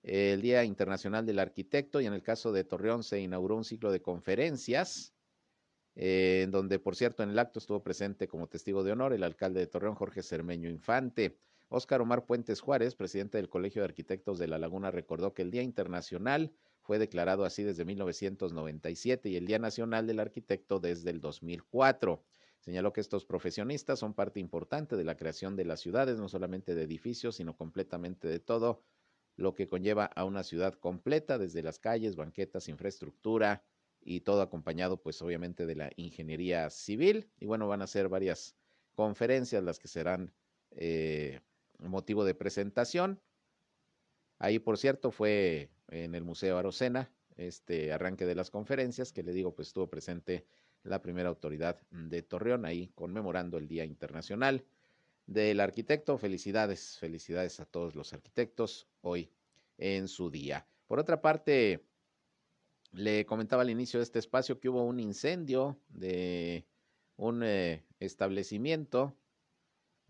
el 0.03 0.41
Día 0.43 0.65
Internacional 0.65 1.27
del 1.27 1.41
Arquitecto 1.41 2.01
y 2.01 2.07
en 2.07 2.13
el 2.13 2.23
caso 2.23 2.53
de 2.53 2.65
Torreón 2.65 3.03
se 3.03 3.21
inauguró 3.21 3.57
un 3.57 3.65
ciclo 3.65 3.93
de 3.93 4.03
conferencias, 4.03 5.13
eh, 5.95 6.43
en 6.45 6.51
donde, 6.51 6.79
por 6.79 6.97
cierto, 6.97 7.23
en 7.23 7.31
el 7.31 7.39
acto 7.39 7.59
estuvo 7.59 7.83
presente 7.83 8.27
como 8.27 8.49
testigo 8.49 8.83
de 8.85 8.93
honor 8.93 9.13
el 9.13 9.25
alcalde 9.25 9.61
de 9.61 9.67
Torreón, 9.67 9.95
Jorge 9.95 10.23
Cermeño 10.23 10.71
Infante. 10.71 11.37
Óscar 11.69 12.03
Omar 12.03 12.27
Puentes 12.27 12.61
Juárez, 12.61 12.95
presidente 12.95 13.39
del 13.39 13.49
Colegio 13.49 13.81
de 13.81 13.87
Arquitectos 13.87 14.39
de 14.39 14.47
La 14.47 14.59
Laguna, 14.59 14.91
recordó 14.91 15.33
que 15.33 15.41
el 15.41 15.51
Día 15.51 15.63
Internacional 15.63 16.53
fue 16.93 16.99
declarado 16.99 17.47
así 17.47 17.63
desde 17.63 17.87
1997 17.87 19.31
y 19.31 19.37
el 19.37 19.47
Día 19.47 19.59
Nacional 19.59 20.07
del 20.07 20.21
Arquitecto 20.21 20.79
desde 20.79 21.09
el 21.09 21.23
2004. 21.23 22.23
Señaló 22.61 22.93
que 22.93 23.01
estos 23.01 23.25
profesionistas 23.25 23.99
son 23.99 24.13
parte 24.13 24.41
importante 24.41 24.95
de 24.97 25.05
la 25.05 25.17
creación 25.17 25.57
de 25.57 25.65
las 25.65 25.81
ciudades, 25.81 26.19
no 26.19 26.29
solamente 26.29 26.75
de 26.75 26.83
edificios, 26.83 27.37
sino 27.37 27.57
completamente 27.57 28.29
de 28.29 28.41
todo 28.41 28.83
lo 29.37 29.55
que 29.55 29.69
conlleva 29.69 30.05
a 30.05 30.27
una 30.27 30.43
ciudad 30.43 30.75
completa, 30.75 31.39
desde 31.39 31.63
las 31.63 31.79
calles, 31.79 32.15
banquetas, 32.15 32.69
infraestructura 32.69 33.65
y 34.03 34.21
todo 34.21 34.43
acompañado, 34.43 35.01
pues 35.01 35.23
obviamente, 35.23 35.65
de 35.65 35.77
la 35.77 35.93
ingeniería 35.97 36.69
civil. 36.69 37.31
Y 37.41 37.47
bueno, 37.47 37.69
van 37.69 37.81
a 37.81 37.87
ser 37.87 38.11
varias 38.11 38.55
conferencias 38.95 39.65
las 39.65 39.79
que 39.79 39.89
serán 39.89 40.35
eh, 40.73 41.41
motivo 41.79 42.27
de 42.27 42.35
presentación. 42.35 43.19
Ahí, 44.43 44.59
por 44.59 44.77
cierto, 44.77 45.13
fue 45.13 45.71
en 45.89 46.17
el 46.17 46.25
Museo 46.25 46.59
Arocena, 46.59 47.13
este 47.37 47.93
arranque 47.93 48.27
de 48.27 48.35
las 48.35 48.51
conferencias, 48.51 49.13
que 49.13 49.23
le 49.23 49.33
digo, 49.33 49.55
pues 49.55 49.69
estuvo 49.69 49.89
presente 49.89 50.45
la 50.83 51.01
primera 51.01 51.29
autoridad 51.29 51.81
de 51.93 52.23
Torreón, 52.23 52.65
ahí 52.65 52.91
conmemorando 52.97 53.57
el 53.57 53.69
Día 53.69 53.85
Internacional 53.85 54.65
del 55.27 55.61
Arquitecto. 55.61 56.19
Felicidades, 56.19 56.99
felicidades 56.99 57.61
a 57.61 57.67
todos 57.67 57.95
los 57.95 58.13
arquitectos 58.15 58.89
hoy 59.01 59.31
en 59.79 60.09
su 60.09 60.29
día. 60.29 60.67
Por 60.89 60.99
otra 60.99 61.23
parte, 61.23 61.85
le 62.91 63.25
comentaba 63.25 63.63
al 63.63 63.71
inicio 63.71 64.01
de 64.01 64.05
este 64.05 64.19
espacio 64.19 64.59
que 64.59 64.69
hubo 64.69 64.83
un 64.85 64.99
incendio 64.99 65.79
de 65.89 66.67
un 67.15 67.45
eh, 67.45 67.85
establecimiento 68.01 69.17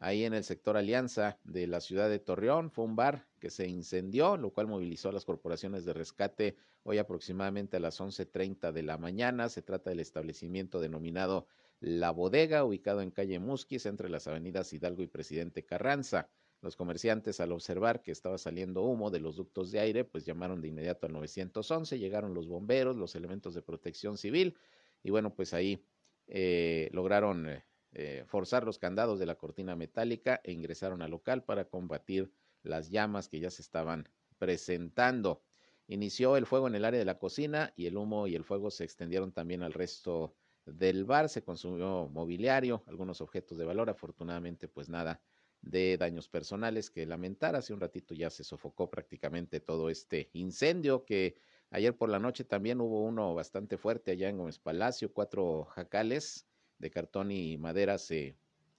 ahí 0.03 0.25
en 0.25 0.35
el 0.35 0.43
sector 0.43 0.77
Alianza 0.77 1.39
de 1.45 1.69
la 1.69 1.81
ciudad 1.81 2.11
de 2.11 2.19
Torreón. 2.19 2.73
Fue 2.73 2.85
un 2.85 2.97
bar 2.97 3.25
que 3.39 3.51
se 3.51 3.69
incendió, 3.69 4.37
lo 4.37 4.51
cual 4.51 4.67
movilizó 4.67 5.09
a 5.09 5.13
las 5.13 5.25
corporaciones 5.25 5.85
de 5.85 5.93
rescate 5.93 6.57
hoy 6.83 6.99
aproximadamente 6.99 7.77
a 7.77 7.81
las 7.81 8.01
11.30 8.01 8.73
de 8.73 8.83
la 8.83 8.99
mañana. 8.99 9.49
Se 9.49 9.63
trata 9.63 9.91
del 9.91 10.01
establecimiento 10.01 10.81
denominado 10.81 11.47
La 11.79 12.11
Bodega, 12.11 12.65
ubicado 12.65 13.01
en 13.01 13.13
calle 13.13 13.39
Musquis, 13.39 13.87
entre 13.87 14.11
las 14.11 14.27
avenidas 14.27 14.73
Hidalgo 14.73 15.03
y 15.03 15.07
Presidente 15.07 15.65
Carranza. 15.65 16.29
Los 16.63 16.75
comerciantes, 16.75 17.39
al 17.39 17.53
observar 17.53 18.03
que 18.03 18.11
estaba 18.11 18.39
saliendo 18.39 18.83
humo 18.83 19.11
de 19.11 19.21
los 19.21 19.37
ductos 19.37 19.71
de 19.71 19.79
aire, 19.79 20.05
pues 20.05 20.25
llamaron 20.25 20.61
de 20.61 20.69
inmediato 20.69 21.07
al 21.07 21.13
911, 21.13 22.01
llegaron 22.01 22.35
los 22.35 22.49
bomberos, 22.49 22.97
los 22.97 23.15
elementos 23.15 23.55
de 23.55 23.63
protección 23.63 24.19
civil, 24.19 24.57
y 25.05 25.11
bueno, 25.11 25.33
pues 25.35 25.55
ahí 25.55 25.85
eh, 26.27 26.89
lograron 26.93 27.49
eh, 27.49 27.65
eh, 27.95 28.25
forzar 28.27 28.65
los 28.65 28.79
candados 28.79 29.19
de 29.19 29.27
la 29.27 29.35
cortina 29.35 29.77
metálica 29.77 30.41
e 30.45 30.53
ingresaron 30.53 31.03
al 31.03 31.11
local 31.11 31.45
para 31.45 31.67
combatir 31.67 32.33
las 32.63 32.91
llamas 32.91 33.29
que 33.29 33.41
ya 33.41 33.51
se 33.51 33.63
estaban 33.63 34.09
presentando. 34.39 35.43
Inició 35.89 36.37
el 36.37 36.47
fuego 36.47 36.69
en 36.69 36.75
el 36.75 36.85
área 36.85 36.99
de 36.99 37.05
la 37.05 37.19
cocina 37.19 37.75
y 37.77 37.87
el 37.87 37.97
humo 37.97 38.27
y 38.27 38.35
el 38.35 38.45
fuego 38.45 38.71
se 38.71 38.85
extendieron 38.85 39.33
también 39.33 39.63
al 39.63 39.75
resto 39.75 40.35
del 40.65 41.05
bar. 41.05 41.29
Se 41.29 41.43
consumió 41.43 42.09
mobiliario, 42.09 42.83
algunos 42.87 43.21
objetos 43.21 43.59
de 43.59 43.65
valor. 43.65 43.91
Afortunadamente, 43.91 44.69
pues 44.69 44.89
nada 44.89 45.21
de 45.61 45.97
daños 45.99 46.29
personales 46.29 46.91
que 46.91 47.05
lamentar. 47.05 47.57
Hace 47.57 47.75
un 47.75 47.81
ratito 47.81 48.15
ya 48.15 48.31
se 48.31 48.43
sofocó 48.43 48.91
prácticamente 48.91 49.61
todo 49.61 49.91
este 49.91 50.31
incendio 50.33 51.05
que 51.05 51.37
ayer 51.71 51.97
por 51.97 52.09
la 52.09 52.19
noche 52.19 52.45
también 52.45 52.81
hubo 52.81 53.05
uno 53.05 53.35
bastante 53.35 53.77
fuerte 53.77 54.13
allá 54.13 54.29
en 54.29 54.39
Gómez 54.39 54.59
Palacio, 54.59 55.13
cuatro 55.13 55.65
jacales 55.67 56.47
de 56.83 56.91
cartón 56.91 57.31
y 57.31 57.57
madera 57.57 57.97
se, 57.97 58.37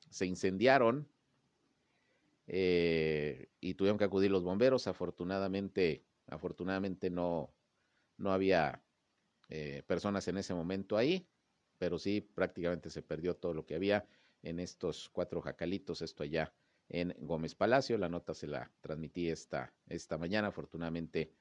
se 0.09 0.25
incendiaron 0.25 1.07
eh, 2.47 3.47
y 3.61 3.73
tuvieron 3.75 3.97
que 3.97 4.03
acudir 4.03 4.29
los 4.29 4.43
bomberos. 4.43 4.87
Afortunadamente, 4.87 6.03
afortunadamente 6.27 7.09
no, 7.09 7.49
no 8.17 8.33
había 8.33 8.83
eh, 9.49 9.83
personas 9.87 10.27
en 10.27 10.37
ese 10.37 10.53
momento 10.53 10.97
ahí, 10.97 11.25
pero 11.77 11.97
sí 11.97 12.19
prácticamente 12.21 12.89
se 12.89 13.01
perdió 13.01 13.37
todo 13.37 13.53
lo 13.53 13.65
que 13.65 13.75
había 13.75 14.05
en 14.43 14.59
estos 14.59 15.09
cuatro 15.09 15.41
jacalitos, 15.41 16.01
esto 16.01 16.23
allá 16.23 16.53
en 16.89 17.15
Gómez 17.19 17.55
Palacio. 17.55 17.97
La 17.97 18.09
nota 18.09 18.33
se 18.33 18.47
la 18.47 18.69
transmití 18.81 19.29
esta, 19.29 19.73
esta 19.87 20.17
mañana. 20.17 20.49
Afortunadamente 20.49 21.31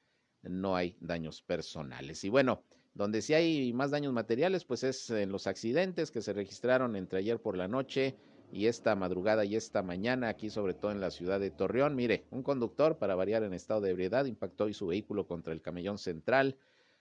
no 0.43 0.77
hay 0.77 0.95
daños 1.01 1.41
personales. 1.41 2.23
Y 2.23 2.29
bueno, 2.29 2.63
donde 2.93 3.21
sí 3.21 3.33
hay 3.33 3.73
más 3.73 3.91
daños 3.91 4.13
materiales, 4.13 4.65
pues 4.65 4.83
es 4.83 5.09
en 5.09 5.31
los 5.31 5.47
accidentes 5.47 6.11
que 6.11 6.21
se 6.21 6.33
registraron 6.33 6.95
entre 6.95 7.19
ayer 7.19 7.39
por 7.39 7.57
la 7.57 7.67
noche 7.67 8.15
y 8.51 8.67
esta 8.67 8.95
madrugada 8.95 9.45
y 9.45 9.55
esta 9.55 9.81
mañana, 9.81 10.29
aquí 10.29 10.49
sobre 10.49 10.75
todo 10.75 10.91
en 10.91 11.01
la 11.01 11.09
ciudad 11.09 11.39
de 11.39 11.49
Torreón. 11.49 11.95
Mire, 11.95 12.25
un 12.29 12.43
conductor, 12.43 12.99
para 12.99 13.15
variar 13.15 13.43
en 13.43 13.53
estado 13.53 13.81
de 13.81 13.89
ebriedad, 13.89 14.25
impactó 14.25 14.65
hoy 14.65 14.73
su 14.73 14.87
vehículo 14.87 15.25
contra 15.25 15.53
el 15.53 15.61
camellón 15.61 15.97
central 15.97 16.57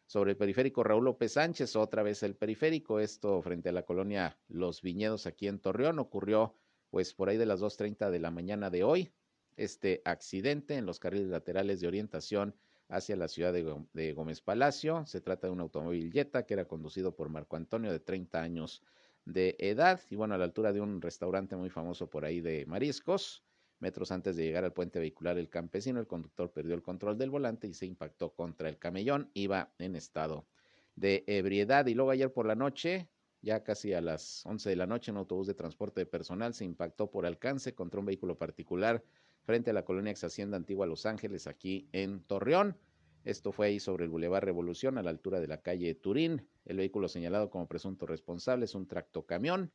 sobre 0.06 0.32
el 0.32 0.36
periférico 0.36 0.82
Raúl 0.82 1.04
López 1.04 1.32
Sánchez, 1.32 1.76
otra 1.76 2.02
vez 2.02 2.22
el 2.22 2.36
periférico, 2.36 2.98
esto 2.98 3.40
frente 3.42 3.68
a 3.68 3.72
la 3.72 3.84
colonia 3.84 4.38
Los 4.48 4.80
Viñedos 4.82 5.26
aquí 5.26 5.46
en 5.46 5.58
Torreón, 5.58 5.98
ocurrió 5.98 6.54
pues 6.90 7.14
por 7.14 7.28
ahí 7.28 7.36
de 7.36 7.46
las 7.46 7.60
2.30 7.60 8.10
de 8.10 8.18
la 8.18 8.30
mañana 8.30 8.68
de 8.68 8.84
hoy, 8.84 9.12
este 9.56 10.02
accidente 10.04 10.76
en 10.76 10.86
los 10.86 10.98
carriles 10.98 11.28
laterales 11.28 11.80
de 11.80 11.88
orientación 11.88 12.54
hacia 12.92 13.16
la 13.16 13.26
ciudad 13.26 13.54
de, 13.54 14.12
Gómez 14.12 14.42
Palacio. 14.42 15.04
Se 15.06 15.22
trata 15.22 15.46
de 15.46 15.52
un 15.52 15.60
automóvil 15.60 16.12
Jetta 16.12 16.44
que 16.44 16.54
era 16.54 16.66
conducido 16.66 17.16
por 17.16 17.30
Marco 17.30 17.56
Antonio 17.56 17.90
de 17.90 18.00
30 18.00 18.40
años 18.40 18.82
de 19.24 19.56
edad 19.58 20.00
y 20.10 20.16
bueno, 20.16 20.34
a 20.34 20.38
la 20.38 20.44
altura 20.44 20.72
de 20.72 20.80
un 20.80 21.00
restaurante 21.00 21.56
muy 21.56 21.70
famoso 21.70 22.10
por 22.10 22.26
ahí 22.26 22.40
de 22.40 22.66
mariscos. 22.66 23.44
Metros 23.80 24.12
antes 24.12 24.36
de 24.36 24.44
llegar 24.44 24.64
al 24.64 24.74
puente 24.74 25.00
vehicular 25.00 25.38
El 25.38 25.48
Campesino, 25.48 26.00
el 26.00 26.06
conductor 26.06 26.52
perdió 26.52 26.74
el 26.74 26.82
control 26.82 27.16
del 27.16 27.30
volante 27.30 27.66
y 27.66 27.74
se 27.74 27.86
impactó 27.86 28.34
contra 28.34 28.68
el 28.68 28.78
camellón. 28.78 29.30
Iba 29.32 29.72
en 29.78 29.96
estado 29.96 30.46
de 30.94 31.24
ebriedad. 31.26 31.86
Y 31.86 31.94
luego 31.94 32.10
ayer 32.10 32.32
por 32.32 32.46
la 32.46 32.54
noche, 32.54 33.08
ya 33.40 33.64
casi 33.64 33.94
a 33.94 34.02
las 34.02 34.44
11 34.44 34.68
de 34.68 34.76
la 34.76 34.86
noche, 34.86 35.10
un 35.10 35.16
autobús 35.16 35.46
de 35.46 35.54
transporte 35.54 36.02
de 36.02 36.06
personal 36.06 36.52
se 36.52 36.64
impactó 36.64 37.10
por 37.10 37.24
alcance 37.24 37.74
contra 37.74 37.98
un 37.98 38.06
vehículo 38.06 38.36
particular 38.36 39.02
frente 39.42 39.70
a 39.70 39.72
la 39.72 39.84
colonia 39.84 40.10
ex 40.12 40.24
Hacienda 40.24 40.56
Antigua 40.56 40.86
Los 40.86 41.06
Ángeles, 41.06 41.46
aquí 41.46 41.88
en 41.92 42.20
Torreón. 42.24 42.76
Esto 43.24 43.52
fue 43.52 43.66
ahí 43.66 43.80
sobre 43.80 44.04
el 44.04 44.10
Boulevard 44.10 44.44
Revolución, 44.44 44.98
a 44.98 45.02
la 45.02 45.10
altura 45.10 45.40
de 45.40 45.46
la 45.46 45.62
calle 45.62 45.94
Turín. 45.94 46.48
El 46.64 46.76
vehículo 46.76 47.08
señalado 47.08 47.50
como 47.50 47.68
presunto 47.68 48.06
responsable 48.06 48.64
es 48.64 48.74
un 48.74 48.86
tractocamión 48.86 49.72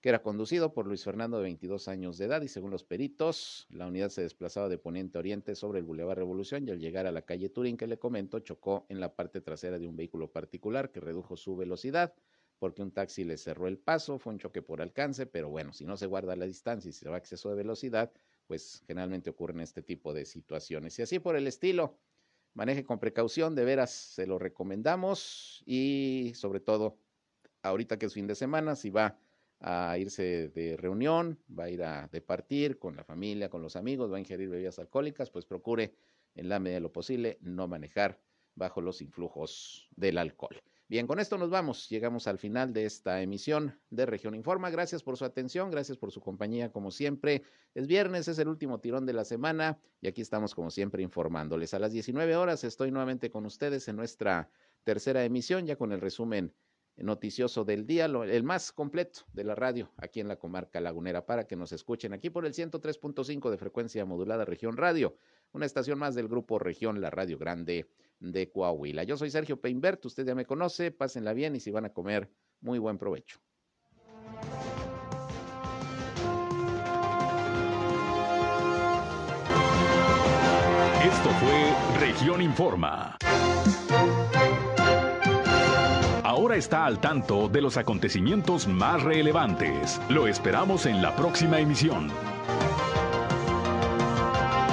que 0.00 0.10
era 0.10 0.22
conducido 0.22 0.74
por 0.74 0.86
Luis 0.86 1.02
Fernando 1.02 1.38
de 1.38 1.44
22 1.44 1.88
años 1.88 2.18
de 2.18 2.26
edad 2.26 2.42
y 2.42 2.48
según 2.48 2.70
los 2.70 2.84
peritos, 2.84 3.66
la 3.70 3.86
unidad 3.86 4.10
se 4.10 4.20
desplazaba 4.20 4.68
de 4.68 4.76
poniente 4.76 5.16
a 5.16 5.20
oriente 5.20 5.54
sobre 5.54 5.78
el 5.78 5.86
Boulevard 5.86 6.18
Revolución 6.18 6.68
y 6.68 6.70
al 6.70 6.78
llegar 6.78 7.06
a 7.06 7.10
la 7.10 7.22
calle 7.22 7.48
Turín 7.48 7.78
que 7.78 7.86
le 7.86 7.98
comento 7.98 8.38
chocó 8.40 8.84
en 8.90 9.00
la 9.00 9.14
parte 9.14 9.40
trasera 9.40 9.78
de 9.78 9.88
un 9.88 9.96
vehículo 9.96 10.30
particular 10.30 10.92
que 10.92 11.00
redujo 11.00 11.38
su 11.38 11.56
velocidad 11.56 12.14
porque 12.58 12.82
un 12.82 12.92
taxi 12.92 13.24
le 13.24 13.36
cerró 13.36 13.66
el 13.66 13.78
paso, 13.78 14.18
fue 14.18 14.32
un 14.32 14.38
choque 14.38 14.62
por 14.62 14.80
alcance, 14.80 15.26
pero 15.26 15.48
bueno, 15.48 15.72
si 15.72 15.84
no 15.84 15.96
se 15.96 16.06
guarda 16.06 16.36
la 16.36 16.46
distancia 16.46 16.88
y 16.88 16.92
se 16.92 17.08
va 17.08 17.16
a 17.16 17.18
exceso 17.18 17.48
de 17.48 17.56
velocidad, 17.56 18.12
pues 18.46 18.82
generalmente 18.86 19.30
ocurren 19.30 19.60
este 19.60 19.82
tipo 19.82 20.12
de 20.12 20.24
situaciones. 20.24 20.98
Y 20.98 21.02
así 21.02 21.18
por 21.18 21.36
el 21.36 21.46
estilo, 21.46 21.98
maneje 22.54 22.84
con 22.84 22.98
precaución, 22.98 23.54
de 23.54 23.64
veras 23.64 23.90
se 23.90 24.26
lo 24.26 24.38
recomendamos 24.38 25.62
y 25.66 26.32
sobre 26.34 26.60
todo 26.60 26.98
ahorita 27.62 27.98
que 27.98 28.06
es 28.06 28.14
fin 28.14 28.26
de 28.26 28.34
semana, 28.34 28.76
si 28.76 28.90
va 28.90 29.18
a 29.60 29.96
irse 29.98 30.48
de 30.48 30.76
reunión, 30.76 31.42
va 31.48 31.64
a 31.64 31.70
ir 31.70 31.82
a 31.82 32.08
departir 32.08 32.78
con 32.78 32.96
la 32.96 33.04
familia, 33.04 33.48
con 33.48 33.62
los 33.62 33.76
amigos, 33.76 34.12
va 34.12 34.16
a 34.16 34.20
ingerir 34.20 34.48
bebidas 34.50 34.78
alcohólicas, 34.78 35.30
pues 35.30 35.46
procure 35.46 35.94
en 36.34 36.48
la 36.48 36.58
medida 36.58 36.76
de 36.76 36.80
lo 36.80 36.92
posible 36.92 37.38
no 37.40 37.66
manejar 37.66 38.20
bajo 38.54 38.80
los 38.80 39.00
influjos 39.00 39.88
del 39.96 40.18
alcohol. 40.18 40.62
Bien, 40.86 41.06
con 41.06 41.18
esto 41.18 41.38
nos 41.38 41.48
vamos. 41.48 41.88
Llegamos 41.88 42.26
al 42.26 42.38
final 42.38 42.74
de 42.74 42.84
esta 42.84 43.22
emisión 43.22 43.80
de 43.88 44.04
Región 44.04 44.34
Informa. 44.34 44.68
Gracias 44.68 45.02
por 45.02 45.16
su 45.16 45.24
atención, 45.24 45.70
gracias 45.70 45.96
por 45.96 46.12
su 46.12 46.20
compañía 46.20 46.70
como 46.72 46.90
siempre. 46.90 47.42
Es 47.74 47.86
viernes, 47.86 48.28
es 48.28 48.38
el 48.38 48.48
último 48.48 48.80
tirón 48.80 49.06
de 49.06 49.14
la 49.14 49.24
semana 49.24 49.78
y 50.02 50.08
aquí 50.08 50.20
estamos 50.20 50.54
como 50.54 50.70
siempre 50.70 51.02
informándoles. 51.02 51.72
A 51.72 51.78
las 51.78 51.92
19 51.92 52.36
horas 52.36 52.64
estoy 52.64 52.90
nuevamente 52.90 53.30
con 53.30 53.46
ustedes 53.46 53.88
en 53.88 53.96
nuestra 53.96 54.50
tercera 54.84 55.24
emisión, 55.24 55.64
ya 55.64 55.76
con 55.76 55.90
el 55.90 56.02
resumen 56.02 56.52
noticioso 56.96 57.64
del 57.64 57.86
día, 57.86 58.04
el 58.04 58.44
más 58.44 58.70
completo 58.70 59.20
de 59.32 59.44
la 59.44 59.54
radio 59.54 59.90
aquí 59.96 60.20
en 60.20 60.28
la 60.28 60.36
comarca 60.36 60.80
lagunera, 60.80 61.26
para 61.26 61.46
que 61.46 61.56
nos 61.56 61.72
escuchen 61.72 62.12
aquí 62.12 62.28
por 62.28 62.44
el 62.44 62.52
103.5 62.52 63.50
de 63.50 63.56
frecuencia 63.58 64.04
modulada 64.04 64.44
Región 64.44 64.76
Radio, 64.76 65.16
una 65.54 65.66
estación 65.66 65.98
más 65.98 66.14
del 66.14 66.28
grupo 66.28 66.58
Región 66.58 67.00
La 67.00 67.10
Radio 67.10 67.38
Grande 67.38 67.86
de 68.20 68.50
Coahuila. 68.50 69.04
Yo 69.04 69.16
soy 69.16 69.30
Sergio 69.30 69.60
Peinbert, 69.60 70.04
usted 70.04 70.26
ya 70.26 70.34
me 70.34 70.44
conoce, 70.44 70.90
pásenla 70.90 71.32
bien 71.32 71.56
y 71.56 71.60
si 71.60 71.70
van 71.70 71.86
a 71.86 71.92
comer, 71.92 72.28
muy 72.60 72.78
buen 72.78 72.98
provecho. 72.98 73.38
Esto 81.04 81.30
fue 81.40 82.00
Región 82.00 82.42
Informa. 82.42 83.16
Ahora 86.24 86.56
está 86.56 86.86
al 86.86 87.00
tanto 87.00 87.48
de 87.48 87.60
los 87.60 87.76
acontecimientos 87.76 88.66
más 88.66 89.02
relevantes. 89.02 90.00
Lo 90.08 90.26
esperamos 90.26 90.86
en 90.86 91.00
la 91.00 91.14
próxima 91.14 91.60
emisión. 91.60 92.10